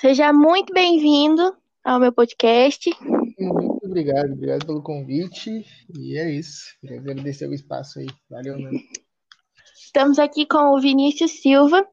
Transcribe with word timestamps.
Seja 0.00 0.32
muito 0.32 0.72
bem-vindo 0.72 1.56
ao 1.84 1.98
meu 1.98 2.12
podcast. 2.12 2.90
Muito 3.38 3.80
obrigado, 3.86 4.32
obrigado 4.32 4.66
pelo 4.66 4.82
convite. 4.82 5.64
E 5.98 6.18
é 6.18 6.30
isso. 6.30 6.76
Queria 6.80 6.98
agradecer 7.00 7.46
o 7.48 7.54
espaço 7.54 7.98
aí. 7.98 8.06
Valeu, 8.30 8.58
mano. 8.60 8.78
Estamos 9.78 10.18
aqui 10.18 10.44
com 10.46 10.74
o 10.74 10.80
Vinícius 10.80 11.40
Silva, 11.40 11.86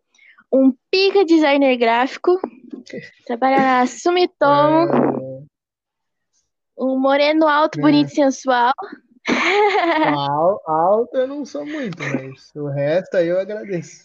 um 0.52 0.74
pica 0.92 1.24
designer 1.24 1.78
gráfico, 1.78 2.38
trabalha 3.26 3.58
na 3.60 3.88
Sumitomo, 3.88 4.90
É, 4.94 5.44
um 6.78 7.00
moreno 7.00 7.48
alto, 7.48 7.80
bonito 7.80 8.12
e 8.12 8.16
sensual. 8.16 8.74
al- 10.18 10.62
alto 10.68 11.16
eu 11.18 11.28
não 11.28 11.46
sou 11.46 11.66
muito, 11.66 11.98
mas 12.00 12.52
o 12.56 12.68
resto 12.68 13.16
aí 13.16 13.28
eu 13.30 13.40
agradeço. 13.40 14.04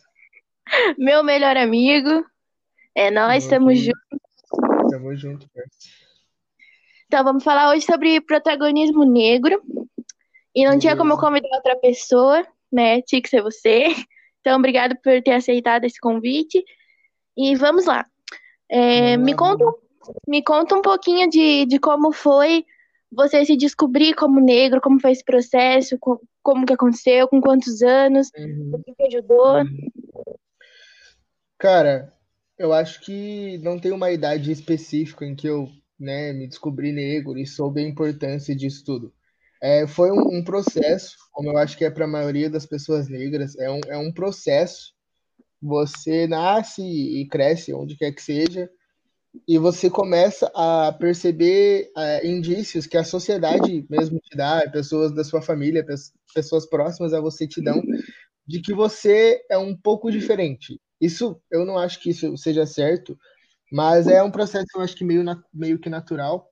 meu 0.97 1.25
melhor 1.25 1.57
amigo. 1.57 2.25
É 2.99 3.11
nós, 3.13 3.45
estamos 3.45 3.79
juntos. 3.79 4.91
Tamo 4.91 5.15
junto, 5.15 5.47
parceiro. 5.51 5.99
Então, 7.07 7.23
vamos 7.23 7.45
falar 7.45 7.71
hoje 7.71 7.87
sobre 7.87 8.21
protagonismo 8.21 9.05
negro. 9.05 9.63
E 10.55 10.67
não 10.67 10.79
tinha 10.79 10.97
como 10.97 11.13
eu 11.13 11.19
convidar 11.19 11.49
outra 11.55 11.77
pessoa, 11.77 12.45
né? 12.73 13.01
Tinha 13.03 13.23
que 13.23 13.29
ser 13.29 13.43
você. 13.43 13.85
Então, 14.41 14.57
obrigado 14.61 14.97
por 15.03 15.21
ter 15.23 15.33
aceitado 15.33 15.85
esse 15.85 16.01
convite. 16.01 16.65
E 17.37 17.55
vamos 17.57 17.85
lá. 17.87 18.07
É, 18.71 19.17
me 19.17 19.35
conta, 19.35 19.65
me 20.27 20.43
conta 20.43 20.75
um 20.77 20.81
pouquinho 20.81 21.29
de, 21.29 21.67
de 21.67 21.79
como 21.79 22.13
foi 22.13 22.65
você 23.13 23.45
se 23.45 23.57
descobrir 23.57 24.15
como 24.15 24.41
negro, 24.41 24.81
como 24.81 25.01
foi 25.01 25.11
esse 25.13 25.25
processo, 25.25 25.99
co- 25.99 26.21
como 26.43 26.65
que 26.65 26.73
aconteceu, 26.73 27.29
com 27.29 27.41
quantos 27.43 27.83
anos, 27.83 28.31
Uhum. 28.39 28.71
o 28.75 28.83
que 28.83 28.95
que 28.95 29.03
ajudou. 29.17 29.65
Cara, 31.59 32.15
eu 32.59 32.73
acho 32.73 33.01
que 33.01 33.59
não 33.59 33.79
tem 33.79 33.93
uma 33.93 34.11
idade 34.11 34.51
específica 34.51 35.25
em 35.25 35.35
que 35.35 35.47
eu, 35.49 35.69
né, 35.99 36.33
me 36.33 36.47
descobri 36.49 36.93
negro 36.93 37.39
e 37.39 37.47
soube 37.47 37.81
a 37.81 37.89
importância 37.89 38.55
disso 38.55 38.85
tudo. 38.85 39.13
É, 39.63 39.87
foi 39.87 40.11
um, 40.13 40.39
um 40.39 40.45
processo, 40.45 41.17
como 41.33 41.51
eu 41.51 41.59
acho 41.59 41.77
que 41.77 41.85
é 41.85 41.91
para 41.91 42.05
a 42.05 42.09
maioria 42.09 42.51
das 42.51 42.67
pessoas 42.67 43.09
negras, 43.09 43.57
é 43.59 43.71
um, 43.71 43.81
é 43.89 43.97
um 43.99 44.13
processo. 44.13 44.93
Você 45.63 46.27
nasce 46.27 46.83
e 46.83 47.27
cresce 47.29 47.75
onde 47.75 47.97
quer 47.97 48.13
que 48.13 48.23
seja, 48.23 48.71
e 49.47 49.59
você 49.59 49.91
começa 49.91 50.51
a 50.55 50.93
perceber 50.93 51.91
é, 51.97 52.27
indícios 52.27 52.87
que 52.87 52.97
a 52.97 53.05
sociedade 53.05 53.87
mesmo 53.89 54.19
te 54.21 54.37
dá, 54.37 54.69
pessoas 54.71 55.13
da 55.15 55.25
sua 55.25 55.43
família, 55.43 55.85
pes- 55.85 56.13
pessoas 56.35 56.67
próximas 56.67 57.13
a 57.15 57.21
você 57.21 57.47
te 57.47 57.61
dão, 57.63 57.83
de 58.47 58.61
que 58.63 58.75
você 58.75 59.43
é 59.51 59.59
um 59.59 59.77
pouco 59.77 60.11
diferente. 60.11 60.81
Isso, 61.01 61.41
eu 61.51 61.65
não 61.65 61.79
acho 61.79 62.01
que 62.01 62.11
isso 62.11 62.37
seja 62.37 62.67
certo, 62.67 63.19
mas 63.71 64.07
é 64.09 64.23
um 64.23 64.31
processo, 64.31 64.67
eu 64.75 64.81
acho 64.81 64.97
que 64.97 65.05
meio, 65.05 65.25
meio 65.53 65.79
que 65.79 65.89
natural. 65.89 66.51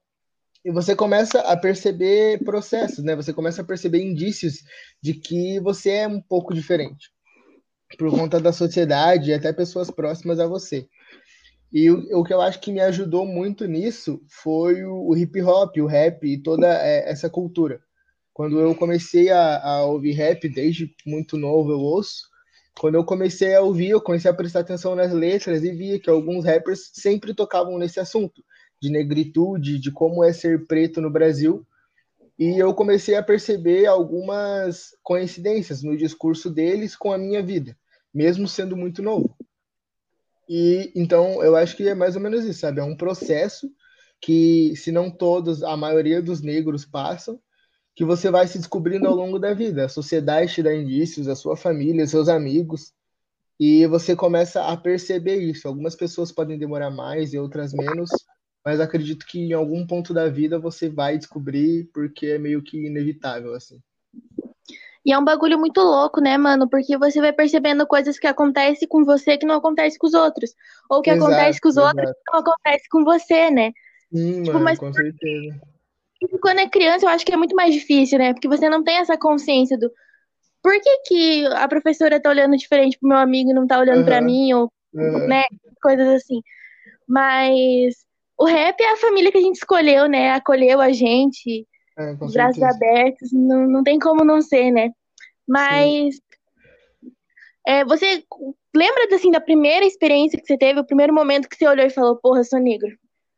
E 0.64 0.70
você 0.70 0.96
começa 0.96 1.40
a 1.40 1.56
perceber 1.56 2.42
processos, 2.44 3.04
né? 3.04 3.14
Você 3.14 3.32
começa 3.32 3.62
a 3.62 3.64
perceber 3.64 4.02
indícios 4.02 4.64
de 5.00 5.14
que 5.14 5.60
você 5.60 5.90
é 5.90 6.08
um 6.08 6.20
pouco 6.20 6.52
diferente, 6.52 7.10
por 7.98 8.10
conta 8.10 8.40
da 8.40 8.52
sociedade 8.52 9.30
e 9.30 9.34
até 9.34 9.52
pessoas 9.52 9.90
próximas 9.90 10.40
a 10.40 10.46
você. 10.46 10.88
E 11.72 11.90
o, 11.90 12.20
o 12.20 12.24
que 12.24 12.32
eu 12.32 12.40
acho 12.40 12.60
que 12.60 12.72
me 12.72 12.80
ajudou 12.80 13.26
muito 13.26 13.66
nisso 13.66 14.20
foi 14.28 14.84
o, 14.84 15.08
o 15.08 15.16
hip 15.16 15.40
hop, 15.42 15.76
o 15.78 15.86
rap 15.86 16.26
e 16.26 16.40
toda 16.42 16.66
é, 16.66 17.10
essa 17.10 17.30
cultura. 17.30 17.80
Quando 18.32 18.60
eu 18.60 18.74
comecei 18.74 19.30
a, 19.30 19.62
a 19.62 19.84
ouvir 19.84 20.12
rap, 20.12 20.48
desde 20.48 20.94
muito 21.06 21.36
novo 21.36 21.70
eu 21.70 21.80
ouço, 21.80 22.28
quando 22.78 22.96
eu 22.96 23.04
comecei 23.04 23.54
a 23.54 23.62
ouvir, 23.62 23.90
eu 23.90 24.00
comecei 24.00 24.30
a 24.30 24.34
prestar 24.34 24.60
atenção 24.60 24.94
nas 24.94 25.12
letras 25.12 25.64
e 25.64 25.72
via 25.72 25.98
que 25.98 26.10
alguns 26.10 26.44
rappers 26.44 26.90
sempre 26.92 27.34
tocavam 27.34 27.78
nesse 27.78 27.98
assunto, 27.98 28.44
de 28.80 28.90
negritude, 28.90 29.78
de 29.78 29.90
como 29.90 30.22
é 30.22 30.32
ser 30.32 30.66
preto 30.66 31.00
no 31.00 31.10
Brasil. 31.10 31.66
E 32.38 32.58
eu 32.58 32.74
comecei 32.74 33.14
a 33.16 33.22
perceber 33.22 33.86
algumas 33.86 34.94
coincidências 35.02 35.82
no 35.82 35.96
discurso 35.96 36.50
deles 36.50 36.94
com 36.94 37.12
a 37.12 37.18
minha 37.18 37.42
vida, 37.42 37.76
mesmo 38.12 38.46
sendo 38.46 38.76
muito 38.76 39.02
novo. 39.02 39.34
E 40.46 40.92
então 40.94 41.42
eu 41.42 41.56
acho 41.56 41.76
que 41.76 41.88
é 41.88 41.94
mais 41.94 42.14
ou 42.14 42.20
menos 42.20 42.44
isso, 42.44 42.60
sabe? 42.60 42.80
É 42.80 42.84
um 42.84 42.96
processo 42.96 43.70
que, 44.20 44.76
se 44.76 44.92
não 44.92 45.10
todos, 45.10 45.62
a 45.62 45.76
maioria 45.76 46.20
dos 46.20 46.42
negros 46.42 46.84
passam, 46.84 47.40
que 47.96 48.04
você 48.04 48.30
vai 48.30 48.46
se 48.46 48.58
descobrindo 48.58 49.08
ao 49.08 49.14
longo 49.14 49.38
da 49.38 49.54
vida. 49.54 49.86
A 49.86 49.88
sociedade 49.88 50.52
te 50.52 50.62
dá 50.62 50.72
indícios, 50.72 51.28
a 51.28 51.34
sua 51.34 51.56
família, 51.56 52.06
seus 52.06 52.28
amigos, 52.28 52.92
e 53.58 53.86
você 53.86 54.14
começa 54.14 54.62
a 54.66 54.76
perceber 54.76 55.36
isso. 55.36 55.66
Algumas 55.66 55.96
pessoas 55.96 56.30
podem 56.30 56.58
demorar 56.58 56.90
mais 56.90 57.32
e 57.32 57.38
outras 57.38 57.72
menos, 57.72 58.10
mas 58.62 58.80
acredito 58.80 59.24
que 59.24 59.40
em 59.40 59.54
algum 59.54 59.86
ponto 59.86 60.12
da 60.12 60.28
vida 60.28 60.58
você 60.58 60.90
vai 60.90 61.16
descobrir, 61.16 61.88
porque 61.94 62.26
é 62.26 62.38
meio 62.38 62.62
que 62.62 62.86
inevitável, 62.86 63.54
assim. 63.54 63.80
E 65.02 65.12
é 65.12 65.18
um 65.18 65.24
bagulho 65.24 65.58
muito 65.58 65.80
louco, 65.80 66.20
né, 66.20 66.36
mano? 66.36 66.68
Porque 66.68 66.98
você 66.98 67.18
vai 67.18 67.32
percebendo 67.32 67.86
coisas 67.86 68.18
que 68.18 68.26
acontecem 68.26 68.86
com 68.86 69.04
você 69.04 69.38
que 69.38 69.46
não 69.46 69.54
acontece 69.54 69.96
com 69.98 70.06
os 70.06 70.14
outros. 70.14 70.50
Ou 70.90 71.00
que 71.00 71.10
Exato, 71.10 71.32
acontece 71.32 71.60
com 71.60 71.68
os 71.68 71.76
outros 71.78 72.02
exato. 72.02 72.18
que 72.24 72.32
não 72.32 72.40
acontece 72.40 72.88
com 72.90 73.04
você, 73.04 73.50
né? 73.50 73.72
Sim, 74.12 74.42
Tipo, 74.42 74.54
mano, 74.54 74.64
mas 74.64 74.78
com 74.78 74.92
certeza. 74.92 75.75
Quando 76.40 76.60
é 76.60 76.68
criança 76.68 77.04
eu 77.04 77.10
acho 77.10 77.24
que 77.24 77.32
é 77.32 77.36
muito 77.36 77.54
mais 77.54 77.74
difícil, 77.74 78.18
né? 78.18 78.32
Porque 78.32 78.48
você 78.48 78.68
não 78.68 78.82
tem 78.82 78.96
essa 78.96 79.16
consciência 79.18 79.78
do 79.78 79.90
por 80.62 80.72
que, 80.80 80.98
que 81.06 81.46
a 81.46 81.68
professora 81.68 82.20
tá 82.20 82.28
olhando 82.28 82.56
diferente 82.56 82.98
pro 82.98 83.08
meu 83.08 83.18
amigo 83.18 83.50
e 83.50 83.54
não 83.54 83.66
tá 83.66 83.78
olhando 83.78 84.04
pra 84.04 84.16
Aham, 84.16 84.26
mim, 84.26 84.52
ou, 84.54 84.72
aham. 84.96 85.26
né, 85.28 85.44
coisas 85.80 86.08
assim. 86.08 86.40
Mas 87.06 87.94
o 88.36 88.44
rap 88.44 88.80
é 88.80 88.92
a 88.92 88.96
família 88.96 89.30
que 89.30 89.38
a 89.38 89.42
gente 89.42 89.56
escolheu, 89.56 90.08
né? 90.08 90.32
Acolheu 90.32 90.80
a 90.80 90.90
gente, 90.90 91.66
É, 91.96 92.12
braços 92.14 92.32
certeza. 92.32 92.68
abertos, 92.68 93.32
não, 93.32 93.66
não 93.68 93.84
tem 93.84 93.98
como 93.98 94.24
não 94.24 94.42
ser, 94.42 94.72
né? 94.72 94.90
Mas 95.46 96.16
é, 97.66 97.84
você 97.84 98.24
lembra 98.74 99.14
assim 99.14 99.30
da 99.30 99.40
primeira 99.40 99.86
experiência 99.86 100.38
que 100.38 100.46
você 100.46 100.56
teve, 100.56 100.80
o 100.80 100.86
primeiro 100.86 101.14
momento 101.14 101.48
que 101.48 101.56
você 101.56 101.66
olhou 101.66 101.86
e 101.86 101.90
falou, 101.90 102.16
porra, 102.16 102.40
eu 102.40 102.44
sou 102.44 102.58
negro? 102.58 102.88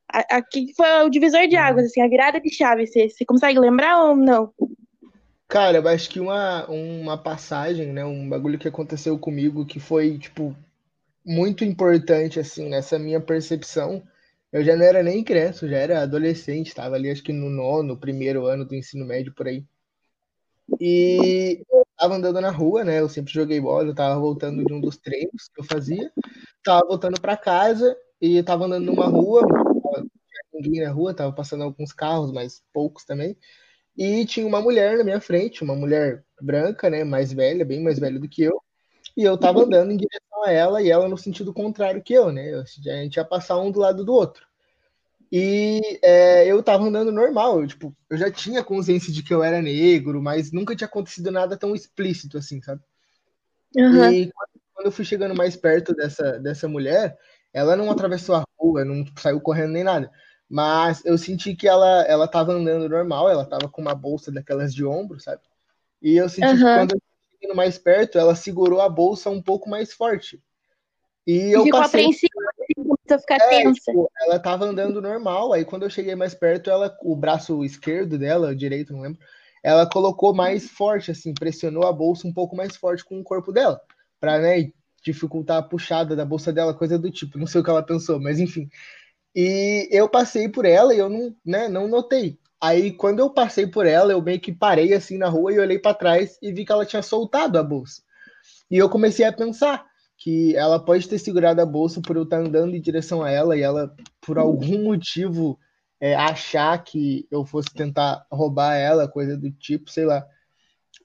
Aqui 0.08 0.72
foi 0.74 1.04
o 1.04 1.10
divisor 1.10 1.46
de 1.46 1.56
águas, 1.56 1.86
assim, 1.86 2.00
a 2.00 2.08
virada 2.08 2.41
de 2.41 2.50
chave. 2.50 2.86
Você, 2.86 3.08
você 3.08 3.24
consegue 3.24 3.58
lembrar 3.58 4.04
ou 4.04 4.16
não? 4.16 4.52
Cara, 5.46 5.78
eu 5.78 5.88
acho 5.88 6.10
que 6.10 6.20
uma, 6.20 6.66
uma 6.66 7.16
passagem, 7.16 7.92
né, 7.92 8.04
um 8.04 8.28
bagulho 8.28 8.58
que 8.58 8.69
aconteceu 8.69 9.19
comigo 9.19 9.64
que 9.64 9.80
foi, 9.80 10.19
tipo, 10.19 10.54
muito 11.24 11.64
importante, 11.64 12.41
assim, 12.41 12.69
nessa 12.69 12.98
minha 12.98 13.20
percepção. 13.20 14.02
Eu 14.50 14.64
já 14.64 14.76
não 14.76 14.84
era 14.84 15.02
nem 15.02 15.22
criança, 15.22 15.64
eu 15.64 15.70
já 15.70 15.76
era 15.76 16.02
adolescente, 16.02 16.69
estava 16.69 16.94
ali, 16.94 17.10
acho 17.10 17.22
que 17.22 17.32
no 17.32 17.50
nono, 17.50 17.98
primeiro 17.98 18.46
ano 18.46 18.64
do 18.64 18.75
ensino 18.75 19.06
médio, 19.06 19.34
por 19.34 19.46
aí. 19.46 19.64
E 20.80 21.62
eu 21.70 21.86
tava 21.98 22.14
andando 22.14 22.40
na 22.40 22.50
rua, 22.50 22.84
né, 22.84 23.00
eu 23.00 23.08
sempre 23.08 23.32
joguei 23.32 23.60
bola, 23.60 23.88
eu 23.88 23.94
tava 23.94 24.19
voltando 24.20 24.64
de 24.64 24.72
um 24.72 24.80
dos 24.80 24.96
treinos 24.96 25.48
que 25.54 25.60
eu 25.60 25.64
fazia, 25.64 26.10
tava 26.62 26.86
voltando 26.86 27.20
para 27.20 27.36
casa 27.36 27.96
e 28.20 28.42
tava 28.42 28.66
andando 28.66 28.86
numa 28.86 29.06
rua, 29.06 29.46
ninguém 30.53 30.82
na 30.82 30.91
rua, 30.91 31.15
tava 31.15 31.32
passando 31.32 31.65
alguns 31.65 31.93
carros, 31.93 32.32
mas 32.32 32.62
poucos 32.72 33.04
também. 33.04 33.37
E 33.97 34.25
tinha 34.26 34.47
uma 34.47 34.60
mulher 34.60 34.97
na 34.97 35.04
minha 35.04 35.21
frente, 35.21 35.62
uma 35.62 35.75
mulher 35.75 36.25
branca, 36.41 36.88
né, 36.88 37.04
mais 37.04 37.32
velha, 37.32 37.65
bem 37.65 37.82
mais 37.82 37.99
velha 37.99 38.19
do 38.19 38.28
que 38.28 38.43
eu. 38.43 38.62
E 39.16 39.25
eu 39.25 39.37
tava 39.37 39.62
andando 39.62 39.91
em 39.91 39.97
direção 39.97 40.44
a 40.44 40.53
ela 40.53 40.81
e 40.81 40.91
ela 40.91 41.09
no 41.09 41.19
sentido 41.19 41.53
contrário 41.53 42.03
que 42.03 42.15
eu, 42.15 42.31
né? 42.31 42.54
A 42.54 42.65
gente 43.03 43.16
ia 43.16 43.25
passar 43.25 43.59
um 43.59 43.71
do 43.71 43.81
lado 43.81 44.04
do 44.04 44.12
outro. 44.12 44.47
E 45.31 45.99
é, 46.03 46.47
eu 46.47 46.62
tava 46.62 46.84
andando 46.84 47.10
normal, 47.10 47.60
eu, 47.60 47.66
tipo, 47.66 47.94
eu 48.09 48.16
já 48.16 48.31
tinha 48.31 48.65
consciência 48.65 49.12
de 49.12 49.22
que 49.22 49.34
eu 49.34 49.43
era 49.43 49.60
negro, 49.60 50.22
mas 50.22 50.53
nunca 50.53 50.76
tinha 50.76 50.87
acontecido 50.87 51.31
nada 51.31 51.56
tão 51.56 51.75
explícito 51.75 52.38
assim, 52.38 52.62
sabe? 52.62 52.81
Aham. 53.76 54.12
E 54.12 54.32
quando 54.32 54.59
quando 54.78 54.87
eu 54.87 54.93
fui 54.93 55.05
chegando 55.05 55.34
mais 55.34 55.56
perto 55.56 55.93
dessa, 55.93 56.38
dessa 56.38 56.69
mulher, 56.69 57.19
ela 57.53 57.75
não 57.75 57.91
atravessou 57.91 58.37
a 58.37 58.44
rua, 58.58 58.84
não 58.84 59.05
tipo, 59.05 59.20
saiu 59.20 59.40
correndo 59.40 59.72
nem 59.72 59.84
nada. 59.84 60.10
Mas 60.49 61.05
eu 61.05 61.19
senti 61.19 61.55
que 61.55 61.69
ela, 61.69 62.02
ela 62.05 62.26
tava 62.26 62.52
andando 62.52 62.88
normal, 62.88 63.28
ela 63.28 63.44
tava 63.44 63.69
com 63.69 63.82
uma 63.82 63.94
bolsa 63.94 64.32
daquelas 64.32 64.75
de 64.75 64.84
ombro, 64.84 65.20
sabe? 65.20 65.43
E 66.00 66.16
eu 66.16 66.28
senti 66.28 66.56
que 66.56 66.62
Aham. 66.62 66.75
quando 66.75 66.93
eu 66.93 67.02
chegando 67.38 67.56
mais 67.56 67.78
perto, 67.78 68.19
ela 68.19 68.34
segurou 68.34 68.81
a 68.81 68.88
bolsa 68.88 69.31
um 69.31 69.43
pouco 69.43 69.69
mais 69.69 69.93
forte. 69.93 70.43
E 71.26 71.52
eu 71.55 71.64
ficou 71.64 71.81
passei 71.81 72.00
apreensiva, 72.00 72.32
assim, 72.58 72.75
começou 72.75 73.16
a 73.16 73.19
ficar 73.19 73.37
é, 73.37 73.49
tensa. 73.50 73.72
tipo, 73.75 74.10
ela 74.22 74.38
tava 74.38 74.64
andando 74.64 75.02
normal, 75.02 75.52
aí 75.52 75.62
quando 75.64 75.82
eu 75.82 75.90
cheguei 75.90 76.14
mais 76.14 76.34
perto, 76.34 76.70
ela, 76.70 76.96
o 77.02 77.14
braço 77.14 77.62
esquerdo 77.62 78.19
dela, 78.19 78.49
o 78.49 78.56
direito, 78.56 78.94
não 78.94 79.02
lembro, 79.02 79.20
ela 79.62 79.87
colocou 79.87 80.34
mais 80.34 80.70
forte, 80.70 81.10
assim, 81.10 81.34
pressionou 81.34 81.87
a 81.87 81.93
bolsa 81.93 82.26
um 82.26 82.32
pouco 82.32 82.56
mais 82.56 82.76
forte 82.76 83.05
com 83.05 83.20
o 83.20 83.25
corpo 83.25 83.52
dela, 83.52 83.78
pra, 84.19 84.38
né, 84.38 84.72
dificultar 85.02 85.58
a 85.58 85.62
puxada 85.62 86.14
da 86.16 86.24
bolsa 86.24 86.52
dela, 86.52 86.74
coisa 86.74 86.98
do 86.98 87.10
tipo, 87.10 87.38
não 87.38 87.46
sei 87.46 87.60
o 87.60 87.64
que 87.64 87.70
ela 87.70 87.82
pensou, 87.82 88.20
mas 88.20 88.38
enfim. 88.38 88.68
E 89.34 89.88
eu 89.90 90.08
passei 90.08 90.48
por 90.48 90.64
ela 90.64 90.94
e 90.94 90.98
eu 90.98 91.08
não, 91.08 91.34
né, 91.44 91.68
não 91.68 91.88
notei. 91.88 92.38
Aí 92.60 92.92
quando 92.92 93.20
eu 93.20 93.30
passei 93.30 93.66
por 93.66 93.86
ela, 93.86 94.12
eu 94.12 94.22
meio 94.22 94.40
que 94.40 94.52
parei 94.52 94.92
assim 94.94 95.18
na 95.18 95.28
rua 95.28 95.52
e 95.52 95.58
olhei 95.58 95.78
pra 95.78 95.94
trás 95.94 96.38
e 96.42 96.52
vi 96.52 96.64
que 96.64 96.72
ela 96.72 96.86
tinha 96.86 97.02
soltado 97.02 97.58
a 97.58 97.62
bolsa. 97.62 98.02
E 98.70 98.76
eu 98.76 98.88
comecei 98.88 99.24
a 99.24 99.32
pensar, 99.32 99.88
que 100.18 100.56
ela 100.56 100.84
pode 100.84 101.08
ter 101.08 101.18
segurado 101.18 101.60
a 101.60 101.66
bolsa 101.66 102.00
por 102.02 102.16
eu 102.16 102.24
estar 102.24 102.38
andando 102.38 102.74
em 102.74 102.80
direção 102.80 103.22
a 103.22 103.30
ela 103.30 103.56
e 103.56 103.62
ela, 103.62 103.94
por 104.20 104.36
algum 104.36 104.82
motivo, 104.82 105.58
é, 106.00 106.14
achar 106.16 106.76
que 106.82 107.26
eu 107.30 107.44
fosse 107.44 107.72
tentar 107.72 108.26
roubar 108.30 108.74
ela, 108.74 109.08
coisa 109.08 109.36
do 109.36 109.50
tipo, 109.52 109.90
sei 109.90 110.04
lá. 110.04 110.26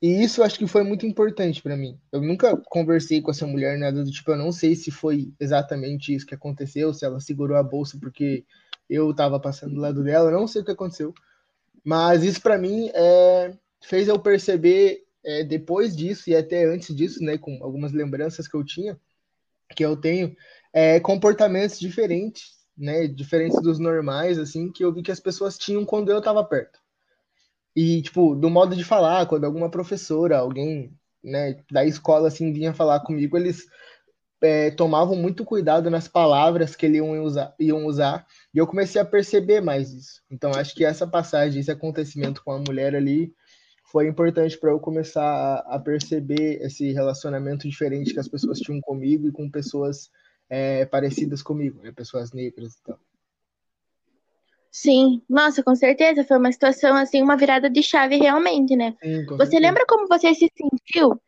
E 0.04 0.22
isso 0.22 0.44
acho 0.44 0.60
que 0.60 0.68
foi 0.68 0.84
muito 0.84 1.06
importante 1.06 1.62
para 1.62 1.78
mim. 1.78 1.98
Eu 2.12 2.22
nunca 2.22 2.58
conversei 2.58 3.22
com 3.22 3.32
essa 3.32 3.48
mulher, 3.48 3.80
nada 3.80 4.04
do 4.04 4.12
tipo, 4.12 4.32
eu 4.32 4.38
não 4.38 4.52
sei 4.52 4.76
se 4.76 4.92
foi 4.92 5.34
exatamente 5.40 6.14
isso 6.14 6.26
que 6.26 6.36
aconteceu, 6.36 6.94
se 6.94 7.06
ela 7.06 7.22
segurou 7.22 7.56
a 7.56 7.64
bolsa 7.64 7.98
porque 7.98 8.46
eu 8.90 9.12
estava 9.12 9.40
passando 9.40 9.76
do 9.76 9.80
lado 9.80 10.04
dela, 10.04 10.30
não 10.30 10.46
sei 10.46 10.62
o 10.62 10.66
que 10.66 10.72
aconteceu. 10.72 11.14
Mas 11.86 12.22
isso 12.22 12.42
para 12.42 12.58
mim 12.58 12.92
é, 12.94 13.58
fez 13.82 14.10
eu 14.10 14.20
perceber 14.20 15.06
é, 15.24 15.42
depois 15.42 15.96
disso 15.96 16.30
e 16.30 16.36
até 16.36 16.66
antes 16.66 16.94
disso, 16.94 17.24
né, 17.24 17.38
com 17.38 17.64
algumas 17.64 17.94
lembranças 17.94 18.46
que 18.46 18.58
eu 18.58 18.66
tinha, 18.66 19.00
que 19.74 19.86
eu 19.86 19.96
tenho, 19.96 20.36
é, 20.74 21.00
comportamentos 21.00 21.80
diferentes, 21.80 22.58
né, 22.78 23.08
diferentes 23.08 23.62
dos 23.62 23.80
normais, 23.80 24.38
assim, 24.38 24.70
que 24.70 24.84
eu 24.84 24.94
vi 24.94 25.02
que 25.02 25.14
as 25.14 25.22
pessoas 25.22 25.58
tinham 25.58 25.86
quando 25.86 26.12
eu 26.12 26.18
estava 26.18 26.44
perto. 26.44 26.83
E, 27.76 28.02
tipo, 28.02 28.36
do 28.36 28.50
modo 28.50 28.76
de 28.76 28.84
falar, 28.84 29.26
quando 29.26 29.46
alguma 29.46 29.70
professora, 29.70 30.38
alguém, 30.38 30.94
né, 31.24 31.58
da 31.72 31.86
escola, 31.86 32.28
assim, 32.28 32.54
vinha 32.54 32.74
falar 32.74 33.00
comigo, 33.00 33.36
eles 33.36 33.66
é, 34.42 34.70
tomavam 34.72 35.16
muito 35.16 35.46
cuidado 35.46 35.90
nas 35.90 36.08
palavras 36.08 36.76
que 36.76 36.86
eles 36.86 36.98
iam 36.98 37.24
usar, 37.24 37.56
iam 37.60 37.86
usar, 37.86 38.28
e 38.54 38.58
eu 38.58 38.68
comecei 38.68 39.02
a 39.02 39.06
perceber 39.06 39.62
mais 39.62 39.92
isso. 39.94 40.22
Então, 40.30 40.52
acho 40.52 40.76
que 40.76 40.86
essa 40.86 41.08
passagem, 41.08 41.60
esse 41.60 41.72
acontecimento 41.72 42.44
com 42.44 42.52
a 42.52 42.60
mulher 42.60 42.96
ali, 42.96 43.34
foi 43.86 44.08
importante 44.08 44.58
para 44.58 44.72
eu 44.72 44.80
começar 44.80 45.24
a, 45.24 45.76
a, 45.76 45.80
perceber 45.80 46.62
esse 46.62 46.92
relacionamento 46.92 47.70
diferente 47.70 48.14
que 48.14 48.20
as 48.20 48.28
pessoas 48.28 48.60
tinham 48.60 48.82
comigo 48.82 49.28
e 49.28 49.32
com 49.32 49.50
pessoas 49.50 50.10
é, 50.50 50.86
parecidas 50.86 51.42
comigo, 51.42 51.82
né, 51.82 51.92
pessoas 51.92 52.32
negras 52.34 52.74
e 52.74 52.84
tal. 52.84 53.00
Sim, 54.74 55.22
nossa, 55.30 55.62
com 55.62 55.76
certeza, 55.76 56.24
foi 56.24 56.36
uma 56.36 56.52
situação 56.52 56.96
assim, 56.96 57.22
uma 57.22 57.38
virada 57.38 57.70
de 57.70 57.84
chave 57.84 58.18
realmente, 58.18 58.76
né? 58.76 58.96
Sim, 59.04 59.24
você 59.28 59.38
certeza. 59.38 59.62
lembra 59.62 59.86
como 59.88 60.08
você 60.08 60.34
se 60.34 60.50
sentiu? 60.58 61.22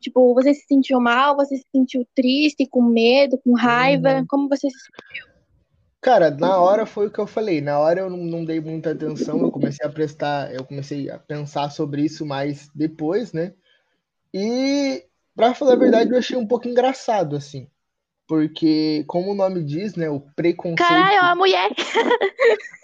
Tipo, 0.00 0.34
você 0.34 0.52
se 0.52 0.66
sentiu 0.66 1.00
mal, 1.00 1.36
você 1.36 1.58
se 1.58 1.66
sentiu 1.70 2.04
triste, 2.12 2.66
com 2.68 2.82
medo, 2.82 3.38
com 3.38 3.54
raiva? 3.54 4.14
Uhum. 4.14 4.26
Como 4.26 4.48
você 4.48 4.68
se 4.68 4.78
sentiu? 4.78 5.28
Cara, 6.00 6.28
na 6.32 6.60
hora 6.60 6.84
foi 6.86 7.06
o 7.06 7.10
que 7.10 7.20
eu 7.20 7.26
falei. 7.26 7.60
Na 7.60 7.78
hora 7.78 8.00
eu 8.00 8.10
não, 8.10 8.18
não, 8.18 8.44
dei 8.44 8.60
muita 8.60 8.90
atenção, 8.90 9.42
eu 9.42 9.50
comecei 9.52 9.86
a 9.86 9.90
prestar, 9.90 10.52
eu 10.52 10.64
comecei 10.64 11.08
a 11.08 11.20
pensar 11.20 11.70
sobre 11.70 12.02
isso 12.02 12.26
mais 12.26 12.68
depois, 12.74 13.32
né? 13.32 13.54
E, 14.34 15.04
pra 15.36 15.54
falar 15.54 15.74
a 15.74 15.76
verdade, 15.76 16.10
eu 16.10 16.18
achei 16.18 16.36
um 16.36 16.46
pouco 16.46 16.66
engraçado, 16.66 17.36
assim. 17.36 17.70
Porque, 18.28 19.04
como 19.06 19.32
o 19.32 19.34
nome 19.34 19.64
diz, 19.64 19.96
né, 19.96 20.10
o 20.10 20.20
preconceito. 20.20 20.86
Caralho, 20.86 21.16
é 21.16 21.20
uma 21.22 21.34
mulher! 21.34 21.70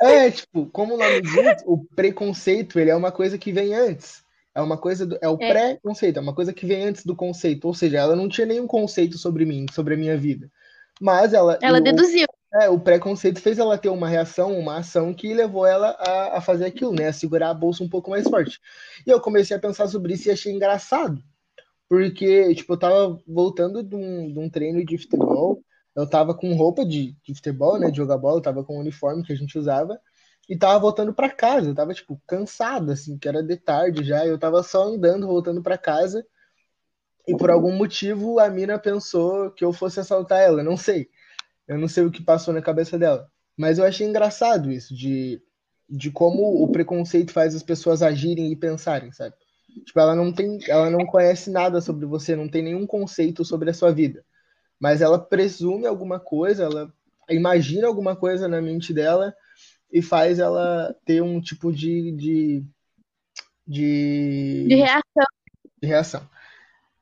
É, 0.01 0.31
tipo, 0.31 0.67
como 0.67 0.95
o 0.95 0.99
nome 0.99 1.21
diz, 1.21 1.63
o 1.65 1.79
preconceito, 1.95 2.81
ele 2.81 2.91
é 2.91 2.97
uma 2.97 3.13
coisa 3.13 3.39
que 3.39 3.53
vem 3.53 3.75
antes. 3.75 4.25
É 4.55 4.61
uma 4.61 4.79
coisa 4.79 5.05
do, 5.07 5.19
é 5.21 5.29
o 5.29 5.37
é. 5.41 5.49
pré-conceito, 5.49 6.19
é 6.19 6.23
uma 6.23 6.35
coisa 6.35 6.53
que 6.53 6.65
vem 6.65 6.85
antes 6.85 7.05
do 7.05 7.15
conceito. 7.15 7.67
Ou 7.67 7.75
seja, 7.75 7.99
ela 7.99 8.17
não 8.17 8.29
tinha 8.29 8.47
nenhum 8.47 8.67
conceito 8.67 9.19
sobre 9.19 9.45
mim, 9.45 9.67
sobre 9.73 9.95
a 9.95 9.97
minha 9.97 10.17
vida. 10.17 10.51
Mas 11.01 11.35
ela. 11.35 11.59
Ela 11.61 11.81
deduziu. 11.81 12.27
É, 12.55 12.69
o 12.69 12.79
preconceito 12.79 13.41
fez 13.41 13.59
ela 13.59 13.77
ter 13.77 13.89
uma 13.89 14.09
reação, 14.09 14.59
uma 14.59 14.79
ação 14.79 15.13
que 15.13 15.35
levou 15.35 15.67
ela 15.67 15.91
a, 15.99 16.39
a 16.39 16.41
fazer 16.41 16.67
aquilo, 16.67 16.93
né? 16.93 17.09
A 17.09 17.13
segurar 17.13 17.51
a 17.51 17.55
bolsa 17.55 17.83
um 17.83 17.89
pouco 17.89 18.11
mais 18.11 18.29
forte. 18.29 18.61
E 19.07 19.11
eu 19.11 19.21
comecei 19.21 19.57
a 19.57 19.61
pensar 19.61 19.89
sobre 19.89 20.15
isso 20.15 20.29
e 20.29 20.33
achei 20.33 20.53
engraçado. 20.53 21.23
Porque, 21.89 22.55
tipo, 22.55 22.73
eu 22.73 22.79
tava 22.79 23.21
voltando 23.27 23.83
de 23.83 23.95
um, 23.95 24.33
de 24.33 24.39
um 24.39 24.49
treino 24.51 24.85
de 24.85 24.99
futebol, 24.99 25.63
eu 25.95 26.09
tava 26.09 26.35
com 26.35 26.55
roupa 26.55 26.85
de, 26.85 27.17
de 27.23 27.35
futebol, 27.35 27.79
né? 27.79 27.91
De 27.91 27.99
jogar 27.99 28.19
bola, 28.19 28.39
eu 28.39 28.43
tava 28.43 28.65
com 28.65 28.77
o 28.77 28.81
uniforme 28.81 29.23
que 29.23 29.33
a 29.33 29.37
gente 29.37 29.59
usava 29.59 30.01
e 30.49 30.57
tava 30.57 30.79
voltando 30.79 31.15
para 31.15 31.31
casa. 31.31 31.71
Eu 31.71 31.75
tava, 31.75 31.95
tipo, 31.95 32.21
cansado, 32.27 32.93
assim, 32.93 33.17
que 33.19 33.29
era 33.29 33.43
de 33.43 33.57
tarde 33.57 34.05
já. 34.05 34.27
Eu 34.27 34.39
tava 34.39 34.63
só 34.63 34.85
andando, 34.85 35.27
voltando 35.27 35.63
para 35.63 35.79
casa. 35.79 36.27
E 37.27 37.37
por 37.37 37.51
algum 37.51 37.73
motivo 37.73 38.39
a 38.39 38.51
mina 38.51 38.79
pensou 38.79 39.51
que 39.51 39.65
eu 39.65 39.73
fosse 39.73 40.01
assaltar 40.01 40.41
ela. 40.41 40.63
Não 40.63 40.77
sei. 40.77 41.09
Eu 41.67 41.79
não 41.79 41.89
sei 41.89 42.05
o 42.05 42.11
que 42.11 42.23
passou 42.23 42.53
na 42.53 42.61
cabeça 42.61 42.99
dela. 42.99 43.31
Mas 43.57 43.79
eu 43.79 43.85
achei 43.85 44.07
engraçado 44.07 44.71
isso, 44.71 44.95
de, 44.95 45.41
de 45.89 46.11
como 46.11 46.63
o 46.63 46.71
preconceito 46.73 47.33
faz 47.33 47.55
as 47.55 47.63
pessoas 47.63 48.03
agirem 48.03 48.51
e 48.51 48.57
pensarem, 48.57 49.13
sabe? 49.13 49.37
Tipo, 49.85 50.01
ela 50.01 50.15
não 50.15 50.33
tem, 50.33 50.59
ela 50.69 50.91
não 50.91 51.05
conhece 51.07 51.51
nada 51.51 51.81
sobre 51.81 52.07
você, 52.07 52.37
não 52.37 52.49
tem 52.49 52.63
nenhum 52.63 52.87
conceito 52.87 53.45
sobre 53.45 53.71
a 53.71 53.75
sua 53.75 53.93
vida. 53.93 54.25
Mas 54.79 55.01
ela 55.01 55.19
presume 55.19 55.87
alguma 55.87 56.21
coisa, 56.21 56.65
ela 56.65 56.93
imagina 57.29 57.87
alguma 57.87 58.15
coisa 58.15 58.47
na 58.47 58.61
mente 58.61 58.93
dela 58.93 59.35
e 59.93 60.03
faz 60.03 60.39
ela 60.39 60.95
ter 61.05 61.23
um 61.23 61.41
tipo 61.41 61.73
de. 61.73 62.13
de, 62.13 62.65
de, 63.67 64.67
de 64.69 64.75
reação. 64.75 65.27
De 65.81 65.89
reação. 65.89 66.29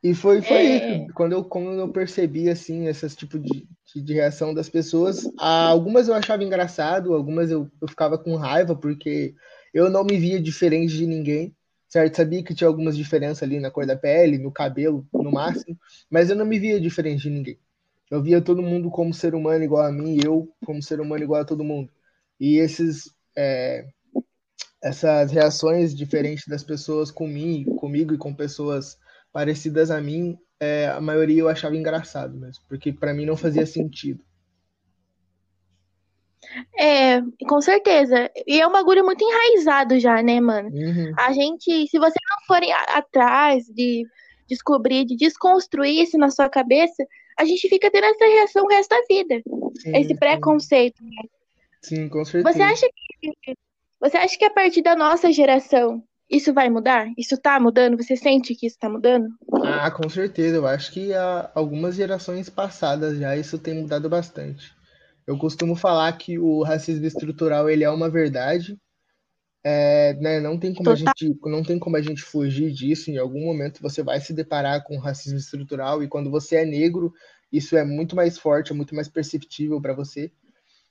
E 0.03 0.15
foi, 0.15 0.43
foi 0.43 0.57
é... 0.57 0.97
isso. 1.05 1.13
Quando 1.15 1.33
eu, 1.33 1.45
quando 1.45 1.79
eu 1.79 1.89
percebi, 1.89 2.51
assim, 2.51 2.89
esses 2.89 3.15
tipo 3.15 3.39
de, 3.39 3.69
de, 3.95 4.03
de, 4.03 4.15
reação 4.15 4.53
das 4.53 4.69
pessoas, 4.69 5.31
algumas 5.39 6.09
eu 6.09 6.15
achava 6.15 6.43
engraçado, 6.43 7.15
algumas 7.15 7.51
eu, 7.51 7.71
eu 7.81 7.89
ficava 7.89 8.19
com 8.19 8.35
raiva, 8.35 8.75
porque 8.75 9.35
eu 9.73 9.89
não 9.89 10.05
me 10.05 10.19
via 10.19 10.41
diferente 10.41 10.97
de 10.97 11.07
ninguém, 11.07 11.55
certo? 11.93 12.17
Sabia 12.17 12.43
que 12.43 12.55
tinha 12.55 12.67
algumas 12.67 12.97
diferenças 12.97 13.43
ali 13.43 13.61
na 13.61 13.71
cor 13.71 13.85
da 13.85 13.95
pele, 13.95 14.39
no 14.39 14.51
cabelo, 14.51 15.07
no 15.13 15.31
máximo, 15.31 15.79
mas 16.11 16.31
eu 16.31 16.37
não 16.37 16.47
me 16.47 16.59
via 16.59 16.81
diferente 16.81 17.25
de 17.25 17.31
ninguém. 17.31 17.59
Eu 18.11 18.23
via 18.23 18.41
todo 18.41 18.63
mundo 18.63 18.91
como 18.91 19.13
ser 19.13 19.35
humano 19.35 19.63
igual 19.63 19.85
a 19.85 19.93
mim, 19.93 20.17
e 20.17 20.25
eu 20.25 20.49
como 20.65 20.83
ser 20.83 21.03
humano 21.03 21.23
igual 21.23 21.43
a 21.43 21.45
todo 21.45 21.63
mundo. 21.63 21.91
E 22.41 22.57
esses, 22.57 23.15
é, 23.37 23.87
essas 24.83 25.31
reações 25.31 25.95
diferentes 25.95 26.47
das 26.49 26.65
pessoas 26.65 27.11
comigo, 27.11 27.77
comigo 27.77 28.15
e 28.15 28.19
com 28.19 28.35
pessoas 28.35 28.97
parecidas 29.31 29.91
a 29.91 30.01
mim, 30.01 30.39
é, 30.59 30.89
a 30.89 31.01
maioria 31.01 31.41
eu 31.41 31.49
achava 31.49 31.77
engraçado 31.77 32.39
mesmo, 32.39 32.65
porque 32.71 32.91
para 32.91 33.13
mim 33.13 33.27
não 33.27 33.37
fazia 33.37 33.67
sentido. 33.67 34.25
É, 36.79 37.21
com 37.47 37.61
certeza. 37.61 38.31
E 38.47 38.61
é 38.61 38.67
um 38.67 38.73
bagulho 38.73 39.05
muito 39.05 39.23
enraizado 39.23 39.99
já, 39.99 40.23
né, 40.23 40.41
mano? 40.41 40.69
Uhum. 40.71 41.13
A 41.19 41.33
gente, 41.33 41.87
se 41.89 41.99
você 41.99 42.19
não 42.31 42.47
for 42.47 42.61
atrás 42.89 43.65
de 43.67 44.07
descobrir, 44.49 45.05
de 45.05 45.17
desconstruir 45.17 46.03
isso 46.03 46.19
na 46.19 46.31
sua 46.31 46.49
cabeça, 46.49 47.05
a 47.39 47.45
gente 47.45 47.69
fica 47.69 47.91
tendo 47.91 48.05
essa 48.05 48.25
reação 48.25 48.65
o 48.65 48.69
resto 48.69 48.91
da 48.91 49.03
vida. 49.09 49.43
Sim, 49.81 49.97
esse 49.97 50.15
preconceito. 50.15 51.03
Né? 51.03 51.29
Sim, 51.81 52.09
com 52.09 52.25
certeza. 52.25 52.53
Você 52.53 52.63
acha 52.63 52.87
que 53.21 53.55
você 54.01 54.17
acha 54.17 54.37
que 54.37 54.45
a 54.45 54.51
partir 54.51 54.83
da 54.83 54.97
nossa 54.97 55.31
geração 55.31 56.03
isso 56.29 56.53
vai 56.53 56.69
mudar? 56.69 57.07
Isso 57.17 57.37
tá 57.37 57.61
mudando? 57.61 57.97
Você 57.97 58.17
sente 58.17 58.55
que 58.55 58.67
isso 58.67 58.79
tá 58.79 58.89
mudando? 58.89 59.29
Ah, 59.65 59.91
com 59.91 60.09
certeza. 60.09 60.57
Eu 60.57 60.67
acho 60.67 60.91
que 60.91 61.13
há 61.15 61.51
algumas 61.55 61.95
gerações 61.95 62.51
passadas 62.51 63.19
já 63.19 63.37
isso 63.37 63.59
tem 63.59 63.75
mudado 63.75 64.09
bastante. 64.09 64.73
Eu 65.27 65.39
costumo 65.39 65.77
falar 65.77 66.13
que 66.17 66.39
o 66.39 66.63
racismo 66.63 67.07
estrutural 67.07 67.69
ele 67.69 67.85
é 67.85 67.91
uma 67.91 68.11
verdade. 68.11 68.79
É, 69.65 70.15
né, 70.15 70.41
não 70.41 70.59
tem 70.59 70.75
como 70.75 70.91
a 70.91 70.97
gente 70.97 71.39
não 71.45 71.63
tem 71.63 71.79
como 71.79 71.97
a 71.97 72.03
gente 72.03 72.23
fugir 72.23 72.73
disso. 72.73 73.11
Em 73.11 73.19
algum 73.19 73.45
momento 73.45 73.81
você 73.81 74.03
vai 74.03 74.21
se 74.21 74.33
deparar 74.33 74.83
com 74.83 74.99
racismo 74.99 75.39
estrutural 75.39 76.03
e 76.03 76.09
quando 76.09 76.31
você 76.31 76.57
é 76.57 76.65
negro 76.65 77.13
isso 77.53 77.77
é 77.77 77.85
muito 77.85 78.17
mais 78.17 78.39
forte, 78.39 78.73
é 78.73 78.75
muito 78.75 78.95
mais 78.95 79.09
perceptível 79.09 79.81
para 79.81 79.93
você. 79.93 80.33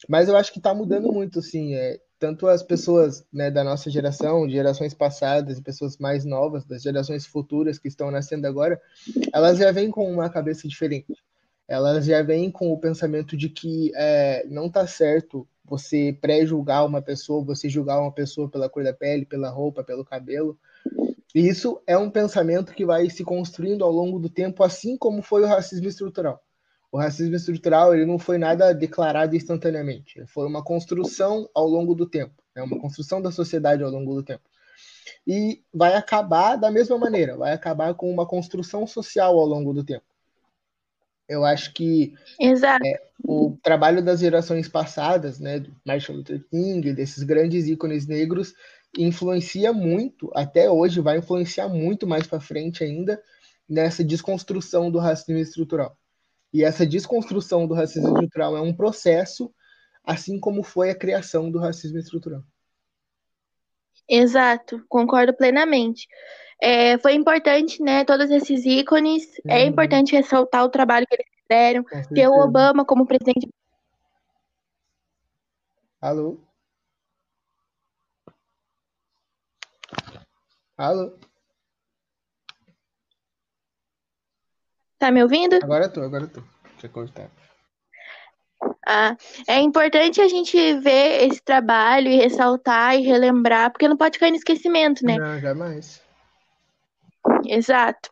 Mas 0.08 0.30
eu 0.30 0.38
acho 0.38 0.52
que 0.52 0.60
está 0.60 0.74
mudando 0.74 1.12
muito, 1.12 1.40
assim, 1.40 1.74
é, 1.74 2.00
tanto 2.20 2.48
as 2.48 2.64
pessoas 2.64 3.26
né, 3.34 3.50
da 3.50 3.64
nossa 3.64 3.90
geração, 3.90 4.48
gerações 4.50 4.94
passadas, 4.94 5.60
pessoas 5.60 5.98
mais 5.98 6.24
novas, 6.24 6.66
das 6.66 6.84
gerações 6.84 7.26
futuras 7.26 7.80
que 7.80 7.88
estão 7.88 8.12
nascendo 8.12 8.48
agora, 8.48 8.80
elas 9.34 9.58
já 9.58 9.72
vêm 9.72 9.90
com 9.90 10.12
uma 10.12 10.30
cabeça 10.30 10.68
diferente. 10.68 11.14
Elas 11.72 12.06
já 12.06 12.22
vêm 12.22 12.52
com 12.52 12.72
o 12.72 12.78
pensamento 12.78 13.38
de 13.38 13.50
que 13.50 13.92
é, 13.96 14.46
não 14.48 14.68
está 14.68 14.86
certo 14.86 15.48
você 15.64 16.18
pré-julgar 16.20 16.86
uma 16.86 17.02
pessoa, 17.02 17.46
você 17.46 17.70
julgar 17.70 18.00
uma 18.00 18.12
pessoa 18.12 18.50
pela 18.50 18.70
cor 18.70 18.84
da 18.84 18.94
pele, 18.94 19.26
pela 19.26 19.50
roupa, 19.50 19.84
pelo 19.84 20.04
cabelo. 20.04 20.60
E 21.34 21.48
isso 21.48 21.82
é 21.88 21.98
um 21.98 22.10
pensamento 22.10 22.74
que 22.74 22.86
vai 22.86 23.10
se 23.10 23.24
construindo 23.24 23.84
ao 23.84 23.92
longo 23.92 24.20
do 24.20 24.30
tempo, 24.30 24.64
assim 24.64 24.98
como 24.98 25.22
foi 25.22 25.44
o 25.44 25.48
racismo 25.48 25.88
estrutural 25.88 26.44
o 26.92 26.98
racismo 26.98 27.36
estrutural 27.36 27.96
ele 27.96 28.06
não 28.06 28.20
foi 28.20 28.38
nada 28.38 28.74
declarado 28.74 29.36
instantaneamente, 29.36 30.26
foi 30.28 30.46
uma 30.46 30.64
construção 30.64 31.50
ao 31.56 31.66
longo 31.66 31.96
do 31.96 32.06
tempo, 32.06 32.44
é 32.54 32.62
uma 32.62 32.78
construção 32.80 33.22
da 33.22 33.32
sociedade 33.32 33.82
ao 33.82 33.90
longo 33.90 34.14
do 34.14 34.22
tempo. 34.22 34.44
E 35.26 35.64
vai 35.74 35.96
acabar 35.96 36.58
da 36.58 36.70
mesma 36.70 36.98
maneira, 36.98 37.38
vai 37.38 37.54
acabar 37.54 37.94
com 37.94 38.12
uma 38.12 38.26
construção 38.26 38.86
social 38.86 39.40
ao 39.40 39.46
longo 39.46 39.74
do 39.74 39.84
tempo. 39.84 40.04
Eu 41.32 41.46
acho 41.46 41.74
que 41.74 42.14
é, 42.86 43.02
o 43.24 43.58
trabalho 43.64 44.04
das 44.04 44.20
gerações 44.20 44.68
passadas, 44.68 45.40
né, 45.40 45.62
do 45.62 45.74
Martin 45.86 46.12
Luther 46.12 46.46
King, 46.50 46.92
desses 46.92 47.24
grandes 47.24 47.68
ícones 47.68 48.06
negros, 48.06 48.54
influencia 48.98 49.72
muito, 49.72 50.30
até 50.36 50.70
hoje 50.70 51.00
vai 51.00 51.20
influenciar 51.20 51.70
muito 51.70 52.06
mais 52.06 52.28
para 52.28 52.42
frente 52.42 52.84
ainda 52.84 53.24
nessa 53.68 54.04
desconstrução 54.04 54.92
do 54.92 55.00
racismo 55.00 55.38
estrutural. 55.38 55.98
E 56.54 56.66
essa 56.66 56.86
desconstrução 56.86 57.66
do 57.66 57.74
racismo 57.74 58.10
estrutural 58.10 58.58
é 58.58 58.62
um 58.62 58.74
processo, 58.74 59.50
assim 60.04 60.38
como 60.38 60.64
foi 60.64 60.90
a 60.90 60.96
criação 60.96 61.50
do 61.50 61.60
racismo 61.60 61.98
estrutural. 61.98 62.44
Exato, 64.06 64.84
concordo 64.90 65.34
plenamente. 65.34 66.10
É, 66.62 66.96
foi 67.00 67.16
importante, 67.16 67.82
né, 67.82 68.06
todos 68.06 68.30
esses 68.30 68.64
ícones. 68.66 69.24
É 69.48 69.64
Uhum. 69.64 69.70
importante 69.70 70.16
ressaltar 70.16 70.64
o 70.64 70.70
trabalho 70.70 71.08
que 71.08 71.16
eles 71.16 71.26
fizeram. 71.42 71.84
Ter 72.14 72.28
o. 72.28 72.42
Obama 72.42 72.86
como 72.86 73.08
presidente. 73.08 73.50
Alô? 76.00 76.40
Alô? 80.78 81.18
Tá 85.00 85.10
me 85.12 85.24
ouvindo? 85.24 85.56
Agora 85.64 85.86
eu 85.86 85.94
tô, 85.94 86.02
agora 86.02 86.24
eu 86.26 86.30
tô. 86.30 86.42
Deixa 86.74 86.86
eu 86.86 86.92
cortar. 86.92 87.32
Ah, 88.86 89.18
é 89.48 89.60
importante 89.60 90.22
a 90.22 90.28
gente 90.28 90.56
ver 90.80 91.28
esse 91.28 91.42
trabalho 91.42 92.08
e 92.08 92.16
ressaltar 92.18 92.96
e 92.96 93.02
relembrar, 93.02 93.72
porque 93.72 93.88
não 93.88 93.98
pode 93.98 94.20
cair 94.20 94.30
no 94.30 94.38
esquecimento, 94.38 95.04
né? 95.04 95.18
Não, 95.18 95.40
jamais. 95.40 96.02
Exato. 97.46 98.10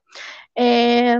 É, 0.57 1.19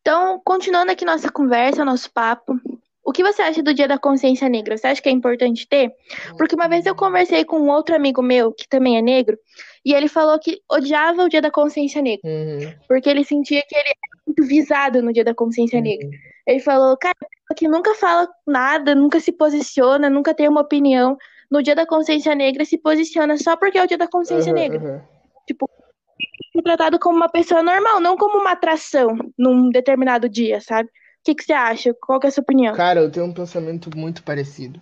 Então, 0.00 0.40
continuando 0.44 0.92
aqui 0.92 1.04
nossa 1.04 1.30
conversa, 1.30 1.84
nosso 1.84 2.10
papo, 2.12 2.60
o 3.02 3.10
que 3.12 3.22
você 3.22 3.40
acha 3.42 3.62
do 3.62 3.72
Dia 3.72 3.88
da 3.88 3.98
Consciência 3.98 4.48
Negra? 4.50 4.76
Você 4.76 4.86
acha 4.86 5.00
que 5.00 5.08
é 5.08 5.12
importante 5.12 5.66
ter? 5.66 5.92
Porque 6.36 6.54
uma 6.54 6.68
vez 6.68 6.84
eu 6.84 6.94
conversei 6.94 7.42
com 7.44 7.58
um 7.58 7.70
outro 7.70 7.94
amigo 7.94 8.20
meu, 8.22 8.52
que 8.52 8.68
também 8.68 8.98
é 8.98 9.02
negro, 9.02 9.38
e 9.84 9.94
ele 9.94 10.08
falou 10.08 10.38
que 10.38 10.60
odiava 10.70 11.22
o 11.24 11.28
Dia 11.28 11.40
da 11.40 11.50
Consciência 11.50 12.02
Negra, 12.02 12.28
Uhum, 12.28 12.72
porque 12.88 13.08
ele 13.08 13.24
sentia 13.24 13.62
que 13.66 13.74
ele 13.74 13.88
era 13.88 14.22
muito 14.26 14.44
visado 14.46 15.02
no 15.02 15.12
Dia 15.12 15.24
da 15.24 15.34
Consciência 15.34 15.80
Negra. 15.80 16.06
uhum. 16.06 16.12
Ele 16.46 16.60
falou, 16.60 16.96
cara, 16.98 17.16
que 17.56 17.66
nunca 17.68 17.94
fala 17.94 18.28
nada, 18.46 18.94
nunca 18.94 19.20
se 19.20 19.32
posiciona, 19.32 20.10
nunca 20.10 20.34
tem 20.34 20.48
uma 20.48 20.60
opinião. 20.60 21.16
No 21.50 21.62
Dia 21.62 21.74
da 21.74 21.86
Consciência 21.86 22.34
Negra 22.34 22.64
se 22.66 22.76
posiciona 22.76 23.38
só 23.38 23.56
porque 23.56 23.78
é 23.78 23.82
o 23.84 23.86
Dia 23.86 23.96
da 23.98 24.08
Consciência 24.08 24.52
Uhum, 24.52 24.58
Negra. 24.58 25.08
Ser 26.54 26.62
tratado 26.62 26.98
como 26.98 27.16
uma 27.16 27.28
pessoa 27.28 27.62
normal, 27.62 28.00
não 28.00 28.16
como 28.16 28.38
uma 28.40 28.52
atração 28.52 29.08
num 29.38 29.68
determinado 29.70 30.26
dia, 30.28 30.58
sabe? 30.60 30.88
O 30.88 30.92
que, 31.24 31.34
que 31.34 31.44
você 31.44 31.52
acha? 31.52 31.94
Qual 32.00 32.20
é 32.22 32.26
a 32.28 32.30
sua 32.30 32.42
opinião? 32.42 32.74
Cara, 32.76 33.00
eu 33.00 33.10
tenho 33.10 33.26
um 33.26 33.32
pensamento 33.32 33.90
muito 33.96 34.22
parecido. 34.22 34.80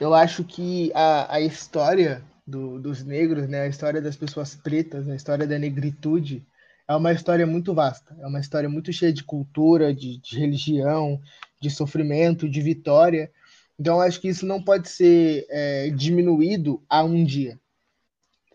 Eu 0.00 0.14
acho 0.14 0.44
que 0.44 0.90
a, 0.94 1.34
a 1.36 1.40
história 1.40 2.22
do- 2.46 2.78
dos 2.80 3.04
negros, 3.04 3.48
né, 3.48 3.62
a 3.62 3.66
história 3.68 4.00
das 4.00 4.16
pessoas 4.16 4.54
pretas, 4.54 5.08
a 5.08 5.14
história 5.14 5.46
da 5.46 5.58
negritude, 5.58 6.44
é 6.88 6.94
uma 6.94 7.12
história 7.12 7.46
muito 7.46 7.74
vasta. 7.74 8.14
É 8.20 8.26
uma 8.26 8.40
história 8.40 8.68
muito 8.68 8.92
cheia 8.92 9.12
de 9.12 9.22
cultura, 9.24 9.94
de, 9.94 10.18
de 10.18 10.38
religião, 10.38 11.20
de 11.60 11.70
sofrimento, 11.70 12.48
de 12.48 12.60
vitória. 12.60 13.30
Então, 13.78 14.00
acho 14.00 14.20
que 14.20 14.28
isso 14.28 14.44
não 14.46 14.62
pode 14.62 14.88
ser 14.88 15.46
é, 15.48 15.90
diminuído 15.90 16.82
a 16.88 17.02
um 17.02 17.24
dia, 17.24 17.58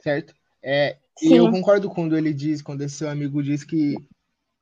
certo? 0.02 0.34
É, 0.64 0.98
e 1.22 1.34
eu 1.34 1.46
Sim, 1.46 1.52
concordo 1.52 1.90
quando 1.90 2.18
ele 2.18 2.34
diz, 2.34 2.62
quando 2.62 2.82
esse 2.82 2.96
seu 2.96 3.10
amigo 3.10 3.42
diz 3.42 3.64
que 3.64 3.96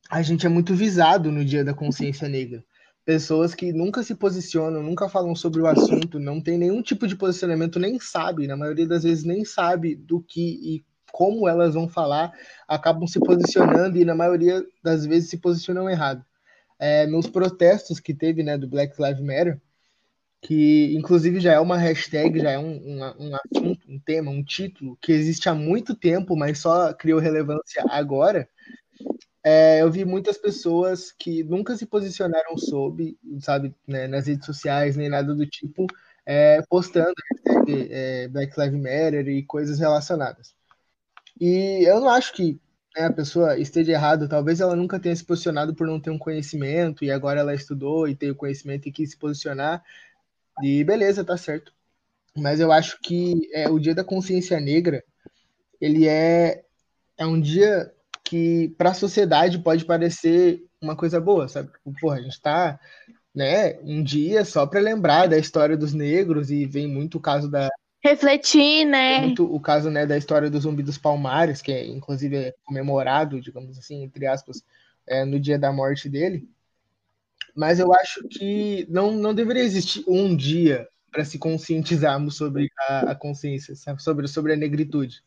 a 0.10 0.22
gente 0.22 0.46
é 0.46 0.50
muito 0.50 0.76
visado 0.76 1.32
no 1.32 1.44
Dia 1.44 1.64
da 1.64 1.74
Consciência 1.74 2.28
Negra. 2.28 2.64
Pessoas 3.06 3.54
que 3.54 3.74
nunca 3.74 4.04
se 4.04 4.16
posicionam, 4.16 4.82
nunca 4.82 5.10
falam 5.10 5.36
sobre 5.36 5.62
o 5.62 5.68
assunto, 5.68 6.20
não 6.20 6.40
tem 6.40 6.58
nenhum 6.58 6.82
tipo 6.82 7.08
de 7.08 7.16
posicionamento, 7.16 7.80
nem 7.80 8.00
sabe, 8.00 8.48
na 8.48 8.56
maioria 8.56 8.88
das 8.88 9.04
vezes 9.04 9.24
nem 9.24 9.44
sabe 9.44 9.96
do 9.96 10.22
que 10.22 10.42
e 10.42 10.86
como 11.12 11.48
elas 11.48 11.76
vão 11.76 11.88
falar, 11.88 12.34
acabam 12.68 13.06
se 13.06 13.20
posicionando 13.20 13.98
e 13.98 14.06
na 14.06 14.16
maioria 14.16 14.66
das 14.84 15.06
vezes 15.06 15.30
se 15.30 15.38
posicionam 15.38 15.90
errado. 15.90 16.26
É, 16.80 17.06
nos 17.06 17.28
protestos 17.28 18.00
que 18.00 18.16
teve, 18.16 18.42
né, 18.42 18.58
do 18.58 18.68
Black 18.68 19.00
Lives 19.00 19.22
Matter, 19.22 19.62
que 20.44 20.94
inclusive 20.94 21.40
já 21.40 21.54
é 21.54 21.60
uma 21.60 21.78
hashtag, 21.78 22.40
já 22.40 22.52
é 22.52 22.60
um, 22.60 22.76
um, 22.76 23.30
um 23.30 23.36
assunto, 23.36 23.80
um 23.90 23.98
tema, 23.98 24.30
um 24.30 24.44
título 24.44 24.98
que 25.02 25.14
existe 25.14 25.48
há 25.48 25.56
muito 25.56 25.96
tempo, 25.96 26.36
mas 26.36 26.60
só 26.60 26.94
criou 26.94 27.20
relevância 27.20 27.82
agora. 27.90 28.48
É, 29.42 29.82
eu 29.82 29.90
vi 29.90 30.06
muitas 30.06 30.38
pessoas 30.38 31.12
que 31.12 31.44
nunca 31.44 31.76
se 31.76 31.86
posicionaram 31.86 32.58
sobre, 32.58 33.18
sabe, 33.40 33.74
né, 33.88 34.08
nas 34.08 34.28
redes 34.28 34.46
sociais, 34.46 34.98
nem 34.98 35.10
nada 35.10 35.34
do 35.34 35.46
tipo, 35.46 35.88
é, 36.26 36.62
postando 36.70 37.14
hashtag, 37.46 37.88
é, 37.92 38.28
Black 38.28 38.54
Lives 38.60 38.82
Matter 38.82 39.28
e 39.30 39.44
coisas 39.44 39.80
relacionadas. 39.80 40.54
E 41.40 41.84
eu 41.88 42.02
não 42.02 42.10
acho 42.10 42.34
que 42.34 42.60
né, 42.96 43.06
a 43.06 43.14
pessoa 43.14 43.58
esteja 43.58 43.94
errada, 43.94 44.28
talvez 44.28 44.60
ela 44.60 44.76
nunca 44.76 45.00
tenha 45.00 45.16
se 45.16 45.24
posicionado 45.24 45.74
por 45.74 45.88
não 45.88 46.00
ter 46.00 46.10
um 46.10 46.20
conhecimento, 46.20 47.04
e 47.04 47.12
agora 47.12 47.40
ela 47.40 47.56
estudou 47.56 48.08
e 48.08 48.16
tem 48.16 48.30
o 48.30 48.36
conhecimento 48.36 48.88
e 48.88 48.92
quis 48.92 49.12
se 49.12 49.18
posicionar, 49.18 49.84
e 50.62 50.84
beleza, 50.84 51.24
tá 51.24 51.38
certo. 51.38 51.74
Mas 52.36 52.60
eu 52.60 52.72
acho 52.72 53.00
que 53.02 53.50
é, 53.54 53.70
o 53.70 53.80
Dia 53.80 53.94
da 53.94 54.04
Consciência 54.04 54.60
Negra, 54.60 55.04
ele 55.80 56.08
é, 56.08 56.64
é 57.18 57.26
um 57.26 57.40
dia 57.40 57.92
que 58.24 58.74
para 58.78 58.92
a 58.92 58.96
sociedade 58.96 59.60
pode 59.60 59.86
parecer 59.86 60.64
uma 60.82 60.96
coisa 60.96 61.20
boa, 61.20 61.48
sabe? 61.48 61.72
Tipo, 61.72 61.94
Porra, 62.00 62.18
a 62.18 62.22
gente 62.22 62.42
tá, 62.42 62.80
né, 63.34 63.80
um 63.82 64.04
dia 64.04 64.44
só 64.44 64.66
para 64.66 64.80
lembrar 64.80 65.28
da 65.28 65.38
história 65.38 65.78
dos 65.78 65.94
negros 65.94 66.50
e 66.50 66.66
vem 66.66 66.88
muito 66.88 67.18
o 67.18 67.22
caso 67.22 67.50
da 67.50 67.70
refletir, 68.04 68.86
né? 68.86 69.22
muito 69.22 69.46
o 69.46 69.60
caso, 69.62 69.90
né, 69.90 70.06
da 70.06 70.18
história 70.18 70.50
do 70.50 70.60
Zumbi 70.60 70.84
dos 70.84 70.98
Palmares, 70.98 71.62
que 71.62 71.72
é 71.72 71.88
inclusive 71.88 72.36
é 72.36 72.54
comemorado, 72.66 73.40
digamos 73.40 73.78
assim, 73.78 74.04
entre 74.04 74.28
aspas, 74.28 74.62
é, 75.08 75.24
no 75.24 75.40
dia 75.40 75.58
da 75.58 75.72
morte 75.72 76.10
dele. 76.10 76.48
Mas 77.56 77.80
eu 77.80 77.94
acho 77.94 78.28
que 78.30 78.86
não, 78.90 79.12
não 79.12 79.34
deveria 79.34 79.64
existir 79.64 80.04
um 80.08 80.36
dia 80.36 80.88
para 81.12 81.24
se 81.24 81.38
conscientizarmos 81.38 82.36
sobre 82.36 82.70
a, 82.90 83.12
a 83.12 83.16
consciência, 83.16 83.76
sobre, 84.00 84.28
sobre 84.28 84.54
a 84.54 84.58
negritude. 84.58 85.24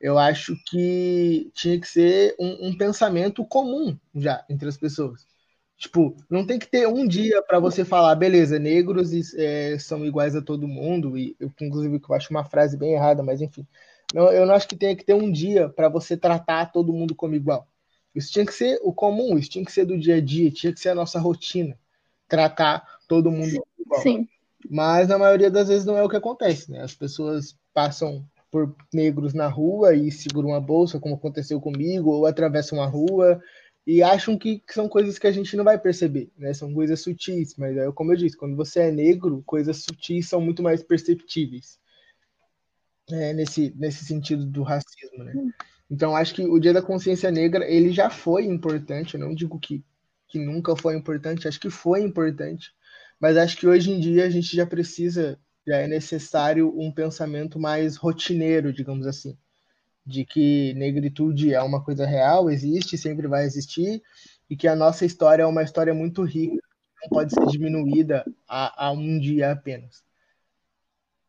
Eu 0.00 0.18
acho 0.18 0.56
que 0.66 1.50
tinha 1.54 1.78
que 1.80 1.86
ser 1.86 2.34
um, 2.38 2.68
um 2.68 2.76
pensamento 2.76 3.44
comum 3.44 3.98
já 4.14 4.44
entre 4.48 4.68
as 4.68 4.76
pessoas. 4.76 5.26
Tipo, 5.76 6.14
não 6.28 6.46
tem 6.46 6.58
que 6.58 6.66
ter 6.66 6.86
um 6.86 7.06
dia 7.06 7.42
para 7.42 7.58
você 7.58 7.84
falar, 7.86 8.14
beleza, 8.14 8.58
negros 8.58 9.12
é, 9.34 9.78
são 9.78 10.04
iguais 10.04 10.36
a 10.36 10.42
todo 10.42 10.68
mundo, 10.68 11.16
e 11.16 11.34
eu, 11.40 11.50
inclusive 11.60 12.00
eu 12.06 12.14
acho 12.14 12.30
uma 12.30 12.44
frase 12.44 12.76
bem 12.76 12.92
errada, 12.92 13.22
mas 13.22 13.40
enfim. 13.40 13.66
Não, 14.14 14.30
eu 14.30 14.44
não 14.44 14.54
acho 14.54 14.68
que 14.68 14.76
tenha 14.76 14.94
que 14.94 15.04
ter 15.04 15.14
um 15.14 15.30
dia 15.32 15.68
para 15.70 15.88
você 15.88 16.16
tratar 16.16 16.66
todo 16.72 16.92
mundo 16.92 17.14
como 17.14 17.34
igual. 17.34 17.66
Isso 18.14 18.32
tinha 18.32 18.44
que 18.44 18.54
ser 18.54 18.78
o 18.82 18.92
comum, 18.92 19.38
isso 19.38 19.50
tinha 19.50 19.64
que 19.64 19.72
ser 19.72 19.84
do 19.84 19.98
dia 19.98 20.16
a 20.16 20.20
dia, 20.20 20.50
tinha 20.50 20.72
que 20.72 20.80
ser 20.80 20.90
a 20.90 20.94
nossa 20.94 21.20
rotina, 21.20 21.78
tratar 22.28 22.84
todo 23.06 23.30
mundo 23.30 23.50
Sim, 23.50 23.60
igual. 23.78 24.02
sim. 24.02 24.28
Mas 24.68 25.08
na 25.08 25.18
maioria 25.18 25.50
das 25.50 25.68
vezes 25.68 25.84
não 25.84 25.96
é 25.96 26.02
o 26.02 26.08
que 26.08 26.16
acontece, 26.16 26.70
né? 26.70 26.82
As 26.82 26.94
pessoas 26.94 27.56
passam 27.72 28.24
por 28.50 28.74
negros 28.92 29.32
na 29.32 29.46
rua 29.46 29.94
e 29.94 30.10
seguram 30.10 30.54
a 30.54 30.60
bolsa, 30.60 30.98
como 30.98 31.14
aconteceu 31.14 31.60
comigo, 31.60 32.10
ou 32.10 32.26
atravessam 32.26 32.82
a 32.82 32.86
rua 32.86 33.40
e 33.86 34.02
acham 34.02 34.36
que, 34.36 34.58
que 34.58 34.74
são 34.74 34.88
coisas 34.88 35.18
que 35.18 35.26
a 35.26 35.32
gente 35.32 35.56
não 35.56 35.64
vai 35.64 35.78
perceber, 35.78 36.30
né? 36.36 36.52
São 36.52 36.72
coisas 36.74 37.00
sutis, 37.00 37.56
mas 37.56 37.76
é 37.76 37.90
como 37.92 38.12
eu 38.12 38.16
disse, 38.16 38.36
quando 38.36 38.56
você 38.56 38.80
é 38.80 38.90
negro, 38.90 39.42
coisas 39.46 39.78
sutis 39.78 40.28
são 40.28 40.40
muito 40.40 40.62
mais 40.62 40.82
perceptíveis. 40.82 41.78
É, 43.10 43.32
nesse, 43.32 43.74
nesse 43.76 44.04
sentido 44.04 44.46
do 44.46 44.62
racismo, 44.62 45.24
né? 45.24 45.32
Então 45.90 46.14
acho 46.14 46.34
que 46.34 46.42
o 46.42 46.60
Dia 46.60 46.72
da 46.72 46.80
Consciência 46.82 47.30
Negra 47.30 47.68
ele 47.68 47.90
já 47.92 48.08
foi 48.08 48.44
importante. 48.44 49.14
Eu 49.14 49.20
não 49.20 49.34
digo 49.34 49.58
que, 49.58 49.84
que 50.28 50.38
nunca 50.38 50.76
foi 50.76 50.96
importante, 50.96 51.48
acho 51.48 51.58
que 51.58 51.70
foi 51.70 52.02
importante, 52.02 52.72
mas 53.20 53.36
acho 53.36 53.56
que 53.56 53.66
hoje 53.66 53.90
em 53.90 53.98
dia 53.98 54.24
a 54.24 54.30
gente 54.30 54.54
já 54.54 54.64
precisa, 54.64 55.38
já 55.66 55.78
é 55.78 55.88
necessário 55.88 56.72
um 56.78 56.92
pensamento 56.92 57.58
mais 57.58 57.96
rotineiro, 57.96 58.72
digamos 58.72 59.06
assim, 59.06 59.36
de 60.06 60.24
que 60.24 60.72
negritude 60.74 61.52
é 61.52 61.62
uma 61.62 61.82
coisa 61.82 62.06
real, 62.06 62.50
existe, 62.50 62.96
sempre 62.96 63.26
vai 63.26 63.44
existir, 63.44 64.02
e 64.48 64.56
que 64.56 64.68
a 64.68 64.76
nossa 64.76 65.04
história 65.04 65.42
é 65.42 65.46
uma 65.46 65.62
história 65.62 65.94
muito 65.94 66.22
rica, 66.22 66.62
não 67.02 67.08
pode 67.10 67.34
ser 67.34 67.46
diminuída 67.46 68.24
a, 68.48 68.86
a 68.86 68.92
um 68.92 69.18
dia 69.18 69.52
apenas. 69.52 70.02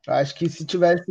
Acho 0.08 0.36
que 0.36 0.50
se 0.50 0.66
tivesse 0.66 1.04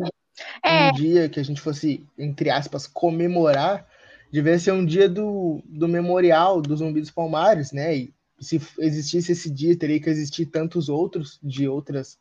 É, 0.62 0.90
um 0.90 0.92
dia 0.92 1.28
que 1.28 1.40
a 1.40 1.42
gente 1.42 1.60
fosse, 1.60 2.04
entre 2.18 2.50
aspas, 2.50 2.86
comemorar, 2.86 3.86
devia 4.30 4.58
ser 4.58 4.72
um 4.72 4.84
dia 4.84 5.08
do, 5.08 5.62
do 5.64 5.88
memorial 5.88 6.60
do 6.60 6.76
Zumbi 6.76 7.00
dos 7.00 7.10
Palmares, 7.10 7.72
né? 7.72 7.96
E 7.96 8.14
se 8.40 8.60
existisse 8.78 9.32
esse 9.32 9.50
dia, 9.50 9.76
teria 9.76 10.00
que 10.00 10.08
existir 10.08 10.46
tantos 10.46 10.88
outros 10.88 11.38
de 11.42 11.68
outras 11.68 12.18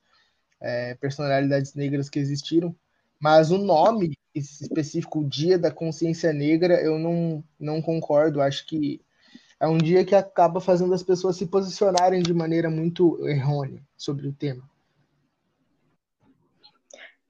é, 0.59 0.95
personalidades 0.95 1.73
negras 1.73 2.09
que 2.09 2.19
existiram. 2.19 2.75
Mas 3.19 3.51
o 3.51 3.57
nome 3.57 4.17
específico, 4.33 5.19
o 5.19 5.27
Dia 5.27 5.57
da 5.57 5.71
Consciência 5.71 6.31
Negra, 6.31 6.81
eu 6.81 6.97
não, 6.97 7.43
não 7.59 7.81
concordo. 7.81 8.41
Acho 8.41 8.65
que 8.65 9.01
é 9.59 9.67
um 9.67 9.77
dia 9.77 10.05
que 10.05 10.15
acaba 10.15 10.61
fazendo 10.61 10.93
as 10.93 11.03
pessoas 11.03 11.35
se 11.35 11.45
posicionarem 11.45 12.23
de 12.23 12.33
maneira 12.33 12.69
muito 12.69 13.27
errônea 13.27 13.81
sobre 13.97 14.27
o 14.27 14.33
tema. 14.33 14.63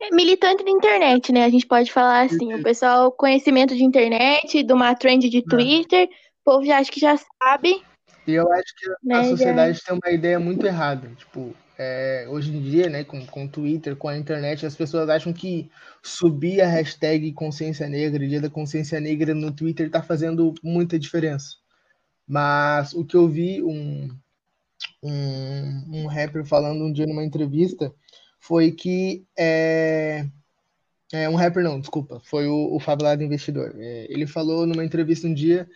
É 0.02 0.16
militante 0.16 0.64
de 0.64 0.72
internet, 0.72 1.32
né? 1.32 1.44
A 1.44 1.50
gente 1.50 1.68
pode 1.68 1.92
falar 1.92 2.22
assim, 2.22 2.54
o 2.54 2.64
pessoal, 2.64 3.12
conhecimento 3.12 3.76
de 3.76 3.84
internet, 3.84 4.64
de 4.64 4.74
uma 4.74 4.96
trend 4.96 5.30
de 5.30 5.42
Twitter, 5.42 6.08
o 6.42 6.52
povo 6.52 6.66
já 6.66 6.78
acha 6.78 6.92
que 6.92 7.00
já 7.00 7.18
sabe 7.18 7.82
E 8.26 8.34
eu 8.34 8.52
acho 8.52 8.76
que 8.76 8.88
né, 9.04 9.16
a 9.16 9.24
sociedade 9.26 9.84
tem 9.84 10.00
uma 10.02 10.12
ideia 10.12 10.40
muito 10.40 10.66
errada. 10.66 11.10
Tipo, 11.18 11.54
é, 11.78 12.26
hoje 12.30 12.56
em 12.56 12.62
dia, 12.62 12.90
né, 12.90 13.04
com, 13.04 13.26
com 13.26 13.46
o 13.46 13.50
Twitter, 13.50 13.96
com 13.96 14.08
a 14.08 14.18
internet, 14.18 14.66
as 14.66 14.76
pessoas 14.76 15.10
acham 15.10 15.34
que 15.34 15.70
subir 16.02 16.62
a 16.62 16.68
hashtag 16.68 17.32
consciência 17.34 17.88
negra, 17.90 18.26
dia 18.26 18.42
da 18.42 18.50
consciência 18.50 19.00
negra 19.02 19.34
no 19.34 19.52
Twitter 19.52 19.88
está 19.88 20.02
fazendo 20.02 20.54
muita 20.64 20.98
diferença. 20.98 21.58
Mas 22.26 22.94
o 22.94 23.04
que 23.04 23.18
eu 23.18 23.28
vi 23.28 23.62
um, 23.62 24.10
um, 25.04 25.84
um 25.92 26.08
rapper 26.08 26.46
falando 26.46 26.86
um 26.86 26.94
dia 26.94 27.06
numa 27.06 27.24
entrevista 27.24 27.94
foi 28.40 28.72
que 28.72 29.26
é, 29.38 30.26
é 31.12 31.30
um 31.30 31.36
rapper 31.36 31.64
não, 31.64 31.80
desculpa, 31.80 32.22
foi 32.26 32.48
o, 32.48 32.76
o 32.76 32.80
Fabulado 32.80 33.24
Investidor. 33.24 33.76
É, 33.78 34.08
ele 34.10 34.26
falou 34.26 34.66
numa 34.66 34.84
entrevista 34.86 35.28
um 35.28 35.34
dia 35.34 35.70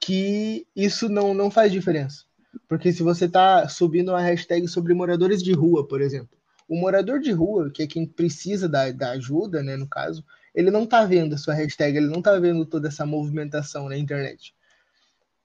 que 0.00 0.66
isso 0.74 1.08
não, 1.08 1.34
não 1.34 1.50
faz 1.50 1.72
diferença. 1.72 2.24
Porque 2.68 2.92
se 2.92 3.02
você 3.02 3.26
está 3.26 3.68
subindo 3.68 4.10
uma 4.10 4.20
hashtag 4.20 4.66
sobre 4.68 4.94
moradores 4.94 5.42
de 5.42 5.52
rua, 5.52 5.86
por 5.86 6.00
exemplo, 6.00 6.36
o 6.68 6.76
morador 6.76 7.20
de 7.20 7.32
rua, 7.32 7.70
que 7.70 7.82
é 7.82 7.86
quem 7.86 8.06
precisa 8.06 8.68
da, 8.68 8.90
da 8.90 9.12
ajuda, 9.12 9.62
né, 9.62 9.76
no 9.76 9.88
caso, 9.88 10.24
ele 10.54 10.70
não 10.70 10.84
está 10.84 11.04
vendo 11.04 11.34
a 11.34 11.38
sua 11.38 11.54
hashtag, 11.54 11.96
ele 11.96 12.08
não 12.08 12.18
está 12.18 12.38
vendo 12.38 12.66
toda 12.66 12.88
essa 12.88 13.06
movimentação 13.06 13.88
na 13.88 13.96
internet. 13.96 14.54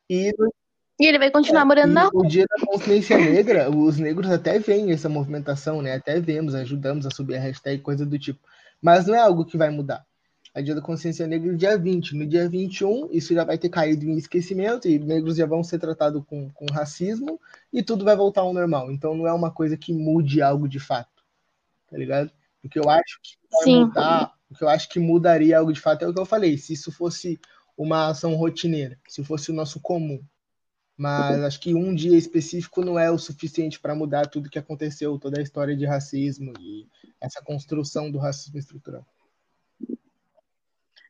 E, 0.09 0.33
e 0.99 1.05
ele 1.05 1.19
vai 1.19 1.31
continuar 1.31 1.61
é, 1.61 1.65
morando 1.65 1.93
na 1.93 2.03
rua. 2.03 2.25
O 2.25 2.27
dia 2.27 2.45
da 2.47 2.65
consciência 2.65 3.17
negra, 3.17 3.69
os 3.69 3.97
negros 3.97 4.29
até 4.29 4.59
veem 4.59 4.91
essa 4.91 5.09
movimentação, 5.09 5.81
né? 5.81 5.95
Até 5.95 6.19
vemos, 6.19 6.53
ajudamos 6.55 7.05
a 7.05 7.11
subir 7.11 7.35
a 7.35 7.39
hashtag, 7.39 7.81
coisa 7.81 8.05
do 8.05 8.17
tipo. 8.19 8.39
Mas 8.81 9.07
não 9.07 9.15
é 9.15 9.19
algo 9.19 9.45
que 9.45 9.57
vai 9.57 9.69
mudar 9.69 10.05
a 10.53 10.61
Dia 10.61 10.75
da 10.75 10.81
Consciência 10.81 11.25
Negra 11.25 11.51
no 11.51 11.57
dia 11.57 11.77
20. 11.77 12.15
No 12.15 12.27
dia 12.27 12.47
21, 12.47 13.09
isso 13.11 13.33
já 13.33 13.43
vai 13.43 13.57
ter 13.57 13.69
caído 13.69 14.05
em 14.05 14.15
esquecimento 14.17 14.87
e 14.87 14.99
negros 14.99 15.35
já 15.35 15.45
vão 15.45 15.63
ser 15.63 15.79
tratados 15.79 16.23
com, 16.27 16.49
com 16.51 16.65
racismo 16.71 17.39
e 17.71 17.81
tudo 17.81 18.05
vai 18.05 18.15
voltar 18.15 18.41
ao 18.41 18.53
normal. 18.53 18.91
Então 18.91 19.15
não 19.15 19.27
é 19.27 19.33
uma 19.33 19.49
coisa 19.49 19.75
que 19.75 19.91
mude 19.91 20.41
algo 20.41 20.67
de 20.67 20.79
fato, 20.79 21.23
tá 21.89 21.97
ligado? 21.97 22.29
O 22.63 22.69
que 22.69 22.79
eu 22.79 22.89
acho 22.89 23.19
que 23.21 23.35
vai 23.51 23.63
Sim. 23.63 23.79
mudar, 23.85 24.33
o 24.49 24.55
que 24.55 24.63
eu 24.63 24.69
acho 24.69 24.87
que 24.89 24.99
mudaria 24.99 25.57
algo 25.57 25.73
de 25.73 25.81
fato 25.81 26.05
é 26.05 26.07
o 26.07 26.13
que 26.13 26.19
eu 26.19 26.25
falei. 26.25 26.57
Se 26.57 26.73
isso 26.73 26.91
fosse 26.91 27.39
uma 27.75 28.09
ação 28.09 28.35
rotineira, 28.35 28.99
se 29.07 29.23
fosse 29.23 29.49
o 29.49 29.55
nosso 29.55 29.79
comum. 29.79 30.23
Mas 30.95 31.43
acho 31.43 31.59
que 31.59 31.73
um 31.73 31.93
dia 31.93 32.17
específico 32.17 32.85
não 32.85 32.99
é 32.99 33.09
o 33.09 33.17
suficiente 33.17 33.79
para 33.79 33.95
mudar 33.95 34.27
tudo 34.27 34.49
que 34.49 34.59
aconteceu, 34.59 35.17
toda 35.17 35.39
a 35.39 35.43
história 35.43 35.75
de 35.75 35.85
racismo 35.85 36.53
e 36.59 36.87
essa 37.19 37.41
construção 37.41 38.11
do 38.11 38.19
racismo 38.19 38.59
estrutural 38.59 39.05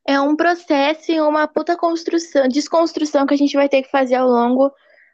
é 0.06 0.20
um 0.20 0.36
processo 0.36 1.12
e 1.12 1.22
uma 1.22 1.48
puta 1.48 1.78
construção, 1.78 2.48
desconstrução 2.48 3.25
que 3.25 3.34
a 3.34 3.38
gente 3.38 3.56
vai 3.56 3.70
ter 3.70 3.82
que 3.82 3.90
fazer 3.90 4.16
ao 4.16 4.28
longo 4.28 4.72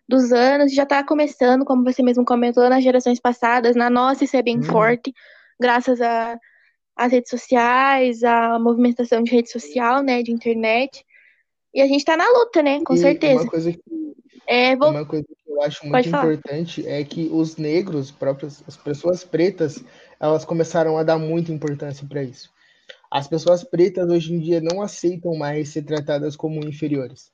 dos 0.08 0.32
anos. 0.32 0.74
Já 0.74 0.84
está 0.84 1.04
começando, 1.04 1.64
como 1.64 1.84
você 1.84 2.02
mesmo 2.02 2.26
comentou, 2.26 2.68
nas 2.70 2.84
gerações 2.84 3.20
passadas. 3.20 3.76
Na 3.76 3.90
nossa, 3.90 4.24
isso 4.24 4.36
é 4.36 4.42
bem 4.42 4.58
uhum. 4.58 4.64
forte, 4.64 5.14
graças 5.60 6.00
às 6.02 7.12
redes 7.12 7.30
sociais, 7.30 8.24
à 8.24 8.58
movimentação 8.58 9.22
de 9.22 9.32
rede 9.32 9.52
social, 9.52 10.02
né, 10.02 10.24
de 10.24 10.32
internet. 10.32 11.06
E 11.74 11.82
a 11.82 11.86
gente 11.86 12.00
está 12.00 12.18
na 12.18 12.28
luta, 12.28 12.64
né, 12.64 12.82
com 12.84 12.96
e 12.96 12.98
certeza. 12.98 13.44
Uma 13.44 13.52
coisa, 13.52 13.72
que, 13.72 14.09
é, 14.50 14.76
vou... 14.76 14.90
uma 14.90 15.06
coisa 15.06 15.26
que 15.28 15.52
eu 15.52 15.62
acho 15.62 15.86
muito 15.86 16.10
importante 16.10 16.88
é 16.88 17.04
que 17.04 17.30
os 17.32 17.56
negros, 17.56 18.10
próprios, 18.10 18.64
as 18.68 18.76
pessoas 18.76 19.24
pretas, 19.24 19.84
elas 20.20 20.44
começaram 20.44 20.98
a 20.98 21.04
dar 21.04 21.20
muita 21.20 21.52
importância 21.52 22.08
para 22.08 22.24
isso. 22.24 22.50
As 23.12 23.28
pessoas 23.28 23.64
pretas 23.64 24.10
hoje 24.10 24.34
em 24.34 24.40
dia 24.40 24.60
não 24.60 24.82
aceitam 24.82 25.36
mais 25.36 25.70
ser 25.70 25.84
tratadas 25.84 26.36
como 26.36 26.68
inferiores. 26.68 27.32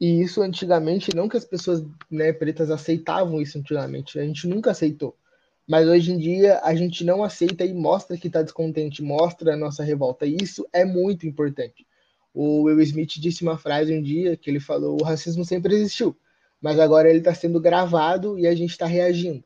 E 0.00 0.20
isso 0.20 0.42
antigamente, 0.42 1.14
não 1.14 1.28
que 1.28 1.36
as 1.36 1.44
pessoas 1.44 1.84
né, 2.10 2.32
pretas 2.32 2.70
aceitavam 2.70 3.40
isso 3.40 3.56
antigamente, 3.56 4.18
a 4.18 4.24
gente 4.24 4.48
nunca 4.48 4.72
aceitou. 4.72 5.16
Mas 5.64 5.86
hoje 5.86 6.10
em 6.10 6.18
dia 6.18 6.60
a 6.64 6.74
gente 6.74 7.04
não 7.04 7.22
aceita 7.22 7.64
e 7.64 7.72
mostra 7.72 8.16
que 8.16 8.26
está 8.26 8.42
descontente, 8.42 9.02
mostra 9.02 9.54
a 9.54 9.56
nossa 9.56 9.84
revolta. 9.84 10.26
E 10.26 10.36
isso 10.40 10.66
é 10.72 10.84
muito 10.84 11.24
importante. 11.24 11.86
O 12.34 12.62
Will 12.62 12.80
Smith 12.80 13.18
disse 13.18 13.42
uma 13.42 13.58
frase 13.58 13.92
um 13.92 14.02
dia 14.02 14.36
que 14.36 14.50
ele 14.50 14.60
falou: 14.60 14.98
o 15.00 15.04
racismo 15.04 15.44
sempre 15.44 15.74
existiu, 15.74 16.16
mas 16.60 16.78
agora 16.78 17.08
ele 17.08 17.18
está 17.18 17.34
sendo 17.34 17.60
gravado 17.60 18.38
e 18.38 18.46
a 18.46 18.54
gente 18.54 18.70
está 18.70 18.86
reagindo. 18.86 19.44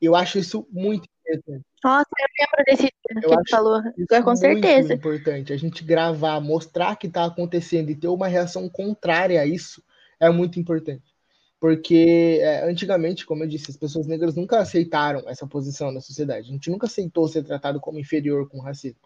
Eu 0.00 0.14
acho 0.14 0.38
isso 0.38 0.66
muito 0.70 1.08
importante. 1.20 1.64
Nossa, 1.82 2.08
eu 2.18 2.26
lembro 2.38 2.64
desse 2.66 2.88
que 2.88 3.28
ele 3.28 3.50
falou. 3.50 3.80
Isso 3.96 4.22
com 4.22 4.36
certeza. 4.36 4.92
É 4.92 4.96
importante. 4.96 5.52
A 5.52 5.56
gente 5.56 5.84
gravar, 5.84 6.40
mostrar 6.40 6.96
que 6.96 7.06
está 7.06 7.24
acontecendo 7.24 7.90
e 7.90 7.94
ter 7.94 8.08
uma 8.08 8.26
reação 8.26 8.68
contrária 8.68 9.40
a 9.40 9.46
isso 9.46 9.82
é 10.18 10.30
muito 10.30 10.58
importante. 10.58 11.14
Porque 11.60 12.40
é, 12.42 12.68
antigamente, 12.68 13.24
como 13.24 13.42
eu 13.42 13.48
disse, 13.48 13.70
as 13.70 13.76
pessoas 13.76 14.06
negras 14.06 14.34
nunca 14.34 14.58
aceitaram 14.58 15.22
essa 15.28 15.46
posição 15.46 15.90
na 15.90 16.00
sociedade. 16.00 16.48
A 16.48 16.52
gente 16.52 16.70
nunca 16.70 16.86
aceitou 16.86 17.26
ser 17.28 17.42
tratado 17.42 17.80
como 17.80 17.98
inferior 17.98 18.48
com 18.48 18.60
racismo. 18.60 19.00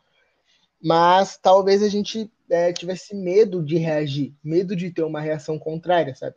Mas 0.83 1.39
talvez 1.39 1.83
a 1.83 1.89
gente 1.89 2.31
é, 2.51 2.73
tivesse 2.73 3.15
medo 3.15 3.63
de 3.63 3.77
reagir, 3.77 4.35
medo 4.43 4.75
de 4.75 4.91
ter 4.91 5.03
uma 5.03 5.21
reação 5.21 5.59
contrária, 5.59 6.15
sabe? 6.15 6.37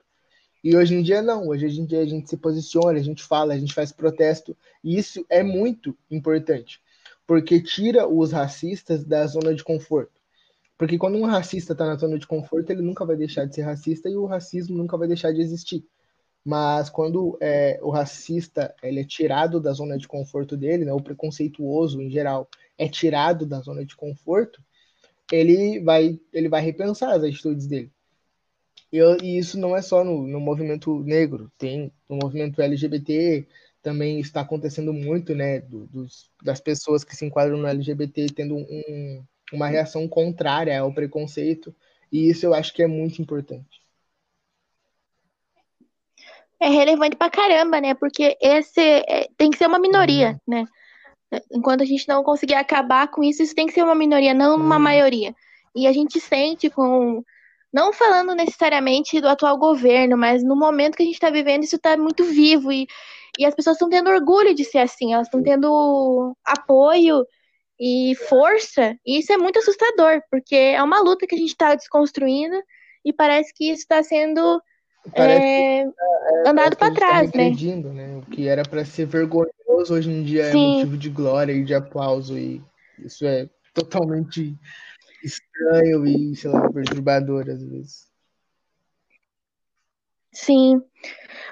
E 0.64 0.76
hoje 0.76 0.96
em 0.96 1.02
dia 1.02 1.22
não, 1.22 1.48
hoje 1.48 1.66
em 1.66 1.86
dia 1.86 2.02
a 2.02 2.06
gente 2.06 2.30
se 2.30 2.38
posiciona, 2.38 3.00
a 3.00 3.04
gente 3.04 3.24
fala, 3.24 3.54
a 3.54 3.58
gente 3.58 3.74
faz 3.74 3.92
protesto, 3.92 4.56
e 4.84 4.98
isso 4.98 5.26
é 5.28 5.42
muito 5.42 5.98
importante, 6.10 6.80
porque 7.26 7.62
tira 7.62 8.08
os 8.08 8.32
racistas 8.32 9.04
da 9.04 9.26
zona 9.26 9.56
de 9.56 9.64
conforto. 9.64 10.22
Porque 10.78 10.98
quando 10.98 11.18
um 11.18 11.26
racista 11.26 11.74
está 11.74 11.86
na 11.86 11.96
zona 11.96 12.18
de 12.18 12.26
conforto, 12.28 12.72
ele 12.72 12.82
nunca 12.82 13.06
vai 13.06 13.16
deixar 13.16 13.46
de 13.46 13.54
ser 13.54 13.62
racista 13.62 14.10
e 14.10 14.16
o 14.16 14.26
racismo 14.26 14.78
nunca 14.78 14.98
vai 14.98 15.08
deixar 15.08 15.32
de 15.32 15.42
existir. 15.42 15.86
Mas 16.44 16.90
quando 16.90 17.38
é, 17.40 17.80
o 17.84 17.92
racista 17.92 18.74
ele 18.82 19.00
é 19.02 19.04
tirado 19.04 19.60
da 19.60 19.72
zona 19.74 19.98
de 19.98 20.08
conforto 20.08 20.58
dele, 20.58 20.86
né, 20.86 20.92
o 20.92 21.02
preconceituoso 21.02 22.02
em 22.02 22.10
geral 22.10 22.50
é 22.78 22.88
tirado 22.88 23.46
da 23.46 23.60
zona 23.62 23.86
de 23.86 23.96
conforto, 23.96 24.60
ele 25.32 25.80
vai, 25.80 26.20
ele 26.34 26.50
vai 26.50 26.62
repensar 26.62 27.12
as 27.12 27.24
atitudes 27.24 27.68
dele. 27.68 27.92
E, 28.92 29.00
e 29.24 29.38
isso 29.38 29.58
não 29.58 29.76
é 29.76 29.82
só 29.82 30.04
no, 30.04 30.28
no 30.28 30.40
movimento 30.40 31.00
negro, 31.04 31.52
tem 31.58 31.92
no 32.10 32.18
movimento 32.18 32.62
LGBT 32.62 33.48
também 33.82 34.20
está 34.20 34.42
acontecendo 34.42 34.94
muito, 34.94 35.34
né, 35.34 35.60
do, 35.60 35.88
dos, 35.88 36.30
das 36.44 36.62
pessoas 36.62 37.04
que 37.04 37.16
se 37.16 37.26
enquadram 37.26 37.58
no 37.58 37.68
LGBT 37.68 38.28
tendo 38.28 38.56
um, 38.56 39.24
uma 39.52 39.68
reação 39.68 40.08
contrária 40.08 40.80
ao 40.80 40.94
preconceito, 40.94 41.76
e 42.12 42.30
isso 42.30 42.46
eu 42.46 42.54
acho 42.54 42.74
que 42.74 42.84
é 42.84 42.88
muito 42.88 43.22
importante. 43.22 43.82
É 46.60 46.68
relevante 46.68 47.16
pra 47.16 47.30
caramba, 47.30 47.82
né? 47.82 47.96
Porque 47.96 48.38
esse 48.40 48.80
é, 48.80 49.28
tem 49.36 49.50
que 49.50 49.58
ser 49.58 49.66
uma 49.66 49.80
minoria, 49.80 50.40
uhum. 50.48 50.56
né? 50.56 50.66
Enquanto 51.52 51.82
a 51.82 51.86
gente 51.86 52.08
não 52.08 52.24
conseguir 52.24 52.54
acabar 52.54 53.08
com 53.08 53.24
isso, 53.24 53.42
isso 53.42 53.56
tem 53.56 53.66
que 53.66 53.74
ser 53.74 53.82
uma 53.82 53.96
minoria, 53.96 54.34
não 54.34 54.58
uma 54.58 54.76
uhum. 54.76 54.82
maioria. 54.82 55.34
E 55.74 55.88
a 55.88 55.92
gente 55.92 56.20
sente 56.20 56.70
com 56.70 57.24
não 57.74 57.94
falando 57.94 58.36
necessariamente 58.36 59.22
do 59.22 59.28
atual 59.28 59.58
governo, 59.58 60.18
mas 60.18 60.44
no 60.44 60.56
momento 60.56 60.96
que 60.96 61.04
a 61.04 61.06
gente 61.06 61.16
está 61.16 61.30
vivendo, 61.30 61.64
isso 61.64 61.78
está 61.78 61.96
muito 61.96 62.24
vivo 62.26 62.72
e, 62.72 62.88
e 63.40 63.46
as 63.46 63.56
pessoas 63.56 63.76
estão 63.76 63.90
tendo 63.90 64.10
orgulho 64.10 64.54
de 64.54 64.66
ser 64.66 64.80
assim, 64.80 65.14
elas 65.14 65.28
estão 65.28 65.42
tendo 65.42 66.36
apoio 66.46 67.26
e 67.80 68.14
força, 68.30 68.96
e 69.06 69.20
isso 69.20 69.34
é 69.34 69.38
muito 69.38 69.58
assustador, 69.58 70.22
porque 70.30 70.56
é 70.56 70.84
uma 70.84 71.02
luta 71.02 71.26
que 71.26 71.34
a 71.34 71.38
gente 71.38 71.50
está 71.50 71.74
desconstruindo 71.74 72.56
e 73.04 73.12
parece 73.12 73.52
que 73.54 73.72
isso 73.72 73.82
está 73.82 74.04
sendo 74.04 74.62
é, 75.16 75.80
é, 75.80 75.86
andado 76.46 76.78
para 76.78 76.90
tá 76.90 76.94
trás, 76.94 77.32
tá 77.32 77.38
né? 77.40 77.50
né? 77.50 78.18
O 78.18 78.30
que 78.30 78.48
era 78.48 78.62
para 78.64 78.86
ser 78.86 79.08
vergonhoso 79.08 79.96
hoje 79.96 80.12
em 80.12 80.24
dia 80.24 80.44
é 80.44 80.52
Sim. 80.52 80.74
é 80.74 80.76
motivo 80.76 80.98
de 80.98 81.10
glória 81.10 81.54
e 81.54 81.64
de 81.64 81.74
aplauso, 81.74 82.38
e 82.38 82.62
isso 83.00 83.26
é 83.26 83.50
totalmente 83.74 84.56
estranho 85.24 86.06
e, 86.06 86.36
sei 86.36 86.50
lá, 86.52 86.72
perturbador 86.72 87.50
às 87.50 87.64
vezes. 87.64 88.12
Sim. 90.34 90.82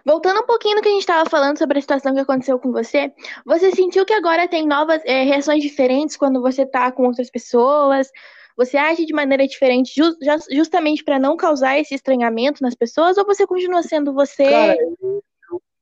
Voltando 0.06 0.40
um 0.40 0.46
pouquinho 0.46 0.78
no 0.78 0.82
que 0.82 0.88
a 0.88 0.92
gente 0.92 1.02
estava 1.02 1.30
falando 1.30 1.58
sobre 1.58 1.78
a 1.78 1.82
situação 1.82 2.14
que 2.14 2.22
aconteceu 2.22 2.58
com 2.58 2.72
você, 2.72 3.12
você 3.46 3.72
sentiu 3.72 4.06
que 4.06 4.14
agora 4.14 4.48
tem 4.48 4.66
novas 4.66 5.02
é, 5.06 5.24
reações 5.24 5.62
diferentes 5.62 6.16
quando 6.16 6.42
você 6.42 6.64
está 6.64 6.92
com 6.92 7.04
outras 7.04 7.30
pessoas? 7.30 8.10
Você 8.56 8.78
age 8.78 9.06
de 9.06 9.14
maneira 9.14 9.48
diferente 9.48 9.94
just, 9.96 10.18
justamente 10.52 11.04
para 11.04 11.20
não 11.20 11.38
causar 11.38 11.80
esse 11.80 11.94
estranhamento 11.94 12.62
nas 12.62 12.76
pessoas? 12.76 13.18
Ou 13.18 13.26
você 13.26 13.46
continua 13.46 13.84
sendo 13.84 14.14
você 14.14 14.44
Cara, 14.44 14.78
eu, 15.02 15.24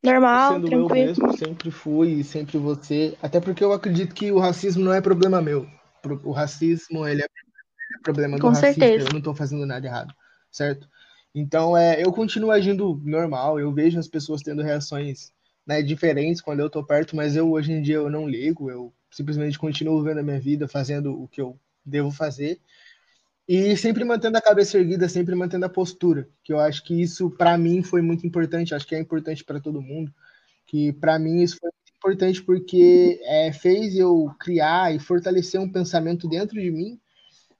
normal, 0.03 0.53
sendo 0.53 0.67
tranquilo? 0.67 0.99
Eu 0.99 1.07
mesmo, 1.07 1.37
sempre 1.37 1.71
fui, 1.71 2.23
sempre 2.23 2.57
você. 2.57 3.15
Até 3.21 3.39
porque 3.39 3.63
eu 3.63 3.73
acredito 3.73 4.13
que 4.13 4.31
o 4.31 4.39
racismo 4.39 4.83
não 4.83 4.93
é 4.93 5.01
problema 5.01 5.41
meu. 5.41 5.67
O 6.23 6.31
racismo 6.31 7.07
ele 7.07 7.21
é 7.21 7.27
problema 8.01 8.37
do 8.37 8.41
Com 8.41 8.53
certeza. 8.53 9.05
eu 9.05 9.11
não 9.11 9.19
estou 9.19 9.35
fazendo 9.35 9.65
nada 9.65 9.85
errado, 9.85 10.13
certo? 10.51 10.87
Então, 11.33 11.77
é, 11.77 12.03
eu 12.03 12.11
continuo 12.11 12.51
agindo 12.51 12.99
normal, 13.03 13.59
eu 13.59 13.71
vejo 13.71 13.99
as 13.99 14.07
pessoas 14.07 14.41
tendo 14.41 14.63
reações 14.63 15.31
né, 15.65 15.81
diferentes 15.81 16.41
quando 16.41 16.61
eu 16.61 16.69
tô 16.69 16.83
perto, 16.83 17.15
mas 17.15 17.35
eu 17.35 17.51
hoje 17.51 17.73
em 17.73 17.81
dia 17.81 17.95
eu 17.95 18.09
não 18.09 18.27
ligo, 18.27 18.71
eu 18.71 18.93
simplesmente 19.11 19.59
continuo 19.59 20.01
vivendo 20.01 20.19
a 20.19 20.23
minha 20.23 20.39
vida, 20.39 20.67
fazendo 20.67 21.21
o 21.21 21.27
que 21.27 21.41
eu 21.41 21.59
devo 21.85 22.11
fazer. 22.11 22.59
E 23.47 23.77
sempre 23.77 24.03
mantendo 24.03 24.37
a 24.37 24.41
cabeça 24.41 24.77
erguida, 24.77 25.07
sempre 25.07 25.33
mantendo 25.35 25.65
a 25.65 25.69
postura, 25.69 26.27
que 26.43 26.51
eu 26.51 26.59
acho 26.59 26.83
que 26.83 27.01
isso 27.01 27.29
para 27.29 27.57
mim 27.57 27.81
foi 27.81 28.01
muito 28.01 28.27
importante, 28.27 28.75
acho 28.75 28.85
que 28.85 28.95
é 28.95 28.99
importante 28.99 29.43
para 29.43 29.59
todo 29.59 29.81
mundo, 29.81 30.13
que 30.65 30.91
para 30.93 31.17
mim 31.17 31.41
isso 31.41 31.57
foi 31.57 31.69
muito 31.69 31.97
importante 31.97 32.43
porque 32.43 33.21
é, 33.23 33.53
fez 33.53 33.95
eu 33.95 34.33
criar 34.39 34.93
e 34.93 34.99
fortalecer 34.99 35.61
um 35.61 35.71
pensamento 35.71 36.27
dentro 36.27 36.59
de 36.59 36.69
mim, 36.69 36.99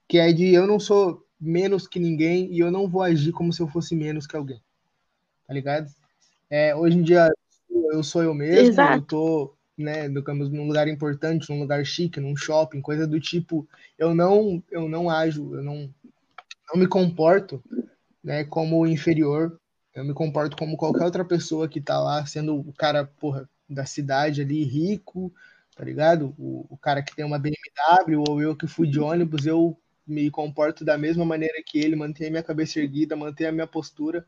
que 0.08 0.18
é 0.18 0.32
de 0.32 0.54
eu 0.54 0.66
não 0.66 0.80
sou 0.80 1.24
menos 1.40 1.86
que 1.86 2.00
ninguém 2.00 2.52
e 2.52 2.58
eu 2.58 2.70
não 2.70 2.88
vou 2.88 3.02
agir 3.02 3.32
como 3.32 3.52
se 3.52 3.60
eu 3.60 3.68
fosse 3.68 3.94
menos 3.94 4.26
que 4.26 4.36
alguém, 4.36 4.60
tá 5.46 5.54
ligado? 5.54 5.88
É, 6.50 6.74
hoje 6.74 6.96
em 6.96 7.02
dia 7.02 7.30
eu 7.92 8.02
sou 8.02 8.22
eu 8.22 8.34
mesmo, 8.34 8.68
Exato. 8.68 8.94
eu 8.94 9.02
tô 9.02 9.58
né, 9.78 10.08
digamos, 10.08 10.50
num 10.50 10.66
lugar 10.66 10.88
importante, 10.88 11.48
num 11.48 11.60
lugar 11.60 11.84
chique, 11.86 12.18
num 12.18 12.36
shopping, 12.36 12.80
coisa 12.80 13.06
do 13.06 13.20
tipo, 13.20 13.68
eu 13.96 14.12
não, 14.12 14.60
eu 14.72 14.88
não 14.88 15.08
ajo, 15.08 15.54
eu 15.54 15.62
não, 15.62 15.88
não 16.68 16.80
me 16.80 16.88
comporto, 16.88 17.62
né, 18.22 18.42
como 18.42 18.84
inferior, 18.88 19.58
eu 19.94 20.04
me 20.04 20.12
comporto 20.12 20.56
como 20.56 20.76
qualquer 20.76 21.04
outra 21.04 21.24
pessoa 21.24 21.68
que 21.68 21.80
tá 21.80 22.00
lá, 22.00 22.26
sendo 22.26 22.56
o 22.58 22.72
cara, 22.72 23.04
porra, 23.04 23.48
da 23.68 23.86
cidade 23.86 24.40
ali, 24.40 24.64
rico, 24.64 25.32
tá 25.76 25.84
ligado? 25.84 26.34
O, 26.38 26.66
o 26.70 26.76
cara 26.76 27.02
que 27.02 27.14
tem 27.14 27.24
uma 27.24 27.38
BMW, 27.38 28.24
ou 28.28 28.42
eu 28.42 28.56
que 28.56 28.66
fui 28.66 28.88
de 28.88 28.98
ônibus, 28.98 29.46
eu 29.46 29.78
me 30.08 30.30
comporto 30.30 30.84
da 30.84 30.98
mesma 30.98 31.24
maneira 31.24 31.62
que 31.64 31.78
ele, 31.78 31.96
mantenho 31.96 32.30
a 32.30 32.32
minha 32.32 32.42
cabeça 32.42 32.80
erguida, 32.80 33.16
mantenho 33.16 33.50
a 33.50 33.52
minha 33.52 33.66
postura, 33.66 34.26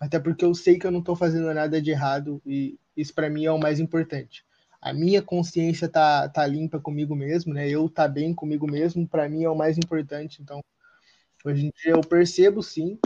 até 0.00 0.18
porque 0.18 0.44
eu 0.44 0.54
sei 0.54 0.78
que 0.78 0.86
eu 0.86 0.90
não 0.90 1.02
tô 1.02 1.16
fazendo 1.16 1.52
nada 1.54 1.80
de 1.80 1.90
errado, 1.90 2.42
e 2.44 2.78
isso 2.96 3.14
para 3.14 3.30
mim 3.30 3.44
é 3.44 3.52
o 3.52 3.58
mais 3.58 3.80
importante 3.80 4.44
a 4.82 4.92
minha 4.92 5.22
consciência 5.22 5.88
tá, 5.88 6.28
tá 6.28 6.44
limpa 6.44 6.80
comigo 6.80 7.14
mesmo, 7.14 7.54
né? 7.54 7.68
Eu 7.68 7.88
tá 7.88 8.08
bem 8.08 8.34
comigo 8.34 8.68
mesmo, 8.68 9.06
para 9.06 9.28
mim 9.28 9.44
é 9.44 9.48
o 9.48 9.54
mais 9.54 9.78
importante. 9.78 10.42
Então, 10.42 10.60
hoje 11.44 11.66
em 11.66 11.72
dia 11.80 11.92
eu 11.92 12.00
percebo 12.00 12.60
sim 12.64 12.98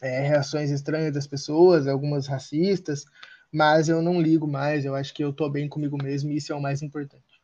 é, 0.00 0.20
reações 0.20 0.70
estranhas 0.70 1.12
das 1.12 1.26
pessoas, 1.26 1.88
algumas 1.88 2.28
racistas, 2.28 3.04
mas 3.52 3.88
eu 3.88 4.00
não 4.00 4.22
ligo 4.22 4.46
mais. 4.46 4.84
Eu 4.84 4.94
acho 4.94 5.12
que 5.12 5.24
eu 5.24 5.32
tô 5.32 5.50
bem 5.50 5.68
comigo 5.68 6.00
mesmo 6.00 6.30
e 6.30 6.36
isso 6.36 6.52
é 6.52 6.56
o 6.56 6.62
mais 6.62 6.82
importante. 6.82 7.35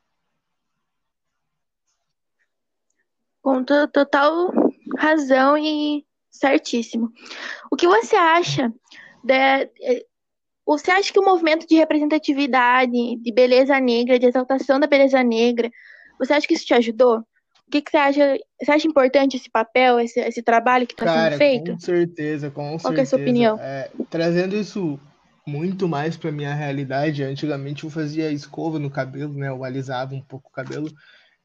Com 3.43 3.65
total 3.65 4.53
razão 4.97 5.59
e 5.59 6.05
certíssimo. 6.31 7.13
O 7.71 7.77
que 7.77 7.87
você 7.87 8.17
acha 8.17 8.73
de, 9.23 9.71
você 10.67 10.91
acha 10.91 11.13
que 11.13 11.19
o 11.19 11.25
movimento 11.25 11.67
de 11.67 11.75
representatividade, 11.75 13.17
de 13.17 13.33
beleza 13.33 13.79
negra, 13.81 14.19
de 14.19 14.27
exaltação 14.27 14.79
da 14.79 14.87
beleza 14.87 15.23
negra, 15.23 15.71
você 16.19 16.33
acha 16.33 16.47
que 16.47 16.55
isso 16.55 16.65
te 16.65 16.75
ajudou? 16.75 17.19
O 17.67 17.71
que, 17.71 17.83
que 17.83 17.91
você 17.91 17.97
acha? 17.97 18.39
Você 18.61 18.71
acha 18.71 18.87
importante 18.87 19.37
esse 19.37 19.51
papel, 19.51 19.99
esse, 19.99 20.21
esse 20.21 20.43
trabalho 20.43 20.87
que 20.87 20.93
está 20.93 21.07
sendo 21.07 21.39
feito? 21.39 21.73
Com 21.73 21.81
certeza, 21.81 22.51
com 22.51 22.79
Qual 22.79 22.79
certeza. 22.79 22.89
Qual 22.89 22.97
é 22.97 23.01
a 23.01 23.07
sua 23.07 23.19
opinião? 23.19 23.59
É, 23.61 23.91
trazendo 24.11 24.57
isso 24.57 25.01
muito 25.47 25.89
mais 25.89 26.17
para 26.17 26.31
minha 26.31 26.55
realidade, 26.55 27.25
antigamente 27.25 27.85
eu 27.85 27.91
fazia 27.91 28.31
escova 28.31 28.79
no 28.79 28.91
cabelo, 28.91 29.35
né? 29.35 29.49
Eu 29.49 29.65
alisava 29.65 30.15
um 30.15 30.21
pouco 30.21 30.49
o 30.49 30.53
cabelo. 30.53 30.89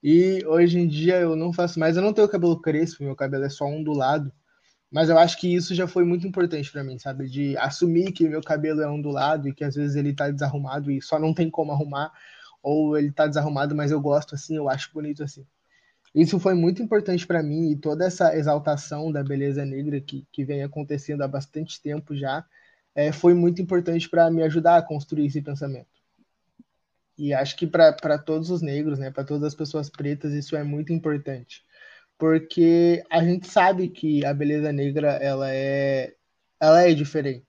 E 0.04 0.46
hoje 0.46 0.80
em 0.80 0.88
dia 0.88 1.20
eu 1.20 1.36
não 1.36 1.52
faço 1.52 1.80
mais, 1.80 1.96
eu 1.98 2.04
não 2.04 2.14
tenho 2.14 2.30
cabelo 2.30 2.60
crespo, 2.62 3.04
meu 3.04 3.16
cabelo 3.16 3.46
é 3.46 3.50
só 3.50 3.66
ondulado. 3.66 4.32
Mas 4.92 5.10
eu 5.10 5.18
acho 5.18 5.38
que 5.40 5.54
isso 5.54 5.76
já 5.76 5.88
foi 5.88 6.06
muito 6.06 6.26
importante 6.28 6.72
para 6.72 6.84
mim, 6.84 6.98
sabe? 6.98 7.28
De 7.30 7.58
assumir 7.58 8.12
que 8.14 8.28
meu 8.28 8.42
cabelo 8.42 8.82
é 8.82 8.90
ondulado 8.90 9.50
e 9.50 9.54
que 9.54 9.64
às 9.64 9.76
vezes 9.76 9.96
ele 9.96 10.14
tá 10.14 10.30
desarrumado 10.32 10.92
e 10.92 11.02
só 11.02 11.20
não 11.20 11.34
tem 11.34 11.50
como 11.50 11.72
arrumar, 11.74 12.12
ou 12.64 12.98
ele 12.98 13.12
tá 13.12 13.28
desarrumado, 13.28 13.76
mas 13.76 13.92
eu 13.92 14.00
gosto 14.02 14.36
assim, 14.36 14.56
eu 14.56 14.70
acho 14.70 14.92
bonito 14.94 15.24
assim. 15.24 15.46
Isso 16.16 16.40
foi 16.40 16.54
muito 16.54 16.82
importante 16.82 17.28
para 17.28 17.44
mim 17.44 17.72
e 17.72 17.76
toda 17.76 18.06
essa 18.06 18.36
exaltação 18.36 19.12
da 19.12 19.24
beleza 19.24 19.66
negra 19.66 20.02
que, 20.02 20.26
que 20.32 20.46
vem 20.46 20.64
acontecendo 20.64 21.22
há 21.22 21.28
bastante 21.28 21.82
tempo 21.82 22.16
já 22.16 22.46
é, 22.96 23.12
foi 23.12 23.34
muito 23.34 23.62
importante 23.62 24.10
para 24.10 24.32
me 24.32 24.42
ajudar 24.44 24.78
a 24.78 24.82
construir 24.82 25.28
esse 25.28 25.42
pensamento. 25.42 25.97
E 27.18 27.34
acho 27.34 27.56
que 27.58 27.66
para 27.68 28.18
todos 28.18 28.50
os 28.52 28.62
negros, 28.62 29.00
né, 29.00 29.12
para 29.12 29.24
todas 29.24 29.44
as 29.44 29.56
pessoas 29.56 29.90
pretas, 29.90 30.34
isso 30.34 30.56
é 30.56 30.64
muito 30.64 30.94
importante 30.94 31.66
porque 32.18 33.04
a 33.10 33.24
gente 33.24 33.48
sabe 33.48 33.90
que 33.90 34.26
a 34.26 34.34
beleza 34.34 34.72
negra 34.72 35.12
ela 35.18 35.54
é 35.54 36.16
ela 36.60 36.82
é 36.82 36.94
diferente. 36.94 37.46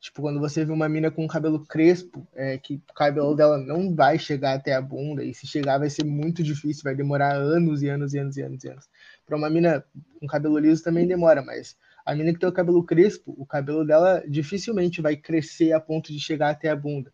Tipo, 0.00 0.22
quando 0.22 0.40
você 0.40 0.64
vê 0.64 0.72
uma 0.72 0.88
mina 0.88 1.10
com 1.10 1.28
cabelo 1.28 1.66
crespo, 1.66 2.26
é, 2.34 2.56
que 2.56 2.76
o 2.90 2.94
cabelo 2.94 3.34
dela 3.34 3.58
não 3.58 3.94
vai 3.94 4.18
chegar 4.18 4.54
até 4.54 4.74
a 4.74 4.80
bunda, 4.80 5.22
e 5.22 5.34
se 5.34 5.46
chegar 5.46 5.78
vai 5.78 5.90
ser 5.90 6.04
muito 6.06 6.42
difícil, 6.42 6.84
vai 6.84 6.94
demorar 6.94 7.34
anos 7.34 7.82
e 7.82 7.88
anos 7.88 8.14
e 8.14 8.18
anos 8.18 8.36
e 8.38 8.42
anos 8.42 8.64
e 8.64 8.68
anos. 8.68 8.88
Para 9.26 9.36
uma 9.36 9.50
mina 9.50 9.84
com 10.18 10.26
cabelo 10.26 10.58
liso 10.58 10.82
também 10.82 11.06
demora, 11.06 11.42
mas 11.42 11.76
a 12.06 12.14
mina 12.14 12.32
que 12.32 12.38
tem 12.38 12.48
o 12.48 12.52
cabelo 12.52 12.82
crespo, 12.82 13.34
o 13.36 13.44
cabelo 13.44 13.84
dela 13.84 14.24
dificilmente 14.26 15.02
vai 15.02 15.16
crescer 15.16 15.72
a 15.72 15.80
ponto 15.80 16.10
de 16.10 16.18
chegar 16.18 16.50
até 16.50 16.70
a 16.70 16.76
bunda. 16.76 17.12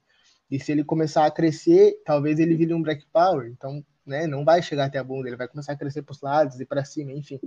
E 0.51 0.61
se 0.61 0.73
ele 0.73 0.85
começar 0.85 1.27
a 1.27 1.31
crescer, 1.31 2.01
talvez 2.05 2.39
ele 2.39 2.55
vire 2.55 2.73
um 2.73 2.83
black 2.83 3.05
power. 3.13 3.49
Então, 3.49 3.85
né? 4.07 4.27
Não 4.27 4.45
vai 4.45 4.63
chegar 4.63 4.85
até 4.85 4.99
a 4.99 5.05
bunda, 5.05 5.29
ele 5.29 5.37
vai 5.37 5.49
começar 5.49 5.73
a 5.73 5.77
crescer 5.77 6.03
para 6.03 6.13
os 6.13 6.21
lados 6.21 6.61
e 6.61 6.65
para 6.65 6.85
cima, 6.85 7.13
enfim. 7.13 7.41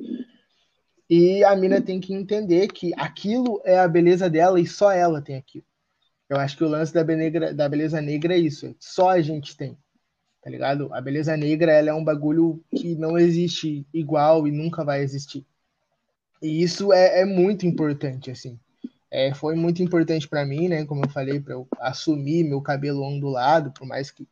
E 1.09 1.43
a 1.43 1.55
mina 1.55 1.81
tem 1.81 1.99
que 1.99 2.13
entender 2.13 2.67
que 2.67 2.91
aquilo 2.97 3.61
é 3.65 3.79
a 3.79 3.87
beleza 3.87 4.29
dela 4.29 4.59
e 4.59 4.67
só 4.67 4.91
ela 4.91 5.21
tem 5.21 5.37
aquilo. 5.37 5.65
Eu 6.29 6.37
acho 6.37 6.55
que 6.55 6.63
o 6.63 6.67
lance 6.67 6.93
da, 6.93 7.03
benegra, 7.03 7.53
da 7.53 7.67
beleza 7.67 7.99
negra 8.01 8.35
é 8.35 8.37
isso, 8.37 8.75
só 8.79 9.09
a 9.09 9.21
gente 9.21 9.57
tem. 9.57 9.75
Tá 10.41 10.49
ligado? 10.49 10.93
A 10.93 11.01
beleza 11.01 11.35
negra 11.35 11.71
ela 11.71 11.89
é 11.89 11.93
um 11.93 12.03
bagulho 12.03 12.63
que 12.69 12.95
não 12.95 13.17
existe 13.17 13.85
igual 13.93 14.47
e 14.47 14.51
nunca 14.51 14.83
vai 14.83 15.01
existir. 15.01 15.45
E 16.41 16.61
isso 16.61 16.93
é, 16.93 17.21
é 17.21 17.25
muito 17.25 17.65
importante, 17.65 18.29
assim. 18.31 18.57
É, 19.11 19.33
foi 19.33 19.55
muito 19.55 19.81
importante 19.81 20.27
para 20.27 20.45
mim, 20.45 20.67
né? 20.67 20.85
Como 20.85 21.03
eu 21.03 21.09
falei, 21.09 21.39
para 21.39 21.53
eu 21.53 21.67
assumir 21.79 22.43
meu 22.43 22.61
cabelo 22.61 23.03
ondulado, 23.03 23.71
por 23.71 23.87
mais 23.87 24.11
que 24.11 24.27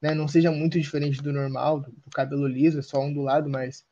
né, 0.00 0.14
não 0.14 0.28
seja 0.28 0.50
muito 0.50 0.78
diferente 0.80 1.22
do 1.22 1.32
normal, 1.32 1.80
do, 1.80 1.90
do 1.90 2.10
cabelo 2.12 2.46
liso, 2.46 2.78
é 2.78 2.82
só 2.82 3.00
ondulado, 3.00 3.48
mas 3.48 3.84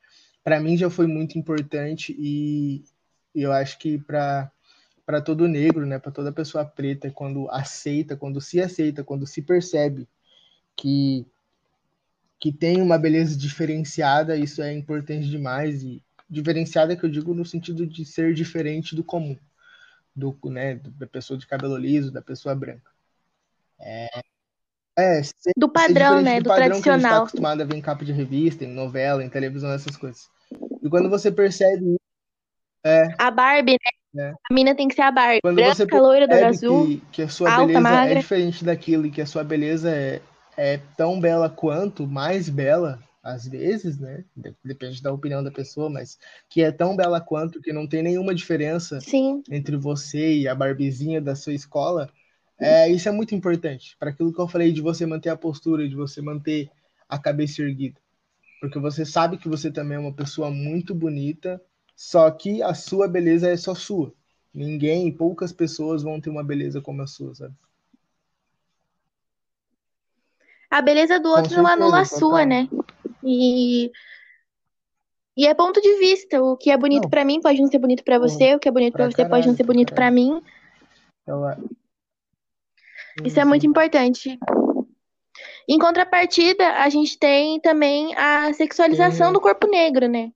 para 0.44 0.60
mim 0.60 0.76
já 0.76 0.88
foi 0.88 1.06
muito 1.06 1.38
importante 1.38 2.14
e, 2.18 2.84
eu 3.34 3.52
acho 3.52 3.78
que 3.78 3.98
para 3.98 4.50
para 5.04 5.20
todo 5.20 5.46
negro, 5.46 5.86
né, 5.86 6.00
para 6.00 6.10
toda 6.10 6.32
pessoa 6.32 6.64
preta, 6.64 7.08
quando 7.12 7.48
aceita, 7.48 8.16
quando 8.16 8.40
se 8.40 8.60
aceita, 8.60 9.04
quando 9.04 9.24
se 9.24 9.40
percebe 9.42 10.08
que 10.76 11.26
que 12.38 12.52
tem 12.52 12.82
uma 12.82 12.98
beleza 12.98 13.36
diferenciada, 13.36 14.36
isso 14.36 14.62
é 14.62 14.72
importante 14.72 15.28
demais 15.28 15.82
e 15.82 16.02
diferenciada 16.28 16.96
que 16.96 17.04
eu 17.04 17.10
digo 17.10 17.34
no 17.34 17.44
sentido 17.44 17.86
de 17.86 18.04
ser 18.04 18.34
diferente 18.34 18.94
do 18.94 19.04
comum, 19.04 19.36
do, 20.16 20.36
né, 20.46 20.80
da 20.82 21.06
pessoa 21.06 21.38
de 21.38 21.46
cabelo 21.46 21.76
liso, 21.76 22.10
da 22.10 22.22
pessoa 22.22 22.54
branca. 22.54 22.90
É, 23.78 24.08
é, 24.98 25.20
do 25.56 25.68
padrão, 25.68 26.22
né? 26.22 26.38
Do, 26.38 26.44
do 26.44 26.48
padrão 26.48 26.68
tradicional. 26.68 26.82
Que 26.82 26.88
a 26.88 26.98
gente 26.98 27.10
tá 27.10 27.18
acostumado 27.18 27.60
a 27.60 27.64
ver 27.66 27.76
em 27.76 27.82
capa 27.82 28.04
de 28.04 28.12
revista, 28.12 28.64
em 28.64 28.72
novela, 28.72 29.22
em 29.22 29.28
televisão, 29.28 29.70
essas 29.70 29.94
coisas. 29.94 30.30
E 30.82 30.88
quando 30.88 31.10
você 31.10 31.30
percebe. 31.30 31.96
É, 32.82 33.08
a 33.18 33.30
Barbie, 33.30 33.72
né? 33.72 33.90
É. 34.18 34.32
A 34.50 34.54
mina 34.54 34.74
tem 34.74 34.88
que 34.88 34.94
ser 34.94 35.02
a 35.02 35.10
Barbie. 35.10 35.42
Quando 35.42 35.56
branca, 35.56 35.74
você 35.74 35.84
loira, 35.84 36.26
do 36.26 36.34
azul. 36.34 36.86
Que, 36.86 37.02
que 37.12 37.22
a 37.22 37.28
sua 37.28 37.52
alta, 37.52 37.66
beleza 37.66 37.78
é 37.78 37.92
magra. 37.92 38.14
é 38.14 38.20
diferente 38.20 38.64
daquilo 38.64 39.06
e 39.06 39.10
que 39.10 39.20
a 39.20 39.26
sua 39.26 39.44
beleza 39.44 39.90
é, 39.90 40.22
é 40.56 40.80
tão 40.96 41.20
bela 41.20 41.50
quanto, 41.50 42.06
mais 42.06 42.48
bela, 42.48 42.98
às 43.26 43.48
vezes, 43.48 43.98
né? 43.98 44.24
Depende 44.64 45.02
da 45.02 45.12
opinião 45.12 45.42
da 45.42 45.50
pessoa, 45.50 45.90
mas 45.90 46.16
que 46.48 46.62
é 46.62 46.70
tão 46.70 46.94
bela 46.94 47.20
quanto 47.20 47.60
que 47.60 47.72
não 47.72 47.86
tem 47.86 48.02
nenhuma 48.02 48.32
diferença 48.32 49.00
Sim. 49.00 49.42
entre 49.50 49.76
você 49.76 50.38
e 50.38 50.48
a 50.48 50.54
Barbizinha 50.54 51.20
da 51.20 51.34
sua 51.34 51.52
escola 51.52 52.08
é, 52.58 52.88
isso 52.88 53.08
é 53.08 53.12
muito 53.12 53.34
importante 53.34 53.96
para 53.98 54.10
aquilo 54.10 54.32
que 54.32 54.40
eu 54.40 54.48
falei 54.48 54.72
de 54.72 54.80
você 54.80 55.04
manter 55.04 55.28
a 55.28 55.36
postura, 55.36 55.88
de 55.88 55.94
você 55.94 56.22
manter 56.22 56.70
a 57.08 57.18
cabeça 57.18 57.62
erguida. 57.62 58.00
Porque 58.60 58.78
você 58.78 59.04
sabe 59.04 59.36
que 59.36 59.48
você 59.48 59.70
também 59.70 59.96
é 59.96 60.00
uma 60.00 60.14
pessoa 60.14 60.50
muito 60.50 60.94
bonita, 60.94 61.60
só 61.94 62.30
que 62.30 62.62
a 62.62 62.72
sua 62.72 63.06
beleza 63.06 63.50
é 63.50 63.56
só 63.56 63.74
sua. 63.74 64.12
Ninguém, 64.54 65.12
poucas 65.12 65.52
pessoas 65.52 66.02
vão 66.02 66.18
ter 66.20 66.30
uma 66.30 66.42
beleza 66.42 66.80
como 66.80 67.02
a 67.02 67.06
sua, 67.06 67.34
sabe? 67.34 67.54
A 70.70 70.80
beleza 70.80 71.20
do 71.20 71.28
outro 71.28 71.56
não 71.56 71.66
anula 71.66 72.00
a 72.00 72.04
sua, 72.04 72.46
né? 72.46 72.68
E 73.26 73.90
e 75.36 75.46
é 75.46 75.52
ponto 75.52 75.80
de 75.80 75.98
vista. 75.98 76.42
O 76.42 76.56
que 76.56 76.70
é 76.70 76.76
bonito 76.76 77.10
para 77.10 77.24
mim 77.24 77.40
pode 77.40 77.60
não 77.60 77.68
ser 77.68 77.78
bonito 77.78 78.02
para 78.02 78.18
você, 78.18 78.54
o 78.54 78.58
que 78.58 78.68
é 78.68 78.72
bonito 78.72 78.94
para 78.94 79.10
você 79.10 79.28
pode 79.28 79.46
não 79.46 79.54
ser 79.54 79.64
bonito 79.64 79.94
para 79.94 80.10
mim. 80.10 80.40
Então, 81.22 81.42
isso 83.22 83.38
é 83.38 83.44
muito 83.44 83.66
importante. 83.66 84.38
Em 85.68 85.78
contrapartida, 85.78 86.74
a 86.74 86.88
gente 86.88 87.18
tem 87.18 87.60
também 87.60 88.14
a 88.16 88.52
sexualização 88.54 89.28
uhum. 89.28 89.32
do 89.34 89.40
corpo 89.40 89.66
negro, 89.66 90.08
né? 90.08 90.30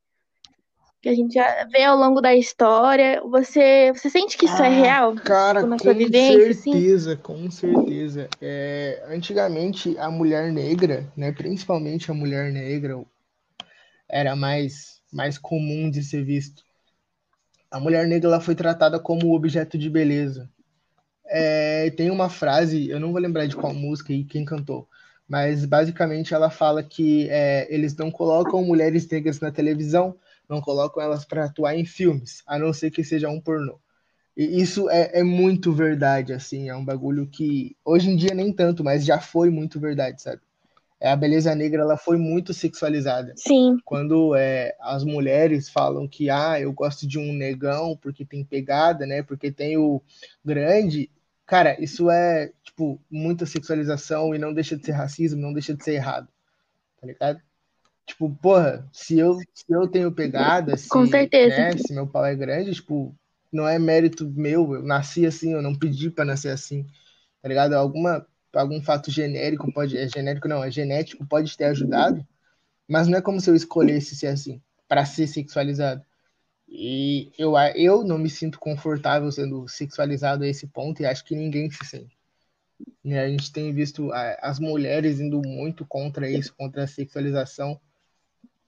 Que 1.02 1.08
a 1.08 1.14
gente 1.14 1.32
já 1.32 1.64
vê 1.64 1.82
ao 1.82 1.96
longo 1.96 2.20
da 2.20 2.34
história. 2.34 3.22
Você, 3.22 3.90
você 3.94 4.10
sente 4.10 4.36
que 4.36 4.44
isso 4.44 4.62
é 4.62 4.66
ah, 4.66 4.70
é 4.70 4.80
real? 4.80 5.14
Cara, 5.16 5.62
tipo, 5.62 5.82
com 5.82 5.94
vivência, 5.94 6.50
assim? 6.50 6.72
certeza, 6.72 7.12
assim? 7.14 7.22
com 7.22 7.50
certeza. 7.50 8.28
É, 8.40 9.02
antigamente, 9.08 9.96
a 9.98 10.10
mulher 10.10 10.52
negra, 10.52 11.10
né, 11.16 11.32
principalmente 11.32 12.10
a 12.10 12.14
mulher 12.14 12.52
negra, 12.52 13.02
era 14.06 14.36
mais, 14.36 15.00
mais 15.10 15.38
comum 15.38 15.90
de 15.90 16.02
ser 16.02 16.22
visto. 16.22 16.62
A 17.70 17.80
mulher 17.80 18.06
negra 18.06 18.28
ela 18.28 18.40
foi 18.40 18.54
tratada 18.54 18.98
como 18.98 19.34
objeto 19.34 19.78
de 19.78 19.88
beleza. 19.88 20.50
É, 21.24 21.88
tem 21.90 22.10
uma 22.10 22.28
frase, 22.28 22.90
eu 22.90 22.98
não 22.98 23.12
vou 23.12 23.20
lembrar 23.20 23.46
de 23.46 23.54
qual 23.54 23.72
música 23.72 24.12
e 24.12 24.24
quem 24.24 24.44
cantou, 24.44 24.88
mas 25.28 25.64
basicamente 25.64 26.34
ela 26.34 26.50
fala 26.50 26.82
que 26.82 27.28
é, 27.30 27.72
eles 27.72 27.96
não 27.96 28.10
colocam 28.10 28.64
mulheres 28.64 29.08
negras 29.08 29.38
na 29.38 29.52
televisão, 29.52 30.16
não 30.50 30.60
colocam 30.60 31.02
elas 31.02 31.24
para 31.24 31.44
atuar 31.44 31.76
em 31.76 31.84
filmes, 31.84 32.42
a 32.46 32.58
não 32.58 32.72
ser 32.72 32.90
que 32.90 33.04
seja 33.04 33.28
um 33.28 33.40
pornô. 33.40 33.78
E 34.36 34.60
isso 34.60 34.90
é, 34.90 35.20
é, 35.20 35.22
muito 35.22 35.72
verdade, 35.72 36.32
assim, 36.32 36.68
é 36.68 36.74
um 36.74 36.84
bagulho 36.84 37.26
que 37.26 37.76
hoje 37.84 38.10
em 38.10 38.16
dia 38.16 38.34
nem 38.34 38.52
tanto, 38.52 38.82
mas 38.82 39.04
já 39.04 39.20
foi 39.20 39.50
muito 39.50 39.78
verdade, 39.78 40.20
sabe? 40.20 40.40
É, 41.00 41.10
a 41.10 41.16
beleza 41.16 41.54
negra 41.54 41.82
ela 41.82 41.96
foi 41.96 42.18
muito 42.18 42.52
sexualizada. 42.52 43.32
Sim. 43.36 43.78
Quando 43.84 44.34
é, 44.34 44.76
as 44.80 45.04
mulheres 45.04 45.70
falam 45.70 46.06
que 46.06 46.28
ah, 46.28 46.60
eu 46.60 46.72
gosto 46.72 47.06
de 47.06 47.18
um 47.18 47.32
negão 47.32 47.96
porque 47.96 48.24
tem 48.24 48.44
pegada, 48.44 49.06
né? 49.06 49.22
Porque 49.22 49.50
tem 49.50 49.78
o 49.78 50.02
grande, 50.44 51.10
Cara, 51.50 51.76
isso 51.82 52.08
é, 52.08 52.52
tipo, 52.62 53.02
muita 53.10 53.44
sexualização 53.44 54.32
e 54.32 54.38
não 54.38 54.54
deixa 54.54 54.76
de 54.76 54.86
ser 54.86 54.92
racismo, 54.92 55.40
não 55.40 55.52
deixa 55.52 55.74
de 55.74 55.82
ser 55.82 55.94
errado. 55.94 56.28
Tá 57.00 57.08
ligado? 57.08 57.42
Tipo, 58.10 58.28
porra, 58.42 58.84
se 58.92 59.16
eu, 59.16 59.38
se 59.54 59.64
eu 59.68 59.86
tenho 59.86 60.10
pegada, 60.10 60.76
se, 60.76 60.88
Com 60.88 61.06
certeza. 61.06 61.56
Né, 61.56 61.76
se 61.76 61.94
meu 61.94 62.08
pau 62.08 62.24
é 62.24 62.34
grande, 62.34 62.74
tipo, 62.74 63.14
não 63.52 63.68
é 63.68 63.78
mérito 63.78 64.28
meu, 64.28 64.74
eu 64.74 64.82
nasci 64.82 65.24
assim, 65.24 65.52
eu 65.52 65.62
não 65.62 65.76
pedi 65.76 66.10
para 66.10 66.24
nascer 66.24 66.48
assim. 66.48 66.84
Tá 67.40 67.48
ligado? 67.48 67.74
Alguma 67.74 68.26
algum 68.52 68.82
fato 68.82 69.12
genérico 69.12 69.72
pode 69.72 69.96
é 69.96 70.08
genérico 70.08 70.48
não, 70.48 70.64
é 70.64 70.68
genético 70.72 71.24
pode 71.24 71.56
ter 71.56 71.66
ajudado, 71.66 72.26
mas 72.88 73.06
não 73.06 73.16
é 73.16 73.22
como 73.22 73.40
se 73.40 73.48
eu 73.48 73.54
escolhesse 73.54 74.16
ser 74.16 74.26
assim, 74.26 74.60
para 74.88 75.04
ser 75.04 75.28
sexualizado. 75.28 76.04
E 76.68 77.30
eu, 77.38 77.56
eu 77.76 78.02
não 78.02 78.18
me 78.18 78.28
sinto 78.28 78.58
confortável 78.58 79.30
sendo 79.30 79.68
sexualizado 79.68 80.42
a 80.42 80.48
esse 80.48 80.66
ponto 80.66 81.00
e 81.00 81.06
acho 81.06 81.24
que 81.24 81.36
ninguém 81.36 81.70
se 81.70 81.84
sente. 81.84 82.18
E 83.04 83.14
a 83.14 83.28
gente 83.28 83.52
tem 83.52 83.72
visto 83.72 84.10
as 84.42 84.58
mulheres 84.58 85.20
indo 85.20 85.40
muito 85.46 85.86
contra 85.86 86.28
isso, 86.28 86.52
contra 86.56 86.82
a 86.82 86.88
sexualização, 86.88 87.80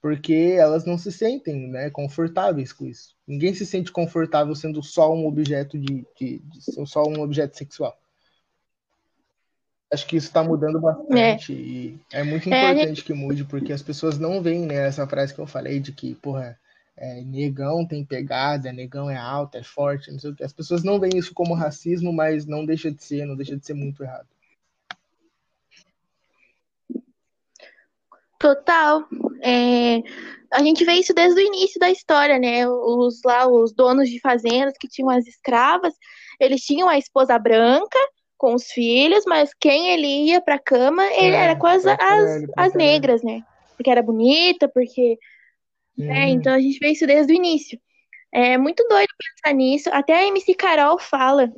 porque 0.02 0.56
elas 0.58 0.84
não 0.84 0.98
se 0.98 1.12
sentem 1.12 1.68
né, 1.68 1.88
confortáveis 1.88 2.72
com 2.72 2.84
isso. 2.84 3.14
Ninguém 3.24 3.54
se 3.54 3.64
sente 3.64 3.92
confortável 3.92 4.52
sendo 4.56 4.82
só 4.82 5.14
um 5.14 5.24
objeto 5.28 5.78
de, 5.78 6.04
de, 6.18 6.38
de 6.40 6.86
só 6.86 7.04
um 7.04 7.20
objeto 7.20 7.56
sexual. 7.56 7.96
Acho 9.92 10.06
que 10.06 10.16
isso 10.16 10.26
está 10.26 10.42
mudando 10.42 10.80
bastante 10.80 11.52
é. 11.52 11.56
e 11.56 12.00
é 12.12 12.24
muito 12.24 12.48
importante 12.48 13.00
é, 13.00 13.04
que 13.04 13.14
mude, 13.14 13.44
porque 13.44 13.72
as 13.72 13.82
pessoas 13.82 14.18
não 14.18 14.42
veem 14.42 14.66
né, 14.66 14.74
essa 14.74 15.06
frase 15.06 15.32
que 15.32 15.38
eu 15.38 15.46
falei 15.46 15.78
de 15.78 15.92
que, 15.92 16.16
porra, 16.16 16.58
é, 16.96 17.22
negão 17.22 17.86
tem 17.86 18.04
pegada, 18.04 18.72
negão 18.72 19.08
é 19.08 19.16
alto, 19.16 19.56
é 19.56 19.62
forte, 19.62 20.10
não 20.10 20.18
sei 20.18 20.30
o 20.30 20.34
que. 20.34 20.42
As 20.42 20.52
pessoas 20.52 20.82
não 20.82 20.98
veem 20.98 21.16
isso 21.16 21.32
como 21.32 21.54
racismo, 21.54 22.12
mas 22.12 22.44
não 22.44 22.66
deixa 22.66 22.90
de 22.90 23.04
ser, 23.04 23.24
não 23.24 23.36
deixa 23.36 23.56
de 23.56 23.64
ser 23.64 23.74
muito 23.74 24.02
errado. 24.02 24.26
Total. 28.42 29.06
É, 29.40 30.02
a 30.50 30.62
gente 30.64 30.84
vê 30.84 30.94
isso 30.94 31.14
desde 31.14 31.40
o 31.40 31.46
início 31.46 31.78
da 31.78 31.88
história, 31.88 32.40
né? 32.40 32.68
Os 32.68 33.22
lá, 33.24 33.46
os 33.46 33.72
donos 33.72 34.10
de 34.10 34.18
fazendas 34.20 34.74
que 34.76 34.88
tinham 34.88 35.08
as 35.08 35.28
escravas, 35.28 35.94
eles 36.40 36.60
tinham 36.62 36.88
a 36.88 36.98
esposa 36.98 37.38
branca 37.38 37.98
com 38.36 38.54
os 38.54 38.64
filhos, 38.72 39.24
mas 39.24 39.54
quem 39.54 39.90
ele 39.90 40.30
ia 40.30 40.40
para 40.40 40.58
cama, 40.58 41.04
ele 41.12 41.36
é, 41.36 41.44
era 41.44 41.56
com 41.56 41.68
as, 41.68 41.86
as, 41.86 42.44
as 42.56 42.74
negras, 42.74 43.22
né? 43.22 43.44
Porque 43.76 43.88
era 43.88 44.02
bonita, 44.02 44.68
porque 44.68 45.16
é, 46.00 46.28
então 46.28 46.52
a 46.52 46.60
gente 46.60 46.80
vê 46.80 46.88
isso 46.88 47.06
desde 47.06 47.32
o 47.32 47.36
início. 47.36 47.78
É 48.32 48.58
muito 48.58 48.84
doido 48.88 49.10
pensar 49.16 49.54
nisso. 49.54 49.88
Até 49.92 50.16
a 50.16 50.26
MC 50.26 50.54
Carol 50.54 50.98
fala 50.98 51.52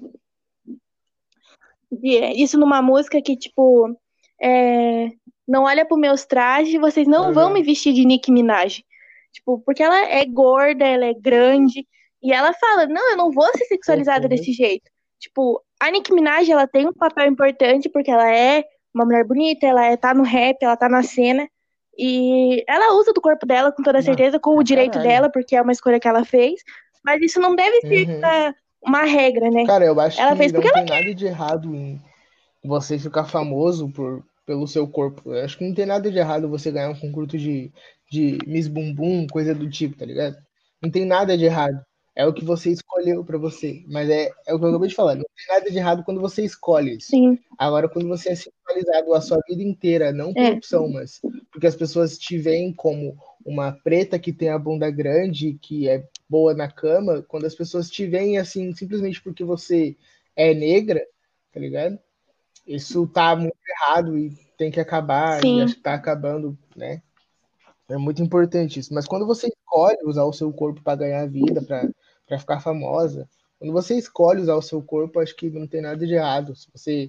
isso 2.03 2.59
numa 2.59 2.83
música 2.83 3.23
que, 3.23 3.37
tipo, 3.37 3.97
é, 4.43 5.09
não 5.47 5.65
olha 5.65 5.85
para 5.85 5.97
meus 5.97 6.25
trajes, 6.25 6.81
vocês 6.81 7.07
não 7.07 7.27
uhum. 7.27 7.33
vão 7.33 7.53
me 7.53 7.63
vestir 7.63 7.93
de 7.93 8.05
Nicki 8.05 8.33
Minaj. 8.33 8.83
Tipo, 9.33 9.59
porque 9.61 9.83
ela 9.83 9.99
é 10.09 10.25
gorda, 10.25 10.85
ela 10.85 11.07
é 11.07 11.15
grande. 11.15 11.87
E 12.23 12.33
ela 12.33 12.53
fala, 12.55 12.87
não, 12.87 13.11
eu 13.11 13.17
não 13.17 13.31
vou 13.31 13.47
ser 13.57 13.65
sexualizada 13.65 14.23
uhum. 14.23 14.29
desse 14.29 14.53
jeito. 14.53 14.91
Tipo, 15.19 15.63
a 15.81 15.91
Nicki 15.91 16.13
Minaj, 16.13 16.51
ela 16.51 16.67
tem 16.67 16.87
um 16.87 16.93
papel 16.93 17.27
importante 17.27 17.89
porque 17.89 18.11
ela 18.11 18.31
é 18.31 18.65
uma 18.95 19.05
mulher 19.05 19.25
bonita, 19.25 19.67
ela 19.67 19.85
é, 19.85 19.97
tá 19.97 20.15
no 20.15 20.23
rap, 20.23 20.57
ela 20.63 20.77
tá 20.77 20.89
na 20.89 21.03
cena. 21.03 21.49
E 21.97 22.65
ela 22.69 22.95
usa 22.95 23.13
do 23.13 23.21
corpo 23.21 23.47
dela 23.47 23.71
com 23.73 23.83
toda 23.83 24.03
certeza, 24.03 24.39
com 24.39 24.57
o 24.57 24.63
direito 24.63 24.95
caralho. 24.95 25.11
dela, 25.11 25.31
porque 25.31 25.55
é 25.55 25.63
uma 25.63 25.73
escolha 25.73 26.01
que 26.01 26.09
ela 26.09 26.25
fez. 26.25 26.61
Mas 27.05 27.21
isso 27.23 27.41
não 27.41 27.55
deve 27.55 27.81
ser 27.83 28.09
uhum. 28.09 28.55
uma 28.87 29.03
regra, 29.03 29.51
né? 29.51 29.67
Cara, 29.67 29.85
eu 29.85 29.99
acho 30.01 30.21
ela 30.21 30.33
que 30.33 30.39
fez 30.39 30.53
não 30.53 30.61
tem 30.61 30.73
nada 30.73 30.87
quer. 30.87 31.15
de 31.15 31.27
errado 31.27 31.75
em 31.75 32.01
você 32.65 32.99
ficar 32.99 33.25
famoso 33.25 33.91
por, 33.91 34.25
pelo 34.47 34.67
seu 34.67 34.87
corpo. 34.87 35.33
Eu 35.33 35.45
acho 35.45 35.59
que 35.59 35.67
não 35.67 35.75
tem 35.75 35.87
nada 35.87 36.11
de 36.11 36.19
errado 36.19 36.49
você 36.49 36.71
ganhar 36.71 36.91
um 36.91 36.99
concurso 36.99 37.39
de, 37.39 37.73
de 38.11 38.39
Miss 38.47 38.69
Bumbum, 38.69 39.27
coisa 39.27 39.55
do 39.55 39.69
tipo, 39.69 39.97
tá 39.97 40.05
ligado? 40.05 40.37
Não 40.83 40.91
tem 40.91 41.05
nada 41.05 41.37
de 41.37 41.45
errado. 41.45 41.81
É 42.17 42.25
o 42.25 42.33
que 42.33 42.45
você 42.45 42.71
escolheu 42.71 43.25
para 43.25 43.37
você. 43.37 43.83
Mas 43.89 44.09
é, 44.09 44.31
é 44.47 44.55
o 44.55 44.59
que 44.59 44.65
eu 44.65 44.69
acabei 44.69 44.89
de 44.89 44.95
falar. 44.95 45.17
Não 45.17 45.25
tem 45.25 45.57
nada 45.57 45.71
de 45.71 45.77
errado 45.77 46.05
quando 46.05 46.21
você 46.21 46.45
escolhe 46.45 46.97
isso. 46.97 47.09
Sim. 47.09 47.39
Agora, 47.59 47.89
quando 47.89 48.07
você 48.07 48.31
é 48.31 48.35
sexualizado 48.37 49.15
a 49.15 49.21
sua 49.21 49.41
vida 49.49 49.63
inteira, 49.63 50.13
não 50.13 50.33
por 50.33 50.43
é. 50.43 50.53
opção, 50.53 50.89
mas 50.89 51.21
porque 51.51 51.67
as 51.67 51.75
pessoas 51.75 52.17
te 52.17 52.39
veem 52.39 52.73
como 52.73 53.17
uma 53.45 53.73
preta 53.73 54.19
que 54.19 54.33
tem 54.33 54.49
a 54.49 54.59
bunda 54.59 54.91
grande, 54.91 55.59
que 55.61 55.89
é 55.89 56.07
boa 56.29 56.55
na 56.55 56.71
cama, 56.71 57.23
quando 57.23 57.47
as 57.47 57.55
pessoas 57.55 57.91
te 57.91 58.07
veem 58.07 58.39
assim, 58.39 58.73
simplesmente 58.75 59.21
porque 59.21 59.45
você 59.45 59.97
é 60.37 60.55
negra, 60.55 61.05
tá 61.53 61.59
ligado? 61.59 61.99
Isso 62.67 63.07
tá 63.07 63.37
muito 63.37 63.57
errado 63.69 64.17
e 64.17 64.31
tem 64.57 64.71
que 64.71 64.81
acabar, 64.81 65.41
Sim. 65.41 65.59
e 65.59 65.63
acho 65.63 65.75
que 65.75 65.83
tá 65.83 65.95
acabando, 65.95 66.57
né? 66.77 67.03
É 67.89 67.97
muito 67.97 68.23
importante 68.23 68.81
isso. 68.81 68.95
Mas 68.95 69.07
quando 69.07 69.27
você 69.27 69.49
escolhe 69.49 69.99
usar 70.05 70.25
o 70.25 70.33
seu 70.33 70.53
corpo 70.53 70.83
para 70.83 70.99
ganhar 70.99 71.29
vida, 71.29 71.61
para 71.63 72.39
ficar 72.39 72.61
famosa. 72.61 73.29
Quando 73.59 73.73
você 73.73 73.97
escolhe 73.97 74.41
usar 74.41 74.55
o 74.55 74.63
seu 74.63 74.83
corpo, 74.83 75.21
acho 75.21 75.37
que 75.37 75.51
não 75.51 75.67
tem 75.67 75.83
nada 75.83 76.07
de 76.07 76.15
errado. 76.15 76.57
Se 76.57 76.69
você 76.73 77.09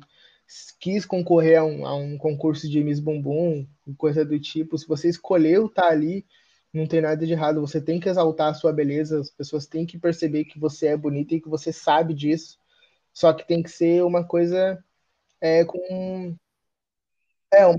quis 0.79 1.05
concorrer 1.05 1.59
a 1.59 1.63
um, 1.63 1.85
a 1.85 1.95
um 1.95 2.17
concurso 2.17 2.69
de 2.69 2.83
Miss 2.83 2.99
Bumbum, 2.99 3.65
coisa 3.97 4.23
do 4.25 4.39
tipo, 4.39 4.77
se 4.77 4.87
você 4.87 5.09
escolheu 5.09 5.67
estar 5.67 5.83
tá 5.83 5.89
ali, 5.89 6.25
não 6.73 6.85
tem 6.85 7.01
nada 7.01 7.25
de 7.25 7.31
errado. 7.31 7.61
Você 7.61 7.79
tem 7.79 7.99
que 7.99 8.09
exaltar 8.09 8.51
a 8.51 8.53
sua 8.53 8.73
beleza, 8.73 9.19
as 9.19 9.29
pessoas 9.29 9.65
têm 9.65 9.85
que 9.85 9.97
perceber 9.97 10.45
que 10.45 10.59
você 10.59 10.87
é 10.87 10.97
bonita 10.97 11.35
e 11.35 11.41
que 11.41 11.49
você 11.49 11.71
sabe 11.71 12.13
disso. 12.13 12.59
Só 13.13 13.31
que 13.31 13.47
tem 13.47 13.63
que 13.63 13.71
ser 13.71 14.03
uma 14.03 14.25
coisa 14.25 14.83
é, 15.41 15.65
com. 15.65 16.35
É, 17.51 17.65
uma, 17.65 17.77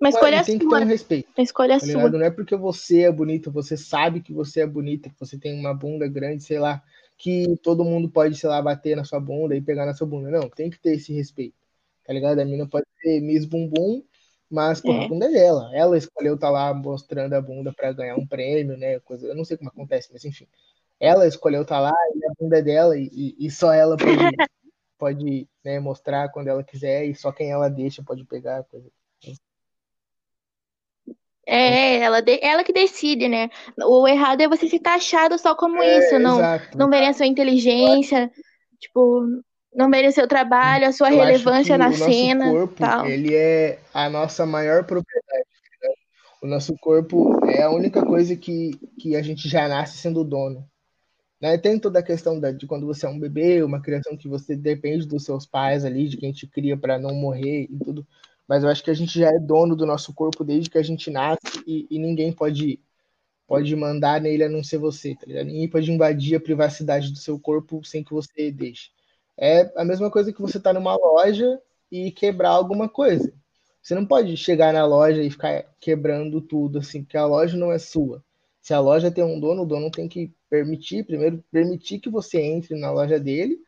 uma 0.00 0.08
escolha 0.08 0.44
tem 0.44 0.58
sua. 0.58 0.68
que 0.68 0.76
ter 0.76 0.84
um 0.84 0.88
respeito. 0.88 1.28
Uma 1.36 1.44
escolha 1.44 1.78
tá 1.78 1.86
sua. 1.86 2.10
Não 2.10 2.22
é 2.22 2.30
porque 2.30 2.56
você 2.56 3.02
é 3.02 3.12
bonita, 3.12 3.50
você 3.50 3.76
sabe 3.76 4.20
que 4.20 4.32
você 4.32 4.60
é 4.60 4.66
bonita, 4.66 5.08
que 5.08 5.18
você 5.18 5.38
tem 5.38 5.58
uma 5.58 5.72
bunda 5.72 6.06
grande, 6.08 6.42
sei 6.42 6.58
lá, 6.58 6.82
que 7.16 7.56
todo 7.62 7.84
mundo 7.84 8.08
pode, 8.08 8.36
sei 8.36 8.48
lá, 8.48 8.60
bater 8.60 8.96
na 8.96 9.04
sua 9.04 9.20
bunda 9.20 9.56
e 9.56 9.60
pegar 9.60 9.86
na 9.86 9.94
sua 9.94 10.06
bunda. 10.06 10.30
Não, 10.30 10.48
tem 10.48 10.70
que 10.70 10.78
ter 10.78 10.96
esse 10.96 11.12
respeito. 11.12 11.54
Tá 12.04 12.12
ligado? 12.12 12.38
A 12.38 12.44
mina 12.44 12.68
pode 12.68 12.86
ser 13.00 13.20
Miss 13.20 13.44
Bumbum, 13.44 14.02
mas 14.50 14.80
pô, 14.80 14.92
é. 14.92 15.04
a 15.04 15.08
bunda 15.08 15.26
é 15.26 15.32
dela. 15.32 15.70
Ela 15.74 15.98
escolheu 15.98 16.34
estar 16.34 16.48
tá 16.48 16.52
lá 16.52 16.74
mostrando 16.74 17.32
a 17.32 17.40
bunda 17.40 17.72
para 17.72 17.92
ganhar 17.92 18.16
um 18.16 18.26
prêmio, 18.26 18.76
né? 18.76 19.00
Coisa, 19.00 19.26
eu 19.26 19.34
não 19.34 19.44
sei 19.44 19.56
como 19.56 19.70
acontece, 19.70 20.08
mas 20.12 20.24
enfim. 20.24 20.46
Ela 21.00 21.26
escolheu 21.26 21.62
estar 21.62 21.76
tá 21.76 21.80
lá 21.80 21.94
e 22.14 22.24
a 22.24 22.32
bunda 22.38 22.58
é 22.58 22.62
dela 22.62 22.96
e, 22.96 23.34
e 23.38 23.50
só 23.50 23.72
ela 23.72 23.96
pode, 23.96 24.06
pode 24.98 25.48
né, 25.64 25.78
mostrar 25.80 26.30
quando 26.30 26.48
ela 26.48 26.62
quiser 26.62 27.04
e 27.04 27.14
só 27.14 27.32
quem 27.32 27.50
ela 27.50 27.68
deixa 27.68 28.02
pode 28.02 28.24
pegar. 28.24 28.64
Coisa. 28.64 28.90
É, 31.46 31.98
ela, 31.98 32.20
de, 32.20 32.40
ela 32.42 32.64
que 32.64 32.72
decide, 32.72 33.28
né? 33.28 33.48
O 33.78 34.06
errado 34.08 34.40
é 34.40 34.48
você 34.48 34.68
ser 34.68 34.80
taxado 34.80 35.38
só 35.38 35.54
como 35.54 35.80
é, 35.80 35.98
isso, 35.98 36.18
não, 36.18 36.38
não 36.74 36.90
verem 36.90 37.08
a 37.08 37.12
sua 37.12 37.26
inteligência, 37.26 38.30
tipo, 38.80 39.22
não 39.72 39.88
verem 39.88 40.08
o 40.08 40.12
seu 40.12 40.26
trabalho, 40.26 40.88
a 40.88 40.92
sua 40.92 41.12
Eu 41.12 41.18
relevância 41.18 41.78
na 41.78 41.90
o 41.90 41.92
cena. 41.92 42.50
Corpo, 42.50 42.74
tal. 42.74 43.06
Ele 43.06 43.34
é 43.34 43.78
a 43.94 44.10
nossa 44.10 44.44
maior 44.44 44.84
propriedade. 44.84 45.46
Né? 45.82 45.88
O 46.42 46.46
nosso 46.48 46.74
corpo 46.78 47.38
é 47.46 47.62
a 47.62 47.70
única 47.70 48.04
coisa 48.04 48.34
que, 48.34 48.72
que 48.98 49.14
a 49.14 49.22
gente 49.22 49.48
já 49.48 49.68
nasce 49.68 49.98
sendo 49.98 50.24
dono. 50.24 50.66
Né? 51.40 51.58
Tem 51.58 51.78
toda 51.78 51.98
a 51.98 52.02
questão 52.02 52.40
da, 52.40 52.50
de 52.52 52.66
quando 52.66 52.86
você 52.86 53.06
é 53.06 53.08
um 53.08 53.18
bebê, 53.18 53.62
uma 53.62 53.80
criação 53.80 54.16
que 54.16 54.28
você 54.28 54.56
depende 54.56 55.06
dos 55.06 55.24
seus 55.24 55.46
pais 55.46 55.84
ali, 55.84 56.08
de 56.08 56.16
quem 56.16 56.32
te 56.32 56.46
cria 56.46 56.76
para 56.76 56.98
não 56.98 57.14
morrer 57.14 57.66
e 57.70 57.78
tudo 57.78 58.06
mas 58.48 58.62
eu 58.62 58.70
acho 58.70 58.82
que 58.82 58.90
a 58.90 58.94
gente 58.94 59.18
já 59.18 59.28
é 59.28 59.38
dono 59.38 59.74
do 59.74 59.86
nosso 59.86 60.14
corpo 60.14 60.44
desde 60.44 60.70
que 60.70 60.78
a 60.78 60.82
gente 60.82 61.10
nasce 61.10 61.62
e, 61.66 61.86
e 61.90 61.98
ninguém 61.98 62.32
pode 62.32 62.80
pode 63.46 63.76
mandar 63.76 64.20
nele 64.20 64.44
a 64.44 64.48
não 64.48 64.64
ser 64.64 64.78
você, 64.78 65.14
tá 65.14 65.24
ligado? 65.26 65.46
Ninguém 65.46 65.68
pode 65.70 65.90
invadir 65.90 66.36
a 66.36 66.40
privacidade 66.40 67.12
do 67.12 67.18
seu 67.18 67.38
corpo 67.38 67.84
sem 67.84 68.02
que 68.02 68.12
você 68.12 68.50
deixe. 68.50 68.90
É 69.38 69.72
a 69.80 69.84
mesma 69.84 70.10
coisa 70.10 70.32
que 70.32 70.40
você 70.40 70.58
tá 70.58 70.72
numa 70.72 70.96
loja 70.96 71.60
e 71.90 72.10
quebrar 72.10 72.50
alguma 72.50 72.88
coisa. 72.88 73.32
Você 73.80 73.94
não 73.94 74.04
pode 74.04 74.36
chegar 74.36 74.72
na 74.72 74.84
loja 74.84 75.22
e 75.22 75.30
ficar 75.30 75.64
quebrando 75.80 76.40
tudo 76.40 76.80
assim, 76.80 77.04
porque 77.04 77.16
a 77.16 77.26
loja 77.26 77.56
não 77.56 77.70
é 77.70 77.78
sua. 77.78 78.24
Se 78.66 78.74
a 78.74 78.80
loja 78.80 79.12
tem 79.12 79.22
um 79.22 79.38
dono, 79.38 79.62
o 79.62 79.64
dono 79.64 79.92
tem 79.92 80.08
que 80.08 80.34
permitir, 80.50 81.06
primeiro, 81.06 81.40
permitir 81.52 82.00
que 82.00 82.10
você 82.10 82.40
entre 82.40 82.76
na 82.76 82.90
loja 82.90 83.16
dele 83.16 83.60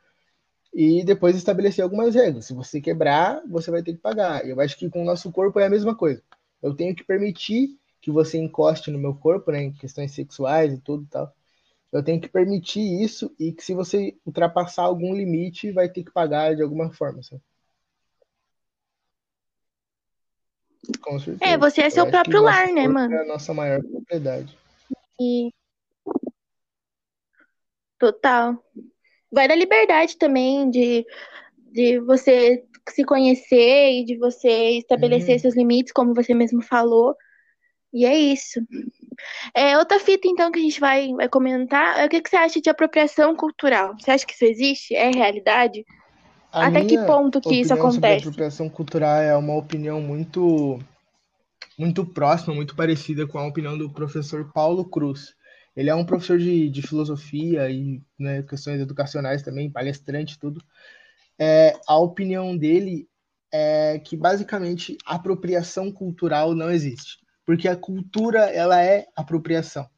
e 0.75 1.05
depois 1.05 1.37
estabelecer 1.37 1.85
algumas 1.85 2.17
regras. 2.17 2.47
Se 2.47 2.53
você 2.53 2.81
quebrar, 2.81 3.41
você 3.49 3.71
vai 3.71 3.81
ter 3.81 3.93
que 3.93 4.01
pagar. 4.01 4.45
Eu 4.45 4.61
acho 4.61 4.77
que 4.77 4.91
com 4.91 5.03
o 5.03 5.05
nosso 5.05 5.31
corpo 5.31 5.61
é 5.61 5.67
a 5.67 5.71
mesma 5.71 5.95
coisa. 5.95 6.21
Eu 6.61 6.75
tenho 6.75 6.97
que 6.97 7.05
permitir 7.05 7.79
que 8.01 8.11
você 8.11 8.39
encoste 8.39 8.91
no 8.91 8.99
meu 8.99 9.15
corpo, 9.15 9.53
né, 9.53 9.63
em 9.63 9.73
questões 9.73 10.11
sexuais 10.11 10.73
e 10.73 10.81
tudo 10.81 11.05
e 11.05 11.07
tal. 11.07 11.33
Eu 11.93 12.03
tenho 12.03 12.21
que 12.21 12.29
permitir 12.29 13.01
isso 13.01 13.33
e 13.39 13.53
que 13.53 13.65
se 13.65 13.75
você 13.75 14.17
ultrapassar 14.27 14.83
algum 14.83 15.15
limite, 15.15 15.71
vai 15.71 15.89
ter 15.89 16.03
que 16.03 16.11
pagar 16.11 16.57
de 16.57 16.63
alguma 16.65 16.91
forma. 16.91 17.23
Sabe? 17.23 17.41
Com 21.01 21.21
certeza. 21.21 21.53
É, 21.53 21.57
você 21.57 21.83
é 21.83 21.91
seu 21.91 22.11
próprio 22.11 22.43
lar, 22.43 22.67
né, 22.67 22.83
corpo 22.83 22.95
mano? 22.95 23.15
é 23.15 23.23
a 23.23 23.27
nossa 23.27 23.55
maior 23.55 23.81
propriedade. 23.81 24.59
E 25.21 25.51
total. 27.99 28.63
Vai 29.31 29.49
da 29.49 29.55
liberdade 29.55 30.17
também 30.17 30.71
de, 30.71 31.05
de 31.73 31.99
você 32.01 32.65
se 32.89 33.05
conhecer 33.05 34.01
e 34.01 34.05
de 34.05 34.17
você 34.17 34.79
estabelecer 34.79 35.35
Uhum. 35.35 35.41
seus 35.41 35.57
limites, 35.57 35.93
como 35.93 36.15
você 36.15 36.33
mesmo 36.35 36.63
falou. 36.63 37.15
E 37.93 38.05
é 38.07 38.17
isso. 38.17 38.61
É, 39.55 39.77
outra 39.79 39.99
fita, 39.99 40.29
então, 40.29 40.51
que 40.51 40.59
a 40.59 40.63
gente 40.63 40.81
vai, 40.81 41.13
vai 41.15 41.29
comentar 41.29 41.99
é 41.99 42.07
o 42.07 42.09
que, 42.09 42.21
que 42.21 42.31
você 42.31 42.37
acha 42.37 42.61
de 42.61 42.71
apropriação 42.71 43.35
cultural? 43.35 43.95
Você 43.99 44.11
acha 44.11 44.27
que 44.27 44.33
isso 44.35 44.45
existe? 44.45 44.95
É 44.95 45.11
realidade? 45.11 45.85
A 46.53 46.67
Até 46.67 46.85
que 46.85 46.99
ponto 46.99 47.41
que 47.41 47.57
isso 47.57 47.73
acontece? 47.75 48.21
apropriação 48.21 48.69
cultural 48.69 49.21
é 49.21 49.37
uma 49.37 49.55
opinião 49.55 50.01
muito, 50.01 50.79
muito 51.79 52.05
próxima, 52.05 52.55
muito 52.55 52.75
parecida 52.75 53.27
com 53.27 53.39
a 53.39 53.47
opinião 53.47 53.79
do 53.79 53.91
professor 53.91 54.51
Paulo 54.53 54.85
Cruz. 54.85 55.35
Ele 55.77 55.89
é 55.89 55.95
um 55.95 56.05
professor 56.05 56.37
de, 56.37 56.69
de 56.69 56.83
filosofia 56.83 57.71
e 57.71 58.03
né, 58.19 58.43
questões 58.43 58.81
educacionais 58.81 59.43
também, 59.43 59.71
palestrante 59.71 60.37
tudo. 60.37 60.61
É, 61.39 61.79
a 61.87 61.97
opinião 61.97 62.57
dele 62.57 63.09
é 63.53 64.01
que 64.01 64.17
basicamente 64.17 64.99
apropriação 65.07 65.93
cultural 65.93 66.53
não 66.53 66.69
existe, 66.69 67.19
porque 67.47 67.69
a 67.69 67.77
cultura 67.77 68.41
ela 68.51 68.83
é 68.83 69.07
apropriação. 69.15 69.89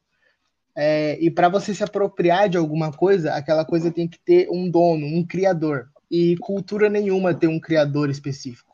É, 0.77 1.17
e 1.19 1.31
para 1.31 1.49
você 1.49 1.73
se 1.73 1.83
apropriar 1.83 2.47
de 2.47 2.57
alguma 2.57 2.91
coisa, 2.91 3.33
aquela 3.33 3.65
coisa 3.65 3.91
tem 3.91 4.07
que 4.07 4.19
ter 4.19 4.47
um 4.51 4.69
dono, 4.69 5.05
um 5.05 5.25
criador. 5.25 5.89
E 6.09 6.37
cultura 6.37 6.89
nenhuma 6.89 7.33
tem 7.33 7.49
um 7.49 7.59
criador 7.59 8.09
específico. 8.09 8.70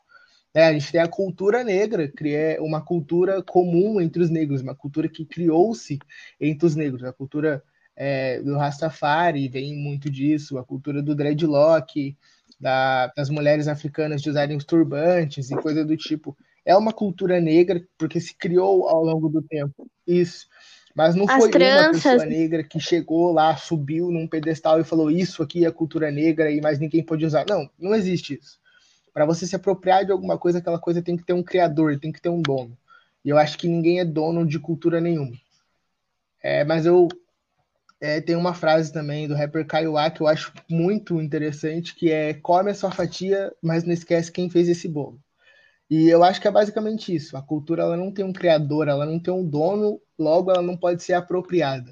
É, 0.58 0.66
a 0.66 0.74
gente 0.74 0.92
tem 0.92 1.00
a 1.00 1.08
cultura 1.08 1.64
negra, 1.64 2.08
que 2.08 2.34
é 2.34 2.58
uma 2.60 2.82
cultura 2.82 3.44
comum 3.44 4.02
entre 4.02 4.24
os 4.24 4.32
negros, 4.32 4.64
uma 4.64 4.74
cultura 4.74 5.08
que 5.08 5.24
criou-se 5.24 6.00
entre 6.42 6.66
os 6.66 6.76
negros. 6.76 7.04
A 7.04 7.14
cultura 7.14 7.64
é, 7.96 8.42
do 8.42 8.58
Rastafari 8.58 9.48
vem 9.48 9.76
muito 9.76 10.10
disso, 10.10 10.58
a 10.58 10.64
cultura 10.64 11.00
do 11.04 11.14
dreadlock, 11.14 12.18
da, 12.60 13.06
das 13.16 13.30
mulheres 13.30 13.68
africanas 13.68 14.20
de 14.20 14.32
usarem 14.32 14.58
os 14.58 14.66
turbantes 14.66 15.52
e 15.52 15.56
coisa 15.58 15.86
do 15.86 15.96
tipo. 15.96 16.36
É 16.66 16.76
uma 16.76 16.92
cultura 16.92 17.40
negra 17.40 17.80
porque 17.96 18.20
se 18.20 18.36
criou 18.36 18.90
ao 18.90 19.04
longo 19.04 19.30
do 19.30 19.44
tempo. 19.44 19.88
Isso. 20.08 20.48
Mas 20.96 21.14
não 21.14 21.26
As 21.30 21.38
foi 21.38 21.52
uma 21.52 21.92
pessoa 21.92 22.26
negra 22.26 22.64
que 22.64 22.80
chegou 22.80 23.32
lá, 23.32 23.56
subiu 23.56 24.10
num 24.10 24.28
pedestal 24.28 24.82
e 24.82 24.84
falou 24.84 25.12
isso 25.12 25.44
aqui 25.44 25.68
é 25.68 25.72
cultura 25.72 26.10
negra 26.10 26.50
e 26.50 26.60
mais 26.60 26.80
ninguém 26.80 27.04
pode 27.04 27.24
usar. 27.24 27.46
Não, 27.48 27.70
não 27.78 27.94
existe 27.94 28.40
isso. 28.42 28.58
Para 29.18 29.26
você 29.26 29.48
se 29.48 29.56
apropriar 29.56 30.06
de 30.06 30.12
alguma 30.12 30.38
coisa, 30.38 30.60
aquela 30.60 30.78
coisa 30.78 31.02
tem 31.02 31.18
que 31.18 31.26
ter 31.26 31.34
um 31.34 31.42
criador, 31.42 32.00
tem 32.00 32.12
que 32.12 32.22
ter 32.22 32.30
um 32.30 32.40
dono. 32.40 32.78
E 33.26 33.30
eu 33.30 33.38
acho 33.40 33.58
que 33.58 33.68
ninguém 33.68 34.00
é 34.00 34.06
dono 34.06 34.46
de 34.46 34.60
cultura 34.60 35.02
nenhuma. 35.02 35.36
É, 36.40 36.64
mas 36.64 36.86
eu 36.86 37.08
é, 38.00 38.22
tenho 38.22 38.38
uma 38.38 38.54
frase 38.54 38.94
também 38.94 39.28
do 39.28 39.34
rapper 39.34 39.66
Kaiowá 39.66 40.12
que 40.12 40.22
eu 40.22 40.28
acho 40.28 40.54
muito 40.70 41.20
interessante, 41.20 41.96
que 41.96 42.12
é 42.12 42.32
come 42.36 42.70
a 42.70 42.76
sua 42.76 42.92
fatia, 42.92 43.52
mas 43.60 43.84
não 43.84 43.92
esquece 43.92 44.32
quem 44.32 44.52
fez 44.52 44.70
esse 44.70 44.88
bolo. 44.88 45.20
E 45.90 46.08
eu 46.08 46.24
acho 46.24 46.40
que 46.40 46.48
é 46.48 46.52
basicamente 46.52 47.16
isso. 47.16 47.36
A 47.36 47.42
cultura 47.42 47.82
ela 47.82 47.98
não 47.98 48.12
tem 48.12 48.24
um 48.24 48.32
criador, 48.32 48.88
ela 48.88 49.04
não 49.04 49.20
tem 49.20 49.34
um 49.34 49.44
dono, 49.44 50.00
logo 50.16 50.52
ela 50.52 50.62
não 50.62 50.78
pode 50.78 51.02
ser 51.02 51.14
apropriada. 51.14 51.92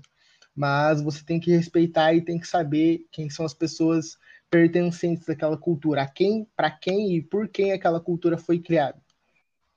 Mas 0.56 1.02
você 1.02 1.26
tem 1.26 1.40
que 1.40 1.50
respeitar 1.50 2.14
e 2.14 2.22
tem 2.22 2.38
que 2.38 2.48
saber 2.48 3.08
quem 3.12 3.32
são 3.32 3.48
as 3.48 3.54
pessoas 3.56 4.16
pertencentes 4.56 5.28
àquela 5.28 5.58
cultura, 5.58 6.04
a 6.04 6.08
quem, 6.08 6.48
para 6.56 6.72
quem 6.72 7.14
e 7.18 7.22
por 7.22 7.50
quem 7.50 7.74
aquela 7.74 8.00
cultura 8.00 8.38
foi 8.38 8.58
criada. 8.60 8.98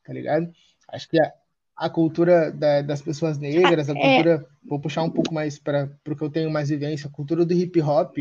Tá 0.04 0.12
ligado? 0.12 0.52
Acho 0.88 1.08
que 1.08 1.20
a, 1.20 1.32
a 1.76 1.90
cultura 1.90 2.52
da, 2.52 2.80
das 2.82 3.02
pessoas 3.02 3.38
negras, 3.38 3.88
a 3.90 3.92
É, 3.92 4.16
cultura, 4.16 4.46
vou 4.64 4.80
puxar 4.80 5.02
um 5.02 5.10
pouco 5.10 5.34
mais 5.34 5.58
para 5.58 5.90
o 6.06 6.14
que 6.14 6.22
eu 6.22 6.30
tenho 6.30 6.48
mais 6.48 6.68
vivência, 6.68 7.08
a 7.08 7.12
cultura 7.12 7.44
do 7.44 7.52
hip 7.52 7.80
hop, 7.82 8.18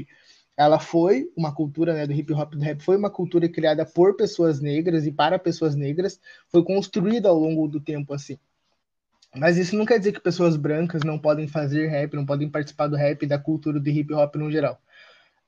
ela 0.57 0.79
foi 0.79 1.31
uma 1.37 1.53
cultura, 1.53 1.93
né, 1.93 2.07
do 2.07 2.13
hip 2.13 2.33
hop 2.33 2.55
do 2.55 2.59
rap, 2.59 2.81
foi 2.81 2.97
uma 2.97 3.11
cultura 3.11 3.47
criada 3.47 3.85
por 3.85 4.15
pessoas 4.15 4.59
negras 4.59 5.05
e 5.05 5.11
para 5.11 5.37
pessoas 5.37 5.75
negras, 5.75 6.19
foi 6.47 6.63
construída 6.63 7.29
ao 7.29 7.37
longo 7.37 7.67
do 7.67 7.79
tempo 7.79 8.15
assim. 8.15 8.39
Mas 9.35 9.57
isso 9.57 9.75
não 9.77 9.85
quer 9.85 9.99
dizer 9.99 10.13
que 10.13 10.19
pessoas 10.19 10.57
brancas 10.57 11.03
não 11.03 11.19
podem 11.19 11.47
fazer 11.47 11.87
rap, 11.87 12.15
não 12.15 12.25
podem 12.25 12.49
participar 12.49 12.87
do 12.87 12.95
rap 12.95 13.21
e 13.21 13.27
da 13.27 13.37
cultura 13.37 13.79
do 13.79 13.89
hip 13.89 14.11
hop 14.11 14.35
no 14.35 14.49
geral. 14.49 14.81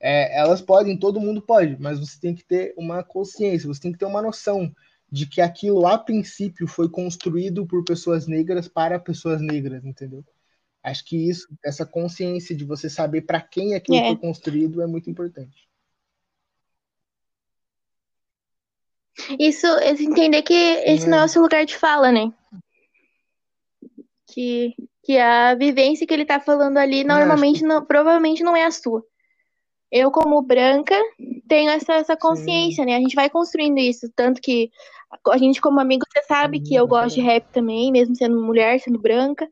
É, 0.00 0.38
elas 0.38 0.62
podem, 0.62 0.96
todo 0.96 1.20
mundo 1.20 1.42
pode, 1.42 1.76
mas 1.78 2.00
você 2.00 2.18
tem 2.18 2.34
que 2.34 2.42
ter 2.42 2.72
uma 2.76 3.04
consciência, 3.04 3.68
você 3.68 3.80
tem 3.80 3.92
que 3.92 3.98
ter 3.98 4.06
uma 4.06 4.22
noção 4.22 4.74
de 5.12 5.26
que 5.26 5.40
aquilo 5.40 5.86
a 5.86 5.98
princípio 5.98 6.66
foi 6.66 6.88
construído 6.88 7.66
por 7.66 7.84
pessoas 7.84 8.26
negras 8.26 8.66
para 8.66 8.98
pessoas 8.98 9.42
negras, 9.42 9.84
entendeu? 9.84 10.24
Acho 10.82 11.04
que 11.04 11.28
isso, 11.28 11.46
essa 11.62 11.84
consciência 11.84 12.56
de 12.56 12.64
você 12.64 12.88
saber 12.88 13.22
para 13.22 13.40
quem 13.40 13.74
aquilo 13.74 13.98
é. 13.98 14.06
foi 14.06 14.16
construído 14.16 14.80
é 14.80 14.86
muito 14.86 15.10
importante. 15.10 15.68
Isso, 19.38 19.66
esse 19.66 20.04
entender 20.04 20.42
que 20.42 20.54
esse 20.54 21.06
não 21.06 21.18
é 21.18 21.22
o 21.22 21.24
É, 21.24 21.28
seu 21.28 21.42
lugar 21.42 21.66
de 21.66 21.76
fala, 21.76 22.10
né? 22.10 22.32
Que, 24.26 24.74
que 25.02 25.18
a 25.18 25.54
vivência 25.54 26.06
que 26.06 26.14
ele 26.14 26.24
tá 26.24 26.40
falando 26.40 26.78
ali 26.78 27.00
é, 27.00 27.04
normalmente 27.04 27.62
não, 27.62 27.84
provavelmente 27.84 28.42
não 28.42 28.56
é 28.56 28.64
a 28.64 28.70
sua. 28.70 29.04
Eu, 29.92 30.10
como 30.10 30.40
branca, 30.42 30.94
tenho 31.48 31.70
essa, 31.70 31.94
essa 31.94 32.16
sim, 32.16 32.16
consciência, 32.16 32.84
né? 32.84 32.96
A 32.96 33.00
gente 33.00 33.14
vai 33.14 33.28
construindo 33.30 33.78
isso. 33.78 34.10
Tanto 34.14 34.40
que 34.40 34.70
a 35.28 35.38
gente, 35.38 35.60
como 35.60 35.80
amigo, 35.80 36.04
você 36.12 36.22
sabe 36.24 36.60
que 36.60 36.74
uhum, 36.74 36.76
eu 36.76 36.86
gosto 36.86 37.16
de 37.16 37.20
caramba. 37.20 37.22
rap 37.22 37.46
também, 37.52 37.90
mesmo 37.92 38.14
sendo 38.16 38.40
mulher, 38.40 38.78
sendo 38.80 38.98
branca. 39.00 39.48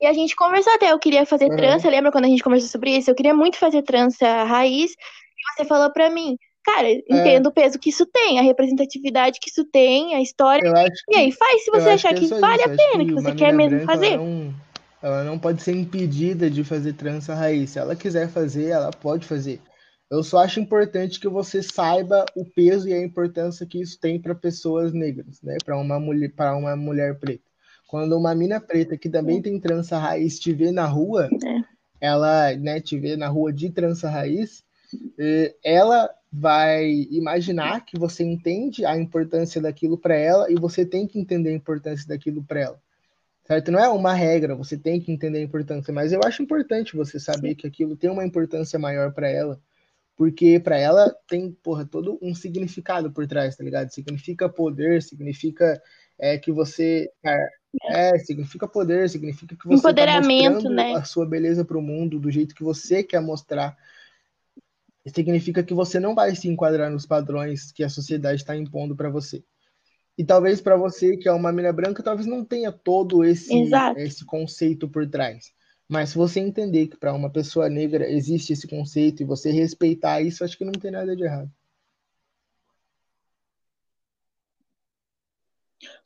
E 0.00 0.06
a 0.06 0.12
gente 0.12 0.36
conversou 0.36 0.72
até, 0.74 0.92
eu 0.92 0.98
queria 0.98 1.24
fazer 1.24 1.50
trança, 1.50 1.88
Aham. 1.88 1.90
lembra 1.90 2.12
quando 2.12 2.24
a 2.26 2.28
gente 2.28 2.42
conversou 2.42 2.68
sobre 2.68 2.96
isso? 2.96 3.10
Eu 3.10 3.14
queria 3.14 3.34
muito 3.34 3.56
fazer 3.58 3.82
trança 3.82 4.44
raiz, 4.44 4.92
e 4.92 4.96
você 5.56 5.64
falou 5.64 5.90
pra 5.92 6.10
mim, 6.10 6.36
cara, 6.64 6.88
É, 7.10 7.14
entendo 7.14 7.46
o 7.48 7.52
peso 7.52 7.78
que 7.78 7.90
isso 7.90 8.04
tem, 8.06 8.38
a 8.38 8.42
representatividade 8.42 9.38
que 9.40 9.48
isso 9.50 9.64
tem, 9.64 10.14
a 10.14 10.20
história. 10.20 10.62
acho 10.74 11.04
E 11.10 11.16
aí, 11.16 11.32
que 11.32 11.32
faz 11.32 11.64
se 11.64 11.70
você 11.70 11.90
achar 11.90 12.14
que 12.14 12.24
é 12.26 12.28
que 12.28 12.34
vale 12.40 12.62
isso. 12.62 12.68
a 12.68 12.68
pena, 12.76 13.06
que 13.06 13.14
que 13.14 13.14
você 13.14 13.32
quer 13.32 13.52
mesmo 13.52 13.80
branca 13.80 13.96
ela 13.96 14.10
fazer. 14.10 14.18
Ela 15.04 15.22
não 15.22 15.38
pode 15.38 15.62
ser 15.62 15.72
impedida 15.72 16.48
de 16.48 16.64
fazer 16.64 16.94
trança 16.94 17.34
raiz. 17.34 17.70
Se 17.70 17.78
ela 17.78 17.94
quiser 17.94 18.26
fazer, 18.28 18.70
ela 18.70 18.90
pode 18.90 19.26
fazer. 19.26 19.60
Eu 20.10 20.22
só 20.22 20.38
acho 20.38 20.60
importante 20.60 21.20
que 21.20 21.28
você 21.28 21.62
saiba 21.62 22.24
o 22.34 22.42
peso 22.42 22.88
e 22.88 22.94
a 22.94 23.02
importância 23.02 23.66
que 23.66 23.82
isso 23.82 24.00
tem 24.00 24.18
para 24.18 24.34
pessoas 24.34 24.94
negras, 24.94 25.42
né? 25.42 25.58
Para 25.62 25.76
uma 25.76 26.00
mulher, 26.00 26.32
para 26.32 26.56
uma 26.56 26.74
mulher 26.74 27.18
preta. 27.18 27.44
Quando 27.86 28.16
uma 28.16 28.34
mina 28.34 28.58
preta 28.60 28.96
que 28.96 29.10
também 29.10 29.42
tem 29.42 29.60
trança 29.60 29.98
raiz 29.98 30.38
te 30.38 30.54
vê 30.54 30.72
na 30.72 30.86
rua, 30.86 31.28
É. 31.44 31.60
ela, 32.00 32.56
né, 32.56 32.80
te 32.80 32.98
vê 32.98 33.14
na 33.14 33.28
rua 33.28 33.52
de 33.52 33.70
trança 33.70 34.08
raiz, 34.08 34.64
ela 35.62 36.08
vai 36.32 37.06
imaginar 37.10 37.84
que 37.84 37.98
você 37.98 38.24
entende 38.24 38.86
a 38.86 38.96
importância 38.96 39.60
daquilo 39.60 39.98
para 39.98 40.16
ela 40.16 40.50
e 40.50 40.54
você 40.54 40.84
tem 40.84 41.06
que 41.06 41.18
entender 41.18 41.50
a 41.50 41.54
importância 41.56 42.08
daquilo 42.08 42.42
para 42.42 42.60
ela. 42.60 42.80
Certo? 43.46 43.70
Não 43.70 43.78
é 43.78 43.88
uma 43.88 44.14
regra, 44.14 44.54
você 44.54 44.76
tem 44.76 44.98
que 44.98 45.12
entender 45.12 45.38
a 45.38 45.42
importância, 45.42 45.92
mas 45.92 46.12
eu 46.12 46.20
acho 46.24 46.42
importante 46.42 46.96
você 46.96 47.20
saber 47.20 47.54
que 47.54 47.66
aquilo 47.66 47.94
tem 47.94 48.08
uma 48.08 48.24
importância 48.24 48.78
maior 48.78 49.12
para 49.12 49.28
ela, 49.28 49.60
porque 50.16 50.58
para 50.58 50.78
ela 50.78 51.14
tem, 51.28 51.52
porra, 51.62 51.84
todo 51.84 52.18
um 52.22 52.34
significado 52.34 53.12
por 53.12 53.26
trás, 53.26 53.54
tá 53.54 53.62
ligado? 53.62 53.90
Significa 53.90 54.48
poder, 54.48 55.02
significa 55.02 55.80
é, 56.18 56.38
que 56.38 56.50
você 56.50 57.10
é, 57.90 58.18
significa 58.18 58.66
poder, 58.66 59.10
significa 59.10 59.54
que 59.54 59.66
você 59.66 59.74
está 59.74 59.90
Empoderamento, 59.90 60.54
mostrando 60.54 60.74
né? 60.74 60.94
a 60.94 61.04
sua 61.04 61.26
beleza 61.26 61.64
para 61.66 61.76
o 61.76 61.82
mundo 61.82 62.18
do 62.18 62.30
jeito 62.30 62.54
que 62.54 62.62
você 62.62 63.02
quer 63.02 63.20
mostrar. 63.20 63.76
Significa 65.06 65.62
que 65.62 65.74
você 65.74 66.00
não 66.00 66.14
vai 66.14 66.34
se 66.34 66.48
enquadrar 66.48 66.90
nos 66.90 67.04
padrões 67.04 67.70
que 67.72 67.84
a 67.84 67.90
sociedade 67.90 68.40
está 68.40 68.56
impondo 68.56 68.96
para 68.96 69.10
você. 69.10 69.44
E 70.16 70.24
talvez 70.24 70.60
para 70.60 70.76
você, 70.76 71.16
que 71.16 71.28
é 71.28 71.32
uma 71.32 71.52
mina 71.52 71.72
branca, 71.72 72.02
talvez 72.02 72.26
não 72.26 72.44
tenha 72.44 72.70
todo 72.70 73.24
esse, 73.24 73.52
Exato. 73.52 73.98
esse 73.98 74.24
conceito 74.24 74.88
por 74.88 75.08
trás. 75.08 75.52
Mas 75.88 76.10
se 76.10 76.16
você 76.16 76.40
entender 76.40 76.86
que 76.86 76.96
para 76.96 77.12
uma 77.12 77.30
pessoa 77.30 77.68
negra 77.68 78.08
existe 78.08 78.52
esse 78.52 78.66
conceito 78.66 79.22
e 79.22 79.26
você 79.26 79.50
respeitar 79.50 80.20
isso, 80.20 80.44
acho 80.44 80.56
que 80.56 80.64
não 80.64 80.72
tem 80.72 80.90
nada 80.90 81.14
de 81.14 81.24
errado. 81.24 81.50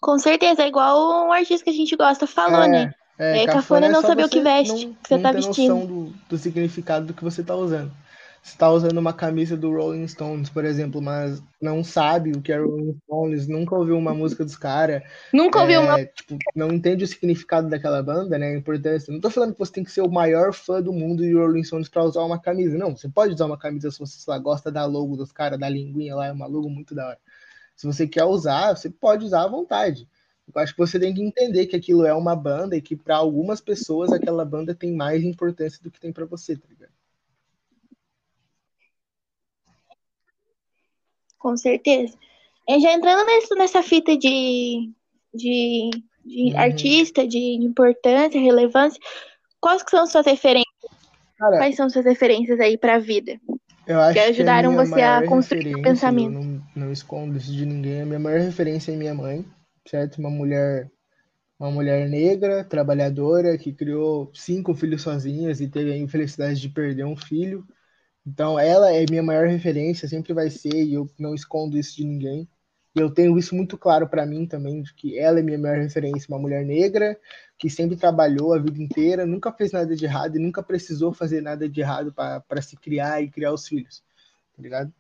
Com 0.01 0.19
certeza, 0.19 0.63
é 0.63 0.69
igual 0.69 1.27
um 1.27 1.33
artista 1.33 1.65
que 1.65 1.71
a 1.71 1.75
gente 1.75 1.95
gosta 1.95 2.27
falou, 2.27 2.63
É, 2.63 2.69
né? 2.69 2.95
É, 3.19 3.43
é 3.43 3.47
cafona, 3.47 3.87
é 3.87 3.89
não 3.89 4.01
saber 4.01 4.25
o 4.25 4.29
que 4.29 4.41
veste, 4.41 4.87
não, 4.87 4.95
que 4.95 5.09
você 5.09 5.15
não 5.17 5.23
tá 5.23 5.33
vestindo. 5.33 5.75
noção 5.75 5.87
do, 5.87 6.15
do 6.29 6.39
significado 6.39 7.07
do 7.07 7.15
que 7.15 7.25
você 7.25 7.43
tá 7.43 7.55
usando. 7.55 7.93
Você 8.43 8.57
tá 8.57 8.71
usando 8.71 8.97
uma 8.97 9.13
camisa 9.13 9.57
do 9.57 9.71
Rolling 9.71 10.07
Stones, 10.09 10.49
por 10.49 10.65
exemplo, 10.65 11.03
mas 11.03 11.43
não 11.61 11.85
sabe 11.85 12.33
o 12.33 12.41
que 12.41 12.53
é 12.53 12.59
Rolling 12.59 12.99
Stones, 13.05 13.47
nunca 13.47 13.77
ouviu 13.77 13.97
uma 13.97 14.15
música 14.15 14.45
dos 14.45 14.57
caras. 14.57 15.03
Nunca 15.33 15.61
ouviu 15.61 15.83
uma. 15.83 16.05
Tipo, 16.05 16.39
não 16.55 16.73
entende 16.73 17.05
o 17.05 17.07
significado 17.07 17.69
daquela 17.69 18.03
banda, 18.03 18.39
né? 18.39 18.49
A 18.49 18.57
importância. 18.57 19.13
Não 19.13 19.21
tô 19.21 19.29
falando 19.29 19.53
que 19.53 19.59
você 19.59 19.73
tem 19.73 19.85
que 19.85 19.93
ser 19.93 20.01
o 20.01 20.11
maior 20.11 20.55
fã 20.55 20.81
do 20.81 20.93
mundo 20.93 21.23
de 21.23 21.35
Rolling 21.35 21.65
Stones 21.65 21.89
pra 21.89 22.05
usar 22.05 22.23
uma 22.23 22.41
camisa. 22.41 22.79
Não, 22.79 22.97
você 22.97 23.09
pode 23.09 23.35
usar 23.35 23.47
uma 23.47 23.59
camisa 23.59 23.91
se 23.91 23.99
você 23.99 24.19
lá, 24.31 24.39
gosta 24.39 24.71
da 24.71 24.85
logo 24.87 25.17
dos 25.17 25.31
caras, 25.31 25.59
da 25.59 25.69
linguinha 25.69 26.15
lá, 26.15 26.27
é 26.27 26.33
uma 26.33 26.47
logo 26.47 26.71
muito 26.71 26.95
da 26.95 27.09
hora. 27.09 27.19
Se 27.77 27.87
você 27.87 28.07
quer 28.07 28.25
usar, 28.25 28.77
você 28.77 28.89
pode 28.89 29.25
usar 29.25 29.45
à 29.45 29.49
vontade. 29.49 30.09
Eu 30.55 30.63
acho 30.63 30.73
que 30.73 30.79
você 30.79 30.99
tem 30.99 31.13
que 31.13 31.23
entender 31.23 31.67
que 31.67 31.77
aquilo 31.77 32.07
é 32.07 32.15
uma 32.15 32.35
banda 32.35 32.75
e 32.75 32.81
que 32.81 32.97
para 32.97 33.17
algumas 33.17 33.61
pessoas 33.61 34.11
aquela 34.11 34.45
banda 34.45 34.75
tem 34.75 34.95
mais 34.95 35.23
importância 35.23 35.79
do 35.83 35.91
que 35.91 36.01
tem 36.01 36.13
para 36.13 36.25
você, 36.25 36.57
tá 36.57 36.67
ligado? 36.69 36.88
Com 41.39 41.57
certeza. 41.57 42.17
E 42.69 42.81
já 42.81 42.93
entrando 42.93 43.25
nessa, 43.25 43.55
nessa 43.55 43.83
fita 43.83 44.17
de, 44.17 44.91
de, 45.35 45.91
de 46.25 46.53
Uhum. 46.53 46.59
artista, 46.59 47.27
de 47.27 47.39
importância, 47.39 48.41
relevância, 48.41 49.01
quais 49.61 49.83
que 49.83 49.91
são 49.91 50.07
suas 50.07 50.27
referências? 50.27 50.69
Cara, 51.39 51.57
Quais 51.57 51.77
são 51.77 51.89
suas 51.89 52.05
referências 52.05 52.59
aí 52.61 52.77
pra 52.77 52.99
vida? 52.99 53.41
eu 53.87 54.01
acho 54.01 54.15
que 54.15 54.21
ajudaram 54.21 54.73
minha 54.73 54.85
você 54.85 55.01
a 55.01 55.27
construir 55.27 55.75
o 55.77 55.83
pensamento. 55.83 56.33
Não, 56.33 56.63
não 56.77 56.93
escondo 56.93 57.39
isso 57.39 57.53
de 57.53 57.65
ninguém. 57.65 58.03
A 58.03 58.07
minha 58.07 58.19
maior 58.19 58.41
referência 58.41 58.93
é 58.93 58.97
minha 58.97 59.15
mãe, 59.15 59.45
certo? 59.87 60.19
Uma 60.19 60.31
mulher, 60.31 60.91
uma 61.59 61.71
mulher 61.71 62.09
negra, 62.09 62.65
trabalhadora, 62.65 63.57
que 63.57 63.73
criou 63.73 64.31
cinco 64.35 64.75
filhos 64.75 65.01
sozinhas 65.03 65.61
e 65.61 65.69
teve 65.69 65.93
a 65.93 65.97
infelicidade 65.97 66.61
de 66.61 66.69
perder 66.69 67.05
um 67.05 67.17
filho. 67.17 67.65
Então, 68.29 68.59
ela 68.59 68.93
é 68.93 69.07
minha 69.09 69.23
maior 69.23 69.49
referência, 69.49 70.07
sempre 70.07 70.35
vai 70.35 70.51
ser, 70.51 70.75
e 70.75 70.93
eu 70.93 71.09
não 71.19 71.35
escondo 71.35 71.79
isso 71.79 71.97
de 71.97 72.05
ninguém. 72.05 72.47
E 72.95 73.01
eu 73.01 73.11
tenho 73.11 73.39
isso 73.39 73.55
muito 73.55 73.79
claro 73.79 74.07
para 74.07 74.27
mim 74.27 74.47
também, 74.47 74.83
de 74.83 74.93
que 74.93 75.19
ela 75.19 75.39
é 75.39 75.43
minha 75.43 75.59
maior 75.59 75.79
referência, 75.79 76.29
uma 76.29 76.39
mulher 76.39 76.65
negra 76.65 77.19
que 77.59 77.71
sempre 77.71 77.97
trabalhou 77.97 78.53
a 78.53 78.59
vida 78.59 78.83
inteira, 78.83 79.25
nunca 79.25 79.51
fez 79.51 79.73
nada 79.73 79.97
de 79.97 80.05
errado 80.05 80.37
e 80.37 80.39
nunca 80.39 80.63
precisou 80.63 81.13
fazer 81.13 81.41
nada 81.41 81.69
de 81.69 81.81
errado 81.81 82.13
para 82.13 82.63
se 82.63 82.77
criar 82.77 83.23
e 83.23 83.31
criar 83.31 83.53
os 83.53 83.67
filhos, 83.67 84.03
tá 84.55 84.63
ligado? 84.63 84.93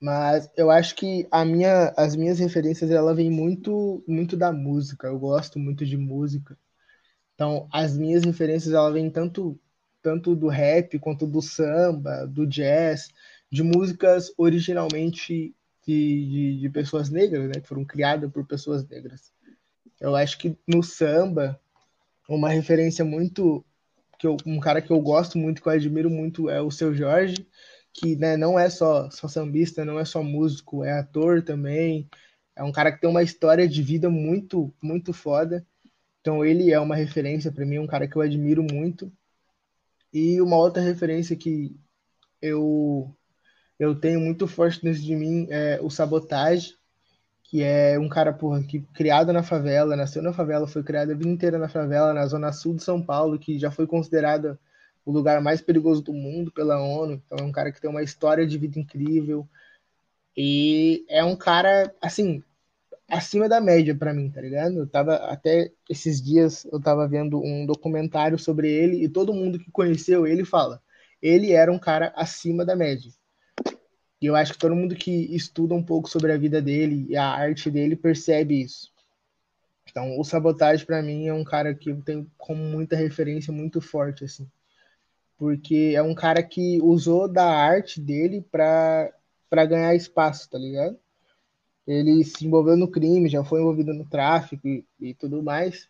Mas 0.00 0.50
eu 0.56 0.70
acho 0.70 0.94
que 0.94 1.28
a 1.30 1.44
minha, 1.44 1.92
as 1.96 2.16
minhas 2.16 2.38
referências 2.38 2.90
ela 2.90 3.14
vem 3.14 3.30
muito, 3.30 4.02
muito 4.08 4.36
da 4.36 4.50
música. 4.52 5.08
Eu 5.08 5.18
gosto 5.18 5.58
muito 5.58 5.84
de 5.84 5.96
música. 5.96 6.56
Então, 7.34 7.68
as 7.72 7.96
minhas 7.96 8.24
referências 8.24 8.72
ela 8.72 8.90
vem 8.90 9.10
tanto 9.10 9.58
tanto 10.02 10.34
do 10.34 10.48
rap 10.48 10.98
quanto 10.98 11.26
do 11.26 11.42
samba, 11.42 12.26
do 12.26 12.46
jazz, 12.46 13.08
de 13.50 13.62
músicas 13.62 14.32
originalmente 14.36 15.54
de, 15.86 16.26
de, 16.26 16.60
de 16.60 16.68
pessoas 16.68 17.08
negras, 17.10 17.48
né, 17.48 17.60
que 17.60 17.68
foram 17.68 17.84
criadas 17.84 18.30
por 18.30 18.46
pessoas 18.46 18.86
negras. 18.86 19.32
Eu 20.00 20.14
acho 20.14 20.38
que 20.38 20.56
no 20.66 20.82
samba, 20.82 21.58
uma 22.28 22.50
referência 22.50 23.04
muito 23.04 23.64
que 24.18 24.26
eu, 24.26 24.36
um 24.44 24.58
cara 24.58 24.82
que 24.82 24.90
eu 24.90 25.00
gosto 25.00 25.38
muito, 25.38 25.62
que 25.62 25.68
eu 25.68 25.72
admiro 25.72 26.10
muito 26.10 26.50
é 26.50 26.60
o 26.60 26.70
Seu 26.70 26.92
Jorge, 26.92 27.46
que 27.92 28.16
né, 28.16 28.36
não 28.36 28.58
é 28.58 28.68
só, 28.68 29.10
só 29.10 29.28
sambista, 29.28 29.84
não 29.84 29.98
é 29.98 30.04
só 30.04 30.22
músico, 30.22 30.84
é 30.84 30.98
ator 30.98 31.42
também. 31.42 32.08
É 32.54 32.62
um 32.62 32.72
cara 32.72 32.92
que 32.92 33.00
tem 33.00 33.08
uma 33.08 33.22
história 33.22 33.68
de 33.68 33.82
vida 33.82 34.10
muito, 34.10 34.72
muito 34.82 35.12
foda. 35.12 35.64
Então 36.20 36.44
ele 36.44 36.72
é 36.72 36.80
uma 36.80 36.96
referência 36.96 37.50
para 37.50 37.64
mim, 37.64 37.78
um 37.78 37.86
cara 37.86 38.08
que 38.08 38.16
eu 38.16 38.22
admiro 38.22 38.62
muito. 38.62 39.10
E 40.12 40.40
uma 40.40 40.56
outra 40.56 40.82
referência 40.82 41.36
que 41.36 41.76
eu 42.40 43.14
eu 43.78 43.94
tenho 43.94 44.20
muito 44.20 44.48
forte 44.48 44.82
dentro 44.82 45.00
de 45.00 45.14
mim 45.14 45.46
é 45.50 45.78
o 45.80 45.88
Sabotage, 45.88 46.74
que 47.44 47.62
é 47.62 47.98
um 47.98 48.08
cara 48.08 48.32
porra, 48.32 48.62
que 48.62 48.80
criado 48.92 49.32
na 49.32 49.42
favela, 49.42 49.96
nasceu 49.96 50.20
na 50.20 50.32
favela, 50.32 50.66
foi 50.66 50.82
criado 50.82 51.12
a 51.12 51.14
vida 51.14 51.30
inteira 51.30 51.58
na 51.58 51.68
favela, 51.68 52.12
na 52.12 52.26
zona 52.26 52.52
sul 52.52 52.74
de 52.74 52.82
São 52.82 53.00
Paulo, 53.00 53.38
que 53.38 53.58
já 53.58 53.70
foi 53.70 53.86
considerada 53.86 54.58
o 55.04 55.12
lugar 55.12 55.40
mais 55.40 55.60
perigoso 55.62 56.02
do 56.02 56.12
mundo 56.12 56.52
pela 56.52 56.80
ONU. 56.80 57.22
Então 57.24 57.38
é 57.38 57.48
um 57.48 57.52
cara 57.52 57.72
que 57.72 57.80
tem 57.80 57.88
uma 57.88 58.02
história 58.02 58.46
de 58.46 58.58
vida 58.58 58.78
incrível. 58.78 59.48
E 60.36 61.06
é 61.08 61.24
um 61.24 61.34
cara, 61.34 61.94
assim, 62.02 62.42
acima 63.08 63.48
da 63.48 63.60
média 63.60 63.94
para 63.94 64.12
mim, 64.12 64.30
tá 64.30 64.40
ligado? 64.40 64.78
Eu 64.78 64.86
tava 64.86 65.16
até 65.16 65.72
esses 65.88 66.20
dias 66.20 66.66
eu 66.66 66.80
tava 66.80 67.08
vendo 67.08 67.42
um 67.42 67.64
documentário 67.64 68.38
sobre 68.38 68.70
ele 68.70 69.02
e 69.02 69.08
todo 69.08 69.32
mundo 69.32 69.58
que 69.58 69.70
conheceu 69.70 70.26
ele 70.26 70.44
fala, 70.44 70.82
ele 71.22 71.52
era 71.52 71.72
um 71.72 71.78
cara 71.78 72.12
acima 72.14 72.64
da 72.64 72.76
média. 72.76 73.10
E 74.20 74.26
eu 74.26 74.34
acho 74.34 74.52
que 74.52 74.58
todo 74.58 74.74
mundo 74.74 74.94
que 74.96 75.34
estuda 75.34 75.74
um 75.74 75.82
pouco 75.82 76.08
sobre 76.08 76.32
a 76.32 76.36
vida 76.36 76.60
dele 76.60 77.06
e 77.08 77.16
a 77.16 77.26
arte 77.26 77.70
dele 77.70 77.96
percebe 77.96 78.60
isso. 78.60 78.92
Então, 79.88 80.18
o 80.18 80.24
Sabotage 80.24 80.84
para 80.84 81.02
mim 81.02 81.28
é 81.28 81.32
um 81.32 81.44
cara 81.44 81.74
que 81.74 81.90
eu 81.90 82.02
tenho 82.02 82.30
como 82.36 82.62
muita 82.62 82.96
referência 82.96 83.52
muito 83.52 83.80
forte 83.80 84.24
assim. 84.24 84.50
Porque 85.36 85.92
é 85.94 86.02
um 86.02 86.14
cara 86.14 86.42
que 86.42 86.80
usou 86.82 87.28
da 87.28 87.46
arte 87.46 88.00
dele 88.00 88.44
para 88.50 89.12
para 89.48 89.64
ganhar 89.64 89.94
espaço, 89.94 90.50
tá 90.50 90.58
ligado? 90.58 90.98
Ele 91.88 92.22
se 92.22 92.46
envolveu 92.46 92.76
no 92.76 92.86
crime, 92.86 93.30
já 93.30 93.42
foi 93.42 93.60
envolvido 93.60 93.94
no 93.94 94.04
tráfico 94.04 94.68
e, 94.68 94.84
e 95.00 95.14
tudo 95.14 95.42
mais, 95.42 95.88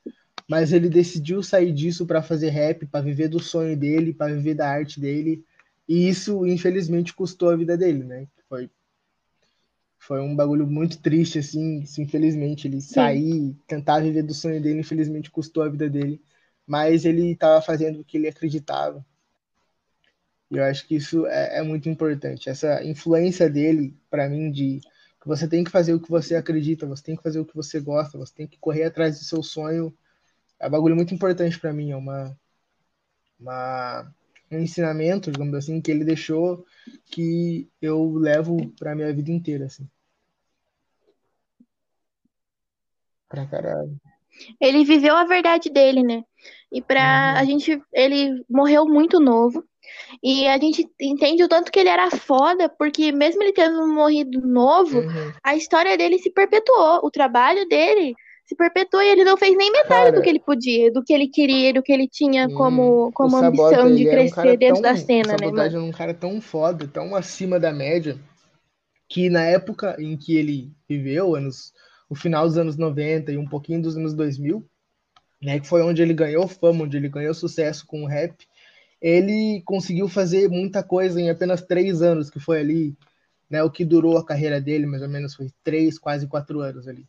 mas 0.49 0.72
ele 0.72 0.88
decidiu 0.88 1.42
sair 1.42 1.72
disso 1.72 2.07
para 2.07 2.22
fazer 2.22 2.51
rap, 2.51 2.86
para 2.86 3.05
viver 3.05 3.26
do 3.26 3.40
sonho 3.40 3.76
dele, 3.76 4.14
para 4.14 4.32
viver 4.32 4.55
da 4.55 4.70
arte 4.70 5.01
dele, 5.01 5.44
e 5.88 6.09
isso 6.09 6.46
infelizmente 6.46 7.12
custou 7.12 7.51
a 7.51 7.57
vida 7.57 7.76
dele, 7.76 8.05
né? 8.05 8.28
Foi 8.49 8.70
foi 9.99 10.20
um 10.20 10.34
bagulho 10.34 10.66
muito 10.66 11.03
triste 11.03 11.40
assim, 11.40 11.80
isso, 11.80 12.01
infelizmente 12.01 12.68
ele 12.68 12.80
sair, 12.80 13.55
tentar 13.66 14.01
viver 14.01 14.22
do 14.22 14.32
sonho 14.32 14.62
dele, 14.62 14.80
infelizmente 14.80 15.30
custou 15.30 15.64
a 15.64 15.68
vida 15.68 15.90
dele, 15.90 16.22
mas 16.64 17.05
ele 17.05 17.32
estava 17.32 17.61
fazendo 17.61 18.01
o 18.01 18.05
que 18.05 18.16
ele 18.16 18.28
acreditava. 18.28 19.05
E 20.51 20.57
eu 20.57 20.64
acho 20.64 20.86
que 20.86 20.94
isso 20.94 21.26
é, 21.26 21.59
é 21.59 21.62
muito 21.62 21.88
importante, 21.88 22.49
essa 22.49 22.82
influência 22.84 23.51
dele 23.51 23.94
para 24.09 24.28
mim 24.28 24.51
de 24.51 24.80
você 25.28 25.46
tem 25.46 25.62
que 25.62 25.70
fazer 25.70 25.92
o 25.92 26.00
que 26.00 26.08
você 26.08 26.34
acredita, 26.34 26.86
você 26.86 27.02
tem 27.02 27.14
que 27.14 27.22
fazer 27.22 27.38
o 27.38 27.44
que 27.44 27.54
você 27.54 27.78
gosta, 27.78 28.16
você 28.16 28.32
tem 28.34 28.46
que 28.46 28.58
correr 28.58 28.84
atrás 28.84 29.18
do 29.18 29.24
seu 29.26 29.42
sonho. 29.42 29.94
É 30.58 30.66
um 30.66 30.70
bagulho 30.70 30.96
muito 30.96 31.14
importante 31.14 31.60
para 31.60 31.70
mim, 31.70 31.90
é 31.90 31.96
uma, 31.96 32.34
uma 33.38 34.10
um 34.50 34.58
ensinamento, 34.58 35.30
digamos 35.30 35.54
assim, 35.54 35.82
que 35.82 35.90
ele 35.90 36.02
deixou 36.02 36.64
que 37.04 37.68
eu 37.82 38.14
levo 38.14 38.72
para 38.78 38.94
minha 38.94 39.12
vida 39.12 39.30
inteira, 39.30 39.66
assim. 39.66 39.86
Pra 43.28 43.44
caralho. 43.44 44.00
Ele 44.58 44.82
viveu 44.82 45.14
a 45.14 45.24
verdade 45.26 45.68
dele, 45.68 46.02
né? 46.02 46.24
E 46.72 46.80
pra 46.80 47.34
Uhum. 47.34 47.38
a 47.40 47.44
gente, 47.44 47.82
ele 47.92 48.42
morreu 48.48 48.86
muito 48.86 49.20
novo. 49.20 49.62
E 50.22 50.47
a 50.47 50.59
gente 50.59 50.86
entende 51.01 51.43
o 51.43 51.49
tanto 51.49 51.70
que 51.70 51.78
ele 51.78 51.89
era 51.89 52.11
foda, 52.11 52.68
porque 52.68 53.12
mesmo 53.12 53.43
ele 53.43 53.53
tendo 53.53 53.86
morrido 53.86 54.41
novo, 54.47 54.99
Uhum. 54.99 55.32
a 55.43 55.57
história 55.57 55.97
dele 55.97 56.18
se 56.18 56.30
perpetuou, 56.30 57.01
o 57.03 57.11
trabalho 57.11 57.66
dele 57.68 58.14
se 58.47 58.57
perpetuou 58.57 59.03
e 59.03 59.09
ele 59.09 59.24
não 59.24 59.36
fez 59.36 59.55
nem 59.57 59.70
metade 59.70 59.89
Cara, 59.89 60.12
do 60.12 60.22
que 60.22 60.28
ele 60.30 60.41
podia, 60.41 60.91
do 60.91 61.05
que 61.05 61.12
ele 61.12 61.28
queria, 61.28 61.72
do 61.72 61.82
que 61.82 61.93
ele 61.93 62.09
tinha 62.09 62.49
Sim. 62.49 62.55
como, 62.55 63.12
como 63.12 63.39
Sabota, 63.39 63.82
ambição 63.82 63.95
de 63.95 64.09
era 64.09 64.22
um 64.22 64.30
crescer 64.30 64.57
dentro 64.57 64.82
tão. 64.82 64.82
da 64.82 64.97
cena, 64.97 65.36
né, 65.36 65.47
mano? 65.47 65.61
era 65.61 65.82
um 65.82 65.93
cara 65.93 66.14
tão 66.14 66.41
foda, 66.41 66.89
tão 66.89 67.14
acima 67.14 67.61
da 67.61 67.72
média, 67.72 68.18
que 69.09 69.28
na 69.28 69.43
época 69.45 69.97
em 69.99 70.16
que 70.16 70.36
ele 70.36 70.72
viveu, 70.89 71.34
anos, 71.34 71.72
o 72.09 72.14
final 72.14 72.47
dos 72.47 72.57
anos 72.57 72.76
90 72.76 73.32
e 73.32 73.36
um 73.36 73.47
pouquinho 73.47 73.82
dos 73.82 73.97
anos 73.97 74.14
2000, 74.14 74.64
né, 75.43 75.61
que 75.61 75.66
foi 75.66 75.82
onde 75.82 76.03
ele 76.03 76.14
ganhou 76.14 76.49
fama, 76.49 76.84
onde 76.84 76.97
ele 76.97 77.09
ganhou 77.09 77.34
sucesso 77.34 77.86
com 77.86 78.03
o 78.03 78.07
rap, 78.07 78.34
ele 79.01 79.62
conseguiu 79.64 80.09
fazer 80.09 80.49
muita 80.49 80.82
coisa 80.82 81.20
em 81.20 81.30
apenas 81.30 81.62
três 81.62 82.03
anos, 82.03 82.30
que 82.30 82.40
foi 82.40 82.61
ali, 82.61 82.96
né, 83.49 83.62
o 83.62 83.70
que 83.70 83.84
durou 83.84 84.18
a 84.18 84.24
carreira 84.24 84.61
dele, 84.61 84.86
mais 84.86 85.03
ou 85.03 85.09
menos 85.09 85.34
foi 85.34 85.51
três, 85.62 85.99
quase 85.99 86.26
quatro 86.26 86.61
anos 86.61 86.88
ali. 86.88 87.07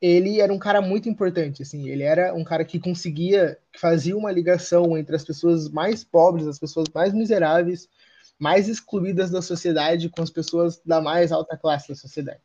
Ele 0.00 0.40
era 0.40 0.52
um 0.52 0.58
cara 0.58 0.80
muito 0.80 1.08
importante, 1.08 1.62
assim, 1.62 1.88
ele 1.88 2.04
era 2.04 2.32
um 2.32 2.44
cara 2.44 2.64
que 2.64 2.78
conseguia, 2.78 3.58
que 3.72 3.80
fazia 3.80 4.16
uma 4.16 4.30
ligação 4.30 4.96
entre 4.96 5.16
as 5.16 5.24
pessoas 5.24 5.68
mais 5.68 6.04
pobres, 6.04 6.46
as 6.46 6.58
pessoas 6.58 6.86
mais 6.94 7.12
miseráveis, 7.12 7.88
mais 8.38 8.68
excluídas 8.68 9.30
da 9.30 9.42
sociedade 9.42 10.08
com 10.08 10.22
as 10.22 10.30
pessoas 10.30 10.80
da 10.86 11.00
mais 11.00 11.32
alta 11.32 11.56
classe 11.56 11.88
da 11.88 11.96
sociedade. 11.96 12.40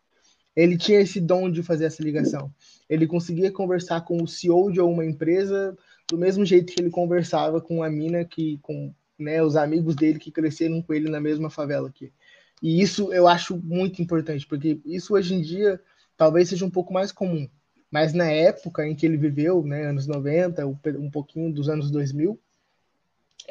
Ele 0.56 0.78
tinha 0.78 1.00
esse 1.00 1.20
dom 1.20 1.50
de 1.52 1.62
fazer 1.62 1.86
essa 1.86 2.02
ligação. 2.02 2.52
Ele 2.90 3.06
conseguia 3.06 3.52
conversar 3.52 4.02
com 4.02 4.22
o 4.22 4.28
CEO 4.28 4.72
de 4.72 4.80
alguma 4.80 5.06
empresa 5.06 5.78
do 6.14 6.18
mesmo 6.20 6.46
jeito 6.46 6.72
que 6.72 6.80
ele 6.80 6.92
conversava 6.92 7.60
com 7.60 7.82
a 7.82 7.90
mina 7.90 8.24
que 8.24 8.60
com 8.62 8.94
né, 9.18 9.42
os 9.42 9.56
amigos 9.56 9.96
dele 9.96 10.20
que 10.20 10.30
cresceram 10.30 10.80
com 10.80 10.94
ele 10.94 11.10
na 11.10 11.20
mesma 11.20 11.50
favela 11.50 11.90
aqui. 11.90 12.14
E 12.62 12.80
isso 12.80 13.12
eu 13.12 13.28
acho 13.28 13.58
muito 13.58 14.00
importante, 14.00 14.46
porque 14.46 14.80
isso 14.86 15.16
hoje 15.16 15.34
em 15.34 15.42
dia 15.42 15.82
talvez 16.16 16.50
seja 16.50 16.64
um 16.66 16.70
pouco 16.70 16.94
mais 16.94 17.12
comum, 17.12 17.50
Mas 17.90 18.14
na 18.14 18.30
época 18.30 18.88
em 18.88 18.96
que 18.96 19.08
ele 19.08 19.18
viveu, 19.18 19.64
né, 19.64 19.88
anos 19.88 20.06
90, 20.06 20.64
um 20.68 21.10
pouquinho 21.10 21.52
dos 21.52 21.68
anos 21.68 21.90
2000, 21.90 22.40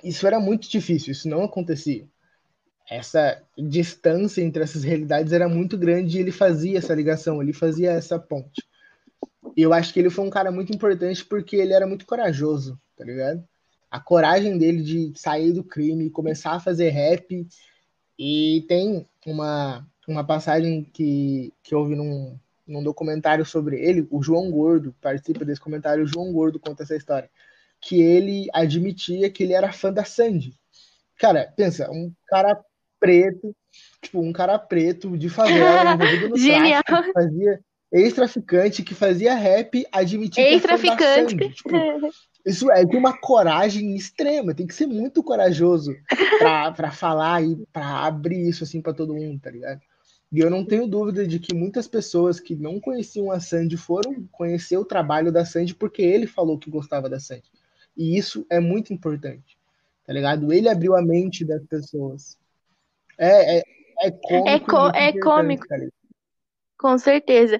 isso 0.04 0.24
era 0.24 0.38
muito 0.38 0.70
difícil, 0.70 1.10
isso 1.10 1.28
não 1.28 1.42
acontecia. 1.42 2.08
Essa 2.88 3.42
distância 3.58 4.40
entre 4.40 4.62
essas 4.62 4.84
realidades 4.84 5.32
era 5.32 5.48
muito 5.48 5.76
grande 5.76 6.16
e 6.16 6.20
ele 6.20 6.30
fazia 6.30 6.78
essa 6.78 6.94
ligação, 6.94 7.42
ele 7.42 7.52
fazia 7.52 7.90
essa 7.90 8.20
ponte. 8.20 8.62
E 9.56 9.62
eu 9.62 9.72
acho 9.72 9.92
que 9.92 10.00
ele 10.00 10.10
foi 10.10 10.24
um 10.24 10.30
cara 10.30 10.50
muito 10.50 10.72
importante 10.72 11.24
porque 11.24 11.56
ele 11.56 11.72
era 11.72 11.86
muito 11.86 12.06
corajoso, 12.06 12.80
tá 12.96 13.04
ligado? 13.04 13.42
A 13.90 14.00
coragem 14.00 14.56
dele 14.56 14.82
de 14.82 15.12
sair 15.16 15.52
do 15.52 15.64
crime, 15.64 16.10
começar 16.10 16.52
a 16.52 16.60
fazer 16.60 16.90
rap. 16.90 17.46
E 18.18 18.64
tem 18.68 19.06
uma, 19.26 19.86
uma 20.08 20.24
passagem 20.24 20.84
que, 20.84 21.52
que 21.62 21.74
houve 21.74 21.94
num, 21.94 22.38
num 22.66 22.82
documentário 22.82 23.44
sobre 23.44 23.80
ele, 23.80 24.06
o 24.10 24.22
João 24.22 24.50
Gordo 24.50 24.94
participa 25.00 25.44
desse 25.44 25.60
comentário, 25.60 26.04
o 26.04 26.06
João 26.06 26.32
Gordo 26.32 26.58
conta 26.58 26.82
essa 26.82 26.96
história, 26.96 27.28
que 27.80 28.00
ele 28.00 28.48
admitia 28.52 29.30
que 29.30 29.42
ele 29.42 29.52
era 29.52 29.72
fã 29.72 29.92
da 29.92 30.04
Sandy. 30.04 30.54
Cara, 31.18 31.52
pensa, 31.56 31.90
um 31.90 32.12
cara 32.26 32.58
preto, 32.98 33.54
tipo, 34.00 34.20
um 34.20 34.32
cara 34.32 34.58
preto 34.58 35.16
de 35.18 35.28
favela, 35.28 35.94
envolvido 35.94 36.28
no 36.30 36.36
Genial. 36.38 36.82
tráfico, 36.84 37.12
fazia 37.12 37.60
ex-traficante 37.92 38.82
que 38.82 38.94
fazia 38.94 39.34
rap 39.34 39.86
admitir 39.92 40.42
Sandy. 41.28 41.50
Tipo, 41.50 41.70
isso 42.44 42.70
é 42.70 42.84
de 42.84 42.96
uma 42.96 43.16
coragem 43.16 43.94
extrema, 43.94 44.54
tem 44.54 44.66
que 44.66 44.74
ser 44.74 44.86
muito 44.86 45.22
corajoso 45.22 45.94
pra, 46.38 46.72
pra 46.72 46.90
falar 46.90 47.42
e 47.44 47.56
pra 47.72 48.06
abrir 48.06 48.48
isso 48.48 48.64
assim 48.64 48.80
pra 48.80 48.94
todo 48.94 49.14
mundo, 49.14 49.38
tá 49.38 49.50
ligado? 49.50 49.80
E 50.32 50.40
eu 50.40 50.48
não 50.48 50.64
tenho 50.64 50.86
dúvida 50.86 51.26
de 51.26 51.38
que 51.38 51.54
muitas 51.54 51.86
pessoas 51.86 52.40
que 52.40 52.56
não 52.56 52.80
conheciam 52.80 53.30
a 53.30 53.38
Sandy 53.38 53.76
foram 53.76 54.26
conhecer 54.32 54.78
o 54.78 54.84
trabalho 54.84 55.30
da 55.30 55.44
Sandy 55.44 55.74
porque 55.74 56.00
ele 56.00 56.26
falou 56.26 56.58
que 56.58 56.70
gostava 56.70 57.08
da 57.08 57.20
Sandy. 57.20 57.44
E 57.94 58.16
isso 58.16 58.46
é 58.48 58.58
muito 58.58 58.94
importante, 58.94 59.58
tá 60.06 60.12
ligado? 60.14 60.50
Ele 60.50 60.70
abriu 60.70 60.96
a 60.96 61.02
mente 61.02 61.44
das 61.44 61.62
pessoas. 61.66 62.38
É, 63.18 63.58
é, 63.58 63.62
é 64.00 64.10
cômico. 64.10 64.46
É, 64.46 64.58
co 64.60 64.76
é 64.96 65.12
cômico. 65.20 65.68
Cara. 65.68 65.88
Com 66.82 66.98
certeza. 66.98 67.58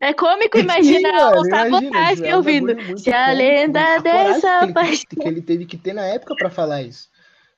É 0.00 0.12
cômico 0.12 0.58
imaginar 0.58 1.36
o 1.36 1.44
sabotagem 1.44 2.28
é 2.28 2.36
ouvindo. 2.36 2.76
Se 2.98 3.12
a 3.12 3.32
lenda 3.32 3.98
dessa 3.98 4.70
paixão. 4.72 5.04
Que 5.20 5.26
ele 5.26 5.42
teve 5.42 5.66
que 5.66 5.76
ter 5.76 5.92
na 5.92 6.04
época 6.04 6.36
para 6.36 6.50
falar 6.50 6.82
isso 6.82 7.10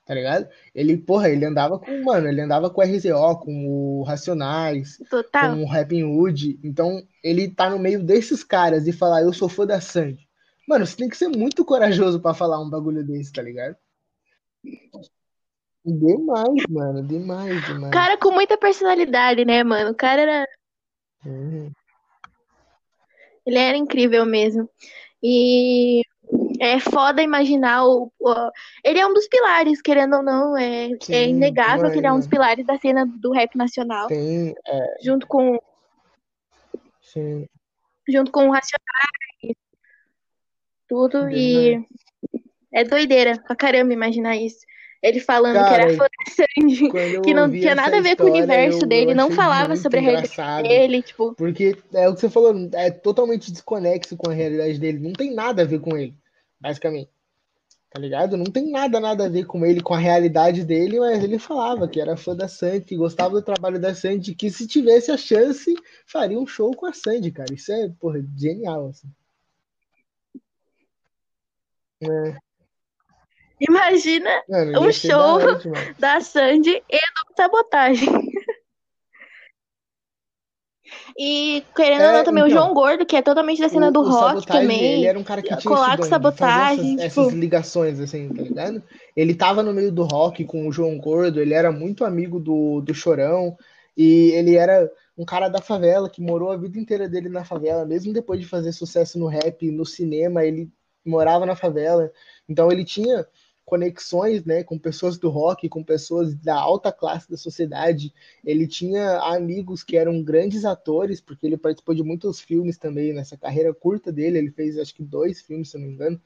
tá 0.04 0.14
ligado? 0.14 0.48
Ele, 0.74 0.96
porra, 0.96 1.30
ele 1.30 1.44
andava 1.44 1.78
com, 1.78 2.04
mano, 2.04 2.28
ele 2.28 2.40
andava 2.40 2.68
com 2.68 2.80
o 2.80 2.84
RZO, 2.84 3.38
com 3.38 3.66
o 3.66 4.02
Racionais, 4.02 4.98
Total. 5.08 5.54
com 5.54 5.62
o 5.62 5.66
Rapping 5.66 6.04
Hood. 6.04 6.60
Então, 6.62 7.02
ele 7.22 7.48
tá 7.48 7.70
no 7.70 7.78
meio 7.78 8.02
desses 8.02 8.44
caras 8.44 8.86
e 8.86 8.92
falar, 8.92 9.22
eu 9.22 9.32
sou 9.32 9.48
fã 9.48 9.66
da 9.66 9.80
Sandy. 9.80 10.28
Mano, 10.68 10.86
você 10.86 10.96
tem 10.96 11.08
que 11.08 11.16
ser 11.16 11.28
muito 11.28 11.64
corajoso 11.64 12.20
para 12.20 12.34
falar 12.34 12.60
um 12.60 12.68
bagulho 12.68 13.02
desse, 13.02 13.32
tá 13.32 13.42
ligado? 13.42 13.76
Demais, 15.84 16.64
mano, 16.68 17.02
demais, 17.02 17.66
demais. 17.66 17.92
Cara 17.92 18.16
com 18.16 18.30
muita 18.30 18.56
personalidade, 18.56 19.44
né, 19.44 19.62
mano? 19.62 19.90
O 19.90 19.94
cara 19.94 20.22
era. 20.22 20.48
Uhum. 21.24 21.70
Ele 23.46 23.58
era 23.58 23.76
incrível 23.76 24.24
mesmo. 24.24 24.68
E 25.22 26.02
é 26.60 26.78
foda 26.80 27.22
imaginar 27.22 27.84
o, 27.86 28.12
o, 28.18 28.50
Ele 28.82 28.98
é 28.98 29.06
um 29.06 29.12
dos 29.12 29.28
pilares, 29.28 29.82
querendo 29.82 30.16
ou 30.16 30.22
não. 30.22 30.56
É, 30.56 30.92
é 30.92 30.96
Sim, 31.00 31.14
é 31.14 31.28
inegável 31.28 31.90
que 31.90 31.98
ele 31.98 32.06
é 32.06 32.12
um 32.12 32.18
dos 32.18 32.28
pilares 32.28 32.66
da 32.66 32.78
cena 32.78 33.06
do 33.06 33.32
rap 33.32 33.56
nacional. 33.56 34.06
Tem, 34.06 34.54
é... 34.66 34.96
Junto 35.02 35.26
com. 35.26 35.58
Sim. 37.02 37.46
Junto 38.08 38.30
com 38.30 38.48
o 38.48 38.52
Racionais. 38.52 39.56
Tudo. 40.88 41.30
E. 41.30 41.84
É 42.72 42.82
doideira 42.82 43.40
pra 43.40 43.54
caramba 43.54 43.92
imaginar 43.92 44.36
isso. 44.36 44.66
Ele 45.04 45.20
falando 45.20 45.54
Cara, 45.54 45.68
que 45.68 45.74
era 45.74 45.96
fã 45.96 46.06
Sandy, 46.28 46.90
que 47.22 47.34
não 47.34 47.50
tinha 47.50 47.74
nada 47.74 47.98
a 47.98 48.00
ver 48.00 48.16
com 48.16 48.24
o 48.24 48.30
universo 48.30 48.86
dele, 48.86 49.14
não 49.14 49.30
falava 49.30 49.76
sobre 49.76 49.98
a 49.98 50.02
realidade 50.02 50.68
dele, 50.68 51.02
tipo. 51.02 51.34
Porque 51.34 51.76
é 51.92 52.08
o 52.08 52.14
que 52.14 52.20
você 52.20 52.30
falou, 52.30 52.54
é 52.72 52.90
totalmente 52.90 53.52
desconexo 53.52 54.16
com 54.16 54.30
a 54.30 54.34
realidade 54.34 54.78
dele, 54.78 54.98
não 54.98 55.12
tem 55.12 55.34
nada 55.34 55.62
a 55.62 55.66
ver 55.66 55.80
com 55.80 55.96
ele 55.96 56.14
basicamente. 56.64 57.10
Tá 57.90 58.00
ligado? 58.00 58.36
Não 58.36 58.46
tem 58.46 58.70
nada, 58.70 58.98
nada 58.98 59.26
a 59.26 59.28
ver 59.28 59.46
com 59.46 59.64
ele, 59.64 59.80
com 59.80 59.94
a 59.94 59.98
realidade 59.98 60.64
dele, 60.64 60.98
mas 60.98 61.22
ele 61.22 61.38
falava 61.38 61.86
que 61.86 62.00
era 62.00 62.16
fã 62.16 62.34
da 62.34 62.48
Sandy, 62.48 62.86
que 62.86 62.96
gostava 62.96 63.34
do 63.34 63.42
trabalho 63.42 63.78
da 63.78 63.94
Sandy, 63.94 64.34
que 64.34 64.50
se 64.50 64.66
tivesse 64.66 65.12
a 65.12 65.16
chance, 65.16 65.72
faria 66.06 66.38
um 66.38 66.46
show 66.46 66.74
com 66.74 66.86
a 66.86 66.92
Sandy, 66.92 67.30
cara. 67.30 67.54
Isso 67.54 67.70
é, 67.70 67.88
porra, 68.00 68.24
genial, 68.36 68.88
assim. 68.88 69.08
É. 72.02 72.36
Imagina 73.60 74.30
Mano, 74.48 74.80
um 74.80 74.92
show 74.92 75.38
da, 75.38 76.16
da 76.16 76.20
Sandy 76.20 76.82
e 76.90 76.98
do 76.98 77.36
Sabotagem. 77.36 78.08
E 81.16 81.64
querendo 81.74 82.02
é, 82.02 82.06
ou 82.08 82.12
não, 82.14 82.24
também 82.24 82.44
então, 82.44 82.48
o 82.48 82.60
João 82.60 82.74
Gordo, 82.74 83.06
que 83.06 83.16
é 83.16 83.22
totalmente 83.22 83.60
da 83.60 83.68
cena 83.68 83.88
o, 83.88 83.92
do 83.92 84.00
o 84.00 84.08
rock 84.08 84.46
também. 84.46 84.94
Ele 84.94 85.06
era 85.06 85.18
um 85.18 85.24
cara 85.24 85.40
que 85.40 85.56
tinha 85.56 86.02
sabotagem, 86.02 86.94
essas, 86.94 87.12
tipo... 87.14 87.20
essas, 87.20 87.32
ligações, 87.32 88.00
assim, 88.00 88.28
tá 88.28 88.42
ligado? 88.42 88.82
Ele 89.16 89.34
tava 89.34 89.62
no 89.62 89.72
meio 89.72 89.92
do 89.92 90.02
rock 90.02 90.44
com 90.44 90.66
o 90.66 90.72
João 90.72 90.98
Gordo, 90.98 91.40
ele 91.40 91.54
era 91.54 91.70
muito 91.70 92.04
amigo 92.04 92.40
do, 92.40 92.80
do 92.80 92.92
Chorão, 92.92 93.56
e 93.96 94.30
ele 94.32 94.56
era 94.56 94.90
um 95.16 95.24
cara 95.24 95.48
da 95.48 95.60
favela 95.60 96.10
que 96.10 96.20
morou 96.20 96.50
a 96.50 96.56
vida 96.56 96.78
inteira 96.78 97.08
dele 97.08 97.28
na 97.28 97.44
favela, 97.44 97.86
mesmo 97.86 98.12
depois 98.12 98.40
de 98.40 98.46
fazer 98.46 98.72
sucesso 98.72 99.18
no 99.18 99.28
rap, 99.28 99.70
no 99.70 99.86
cinema, 99.86 100.44
ele 100.44 100.68
morava 101.04 101.46
na 101.46 101.54
favela. 101.54 102.10
Então 102.48 102.72
ele 102.72 102.84
tinha 102.84 103.24
conexões 103.74 104.44
né, 104.44 104.62
com 104.62 104.78
pessoas 104.78 105.18
do 105.18 105.28
rock, 105.28 105.68
com 105.68 105.82
pessoas 105.82 106.32
da 106.32 106.54
alta 106.54 106.92
classe 106.92 107.28
da 107.28 107.36
sociedade. 107.36 108.14
Ele 108.44 108.68
tinha 108.68 109.18
amigos 109.18 109.82
que 109.82 109.96
eram 109.96 110.22
grandes 110.22 110.64
atores, 110.64 111.20
porque 111.20 111.44
ele 111.44 111.56
participou 111.56 111.92
de 111.92 112.04
muitos 112.04 112.40
filmes 112.40 112.78
também 112.78 113.12
nessa 113.12 113.36
carreira 113.36 113.74
curta 113.74 114.12
dele. 114.12 114.38
Ele 114.38 114.52
fez 114.52 114.78
acho 114.78 114.94
que 114.94 115.02
dois 115.02 115.42
filmes, 115.42 115.70
se 115.70 115.76
não 115.76 115.88
me 115.88 115.92
engano. 115.92 116.22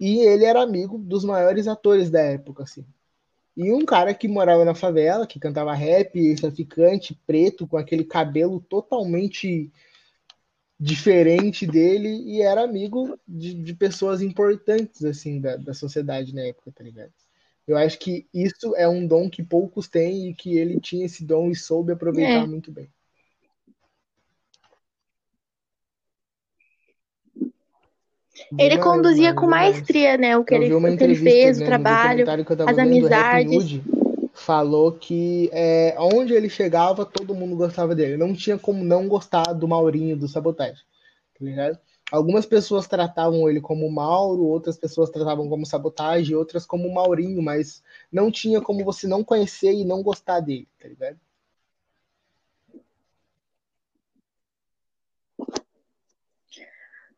E 0.00 0.20
ele 0.20 0.46
era 0.46 0.62
amigo 0.62 0.96
dos 0.96 1.26
maiores 1.26 1.68
atores 1.68 2.08
da 2.08 2.20
época, 2.20 2.62
assim. 2.62 2.86
E 3.54 3.70
um 3.70 3.84
cara 3.84 4.14
que 4.14 4.26
morava 4.26 4.64
na 4.64 4.74
favela, 4.74 5.26
que 5.26 5.38
cantava 5.38 5.74
rap, 5.74 6.34
traficante, 6.36 7.14
preto, 7.26 7.66
com 7.66 7.76
aquele 7.76 8.02
cabelo 8.02 8.60
totalmente 8.60 9.70
diferente 10.82 11.64
dele 11.64 12.08
e 12.08 12.42
era 12.42 12.64
amigo 12.64 13.16
de, 13.26 13.54
de 13.54 13.72
pessoas 13.72 14.20
importantes, 14.20 15.04
assim, 15.04 15.40
da, 15.40 15.56
da 15.56 15.72
sociedade 15.72 16.34
na 16.34 16.42
época, 16.42 16.72
tá 16.72 16.82
ligado? 16.82 17.12
Eu 17.68 17.76
acho 17.76 17.96
que 18.00 18.26
isso 18.34 18.74
é 18.74 18.88
um 18.88 19.06
dom 19.06 19.30
que 19.30 19.44
poucos 19.44 19.88
têm 19.88 20.28
e 20.28 20.34
que 20.34 20.58
ele 20.58 20.80
tinha 20.80 21.06
esse 21.06 21.24
dom 21.24 21.52
e 21.52 21.54
soube 21.54 21.92
aproveitar 21.92 22.42
é. 22.42 22.46
muito 22.46 22.72
bem. 22.72 22.88
Ele 28.58 28.76
conduzia 28.78 29.32
com 29.32 29.46
maestria, 29.46 30.16
né? 30.16 30.36
O 30.36 30.44
que, 30.44 30.52
ele, 30.52 30.74
o 30.74 30.96
que 30.96 31.04
ele 31.04 31.14
fez, 31.14 31.58
né, 31.58 31.64
o 31.64 31.68
trabalho, 31.68 32.24
as 32.66 32.76
amizades 32.76 33.80
falou 34.42 34.92
que 34.92 35.48
é, 35.52 35.94
onde 35.98 36.34
ele 36.34 36.50
chegava, 36.50 37.06
todo 37.06 37.34
mundo 37.34 37.56
gostava 37.56 37.94
dele. 37.94 38.16
Não 38.16 38.34
tinha 38.34 38.58
como 38.58 38.84
não 38.84 39.08
gostar 39.08 39.52
do 39.52 39.68
Maurinho 39.68 40.16
do 40.16 40.28
Sabotagem. 40.28 40.84
Tá 41.38 41.44
ligado? 41.44 41.78
Algumas 42.10 42.44
pessoas 42.44 42.86
tratavam 42.86 43.48
ele 43.48 43.60
como 43.60 43.90
Mauro, 43.90 44.44
outras 44.44 44.76
pessoas 44.76 45.08
tratavam 45.08 45.48
como 45.48 45.64
Sabotagem, 45.64 46.36
outras 46.36 46.66
como 46.66 46.92
Maurinho, 46.92 47.40
mas 47.40 47.82
não 48.12 48.30
tinha 48.30 48.60
como 48.60 48.84
você 48.84 49.06
não 49.06 49.24
conhecer 49.24 49.72
e 49.72 49.84
não 49.84 50.02
gostar 50.02 50.40
dele, 50.40 50.68
tá 50.78 50.88
ligado? 50.88 51.18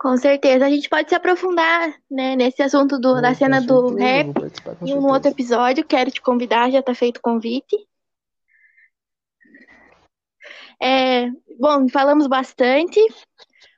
Com 0.04 0.18
certeza. 0.18 0.66
A 0.66 0.68
gente 0.68 0.86
pode 0.86 1.08
se 1.08 1.14
aprofundar 1.14 1.94
né, 2.10 2.36
nesse 2.36 2.62
assunto 2.62 2.98
do, 2.98 3.22
da 3.22 3.32
cena 3.32 3.58
do 3.62 3.96
rap 3.96 4.34
em 4.82 4.92
um 4.92 5.06
outro 5.06 5.30
episódio. 5.30 5.82
Quero 5.82 6.10
te 6.10 6.20
convidar, 6.20 6.70
já 6.70 6.80
está 6.80 6.94
feito 6.94 7.16
o 7.16 7.22
convite. 7.22 7.74
É, 10.78 11.30
bom, 11.58 11.88
falamos 11.88 12.26
bastante. 12.26 13.00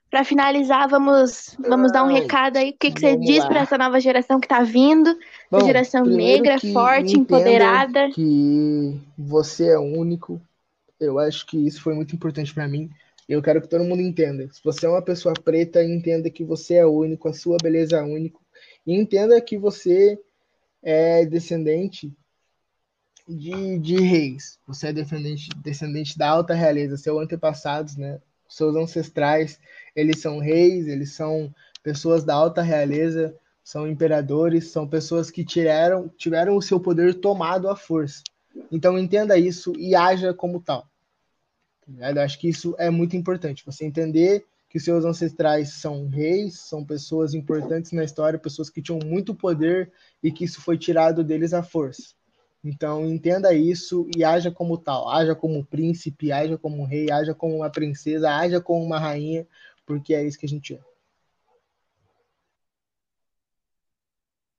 Para 0.09 0.25
finalizar, 0.25 0.89
vamos, 0.89 1.55
vamos 1.59 1.93
dar 1.93 2.03
um 2.03 2.11
recado 2.11 2.57
aí. 2.57 2.71
O 2.71 2.77
que, 2.77 2.91
que 2.91 2.99
você 2.99 3.15
diz 3.15 3.45
para 3.45 3.61
essa 3.61 3.77
nova 3.77 3.97
geração 4.01 4.37
que 4.37 4.47
está 4.47 4.63
vindo? 4.63 5.17
Bom, 5.49 5.65
geração 5.65 6.03
negra, 6.03 6.59
forte, 6.59 7.17
empoderada. 7.17 8.09
Que 8.09 8.99
você 9.17 9.69
é 9.69 9.79
único. 9.79 10.41
Eu 10.99 11.19
acho 11.19 11.45
que 11.45 11.55
isso 11.55 11.81
foi 11.81 11.93
muito 11.93 12.13
importante 12.13 12.53
para 12.53 12.67
mim. 12.67 12.89
Eu 13.27 13.41
quero 13.41 13.61
que 13.61 13.67
todo 13.67 13.83
mundo 13.83 14.01
entenda. 14.01 14.47
Se 14.51 14.63
você 14.63 14.85
é 14.85 14.89
uma 14.89 15.01
pessoa 15.01 15.33
preta, 15.33 15.83
entenda 15.83 16.29
que 16.29 16.43
você 16.43 16.75
é 16.75 16.85
único, 16.85 17.27
a 17.27 17.33
sua 17.33 17.57
beleza 17.61 17.97
é 17.97 18.01
única. 18.01 18.39
E 18.85 18.93
entenda 18.93 19.39
que 19.41 19.57
você 19.57 20.17
é 20.81 21.25
descendente 21.25 22.13
de, 23.27 23.79
de 23.79 23.97
reis. 23.97 24.57
Você 24.65 24.87
é 24.87 24.93
descendente, 24.93 25.49
descendente 25.61 26.17
da 26.17 26.29
alta 26.29 26.53
realeza. 26.53 26.95
Seus 26.95 27.21
antepassados, 27.21 27.97
né? 27.97 28.21
seus 28.47 28.75
ancestrais, 28.75 29.59
eles 29.95 30.19
são 30.19 30.39
reis, 30.39 30.87
eles 30.87 31.13
são 31.13 31.53
pessoas 31.83 32.23
da 32.23 32.33
alta 32.33 32.61
realeza, 32.61 33.35
são 33.63 33.87
imperadores, 33.87 34.71
são 34.71 34.87
pessoas 34.87 35.29
que 35.29 35.43
tiveram, 35.43 36.07
tiveram 36.17 36.55
o 36.55 36.61
seu 36.61 36.79
poder 36.79 37.15
tomado 37.15 37.69
à 37.69 37.75
força. 37.75 38.23
Então 38.71 38.97
entenda 38.97 39.37
isso 39.37 39.73
e 39.77 39.95
haja 39.95 40.33
como 40.33 40.61
tal. 40.61 40.87
Eu 41.87 42.21
acho 42.21 42.39
que 42.39 42.49
isso 42.49 42.75
é 42.77 42.89
muito 42.89 43.15
importante. 43.15 43.65
Você 43.65 43.85
entender 43.85 44.45
que 44.69 44.79
seus 44.79 45.05
ancestrais 45.05 45.73
são 45.73 46.07
reis, 46.07 46.59
são 46.59 46.83
pessoas 46.83 47.33
importantes 47.33 47.91
na 47.93 48.03
história, 48.03 48.37
pessoas 48.37 48.69
que 48.69 48.81
tinham 48.81 48.99
muito 49.05 49.33
poder 49.33 49.91
e 50.21 50.31
que 50.31 50.43
isso 50.43 50.61
foi 50.61 50.77
tirado 50.77 51.23
deles 51.23 51.53
à 51.53 51.63
força. 51.63 52.15
Então 52.63 53.05
entenda 53.05 53.53
isso 53.53 54.09
e 54.15 54.23
haja 54.23 54.51
como 54.51 54.77
tal, 54.77 55.07
haja 55.09 55.33
como 55.33 55.65
príncipe, 55.65 56.31
haja 56.31 56.57
como 56.57 56.83
rei, 56.83 57.09
haja 57.09 57.33
como 57.33 57.55
uma 57.55 57.69
princesa, 57.69 58.29
haja 58.29 58.59
como 58.59 58.83
uma 58.83 58.99
rainha, 58.99 59.47
porque 59.85 60.13
é 60.13 60.25
isso 60.25 60.37
que 60.37 60.45
a 60.45 60.49
gente 60.49 60.73
é. 60.73 60.79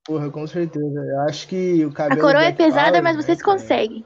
Porra, 0.03 0.31
com 0.31 0.47
certeza. 0.47 0.99
Eu 0.99 1.19
acho 1.21 1.47
que 1.47 1.85
o 1.85 1.93
cabelo. 1.93 2.19
A 2.19 2.23
coroa 2.23 2.43
é 2.43 2.51
Black 2.51 2.57
pesada, 2.57 2.99
mas 2.99 3.15
né, 3.15 3.21
vocês 3.21 3.39
é- 3.39 3.43
conseguem. 3.43 4.03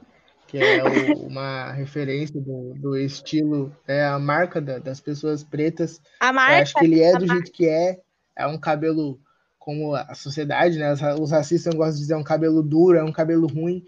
Que 0.53 0.59
é 0.59 0.83
o- 0.83 1.25
uma 1.25 1.71
referência 1.71 2.39
do, 2.39 2.75
do 2.75 2.95
estilo, 2.95 3.75
é 3.87 4.05
a 4.05 4.19
marca 4.19 4.61
da- 4.61 4.77
das 4.77 5.01
pessoas 5.01 5.43
pretas. 5.43 5.99
A 6.19 6.27
Eu 6.27 6.33
marca. 6.33 6.61
acho 6.61 6.73
que 6.75 6.85
ele 6.85 7.01
é 7.01 7.13
do 7.13 7.25
marca- 7.25 7.33
jeito 7.33 7.51
que 7.51 7.67
é. 7.67 7.99
É 8.37 8.45
um 8.45 8.59
cabelo 8.59 9.19
como 9.57 9.95
a 9.95 10.13
sociedade, 10.13 10.77
né? 10.77 10.93
Os 10.93 10.99
ra- 10.99 11.15
Os 11.15 11.31
racistas 11.31 11.73
gostam 11.73 11.95
de 11.95 12.01
dizer 12.01 12.13
é 12.13 12.17
um 12.17 12.23
cabelo 12.23 12.61
duro, 12.61 12.99
é 12.99 13.03
um 13.03 13.11
cabelo 13.11 13.47
ruim, 13.47 13.83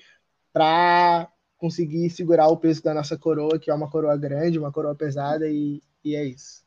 pra 0.52 1.30
conseguir 1.56 2.10
segurar 2.10 2.48
o 2.48 2.58
peso 2.58 2.82
da 2.82 2.96
nossa 2.96 3.16
coroa, 3.16 3.60
que 3.60 3.70
é 3.70 3.74
uma 3.74 3.90
coroa 3.90 4.18
grande, 4.18 4.58
uma 4.58 4.72
coroa 4.72 4.96
pesada, 4.96 5.48
e, 5.48 5.84
e 6.04 6.16
é 6.16 6.26
isso. 6.26 6.65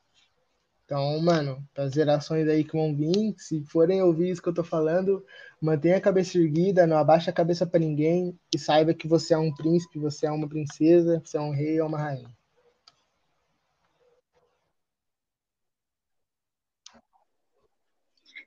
Então, 0.88 1.20
mano, 1.20 1.62
para 1.74 1.84
as 1.84 1.92
gerações 1.92 2.48
aí 2.48 2.64
que 2.64 2.72
vão 2.72 2.96
vir, 2.96 3.34
se 3.36 3.62
forem 3.66 4.02
ouvir 4.02 4.30
isso 4.30 4.40
que 4.40 4.48
eu 4.48 4.54
tô 4.54 4.64
falando, 4.64 5.22
mantenha 5.60 5.98
a 5.98 6.00
cabeça 6.00 6.38
erguida, 6.38 6.86
não 6.86 6.96
abaixa 6.96 7.30
a 7.30 7.34
cabeça 7.34 7.66
para 7.66 7.78
ninguém 7.78 8.34
e 8.54 8.58
saiba 8.58 8.94
que 8.94 9.06
você 9.06 9.34
é 9.34 9.38
um 9.38 9.54
príncipe, 9.54 9.98
você 9.98 10.24
é 10.24 10.30
uma 10.30 10.48
princesa, 10.48 11.20
você 11.22 11.36
é 11.36 11.40
um 11.42 11.50
rei 11.50 11.78
ou 11.78 11.88
uma 11.88 11.98
rainha. 11.98 12.30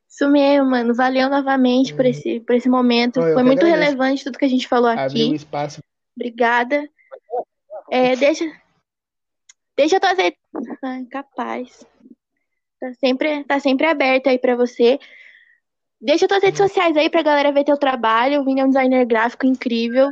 Isso 0.10 0.28
mesmo, 0.28 0.72
mano. 0.72 0.96
Valeu 0.96 1.30
novamente 1.30 1.94
por 1.94 2.08
esse, 2.08 2.40
por 2.40 2.56
esse 2.56 2.68
momento. 2.68 3.22
Eu 3.22 3.36
Foi 3.36 3.44
muito 3.44 3.64
agradeço. 3.64 3.82
relevante 3.84 4.24
tudo 4.24 4.40
que 4.40 4.46
a 4.46 4.50
gente 4.50 4.68
falou 4.68 4.90
Abriu 4.90 5.28
aqui. 5.28 5.36
espaço. 5.36 5.80
Obrigada. 6.16 6.90
É, 7.92 8.16
deixa, 8.16 8.46
deixa 9.78 10.00
tuas 10.00 10.18
redes. 10.18 10.40
Ai, 10.84 11.06
capaz. 11.06 11.86
Tá 12.82 12.92
sempre, 12.96 13.44
tá 13.44 13.60
sempre 13.60 13.86
aberto 13.86 14.28
aí 14.28 14.40
pra 14.40 14.56
você. 14.56 14.98
Deixa 16.02 16.28
tuas 16.28 16.42
redes 16.42 16.58
sociais 16.58 16.98
aí 16.98 17.12
pra 17.12 17.22
galera 17.22 17.52
ver 17.52 17.64
teu 17.64 17.78
trabalho. 17.78 18.42
O 18.42 18.44
Vini 18.44 18.60
é 18.60 18.66
um 18.66 18.70
designer 18.70 19.06
gráfico 19.06 19.46
incrível. 19.46 20.12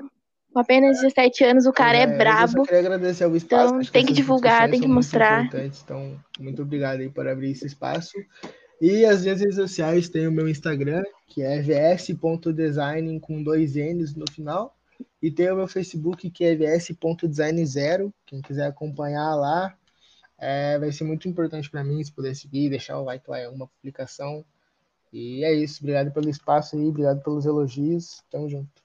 Com 0.53 0.59
apenas 0.59 1.01
17 1.01 1.43
anos, 1.45 1.65
o 1.65 1.73
cara 1.73 1.97
é, 1.97 2.01
É, 2.01 2.13
Eu 2.13 2.17
brabo. 2.17 2.51
só 2.51 2.63
queria 2.63 2.79
agradecer 2.79 3.23
ao 3.23 3.35
espaço. 3.35 3.73
Então, 3.73 3.91
tem 3.91 4.05
que 4.05 4.13
divulgar, 4.13 4.69
tem 4.69 4.79
que 4.79 4.87
mostrar. 4.87 5.49
Então, 5.65 6.15
muito 6.39 6.61
obrigado 6.61 6.99
aí 6.99 7.09
por 7.09 7.27
abrir 7.27 7.51
esse 7.51 7.65
espaço. 7.65 8.13
E 8.79 9.03
as 9.03 9.23
minhas 9.23 9.39
redes 9.39 9.55
sociais 9.55 10.07
tem 10.07 10.27
o 10.27 10.31
meu 10.31 10.47
Instagram, 10.47 11.03
que 11.27 11.41
é 11.41 11.59
vs.design 11.61 13.19
com 13.19 13.41
dois 13.41 13.75
N's 13.75 14.15
no 14.15 14.25
final. 14.31 14.75
E 15.21 15.31
tem 15.31 15.51
o 15.51 15.55
meu 15.55 15.67
Facebook, 15.67 16.29
que 16.29 16.45
é 16.45 16.55
vs.design0. 16.55 18.11
Quem 18.27 18.41
quiser 18.41 18.67
acompanhar 18.67 19.35
lá, 19.35 19.75
é, 20.39 20.77
vai 20.79 20.91
ser 20.91 21.03
muito 21.03 21.27
importante 21.27 21.69
para 21.69 21.83
mim 21.83 22.03
se 22.03 22.11
puder 22.11 22.35
seguir, 22.35 22.69
deixar 22.69 22.99
o 22.99 23.03
like 23.03 23.29
lá 23.29 23.39
em 23.41 23.45
alguma 23.45 23.67
publicação. 23.67 24.43
E 25.11 25.43
é 25.43 25.53
isso. 25.53 25.79
Obrigado 25.81 26.11
pelo 26.11 26.29
espaço 26.29 26.75
aí, 26.75 26.85
obrigado 26.85 27.21
pelos 27.23 27.45
elogios. 27.45 28.23
Tamo 28.29 28.47
junto. 28.49 28.81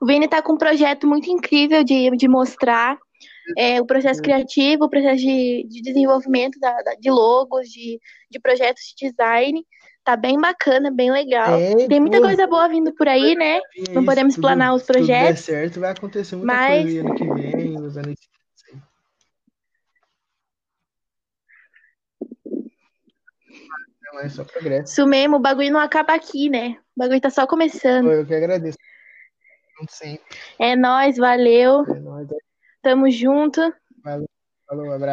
O 0.00 0.06
Vini 0.06 0.28
tá 0.28 0.42
com 0.42 0.54
um 0.54 0.58
projeto 0.58 1.06
muito 1.06 1.30
incrível 1.30 1.82
de, 1.84 2.10
de 2.16 2.28
mostrar 2.28 2.98
é, 3.56 3.80
o 3.80 3.86
processo 3.86 4.20
criativo, 4.20 4.84
o 4.84 4.90
processo 4.90 5.20
de, 5.20 5.66
de 5.68 5.80
desenvolvimento 5.82 6.58
da, 6.58 6.82
da- 6.82 6.94
de 6.94 7.10
logos, 7.10 7.68
de, 7.68 8.00
de 8.30 8.40
projetos 8.40 8.82
de 8.96 9.08
design. 9.08 9.64
Tá 10.04 10.16
bem 10.16 10.38
bacana, 10.38 10.90
bem 10.90 11.10
legal. 11.10 11.58
É, 11.58 11.88
Tem 11.88 11.98
muita 11.98 12.18
pô. 12.18 12.24
coisa 12.24 12.46
boa 12.46 12.68
vindo 12.68 12.92
por 12.94 13.08
aí, 13.08 13.34
né? 13.34 13.56
É 13.56 13.60
Não 13.92 14.02
isso, 14.02 14.04
podemos 14.04 14.34
tudo- 14.34 14.42
os 14.74 14.82
se 14.82 14.86
tudo 14.86 14.96
der 14.98 15.06
projetos, 15.06 15.44
certo, 15.44 15.80
vai 15.80 15.90
acontecer 15.92 16.36
muita 16.36 16.52
mas- 16.52 16.82
coisa 16.84 17.00
ano 17.00 17.14
que 17.14 17.24
vem, 17.24 17.80
os 17.80 17.96
anos 17.96 18.14
Não, 24.12 24.20
é 24.20 24.28
só 24.28 24.44
progresso. 24.44 24.92
Isso 24.92 25.06
mesmo, 25.06 25.36
o 25.36 25.40
bagulho 25.40 25.72
não 25.72 25.80
acaba 25.80 26.14
aqui, 26.14 26.48
né? 26.48 26.76
O 26.96 27.00
bagulho 27.00 27.20
tá 27.20 27.30
só 27.30 27.46
começando. 27.46 28.10
Eu 28.10 28.26
que 28.26 28.34
agradeço. 28.34 28.78
Sempre. 29.88 30.22
É 30.58 30.76
nóis, 30.76 31.16
valeu. 31.16 31.84
É 31.88 31.98
nóis. 32.00 32.28
Tamo 32.82 33.10
junto. 33.10 33.60
Falou, 34.02 34.86
um 34.86 34.92
abraço. 34.92 35.12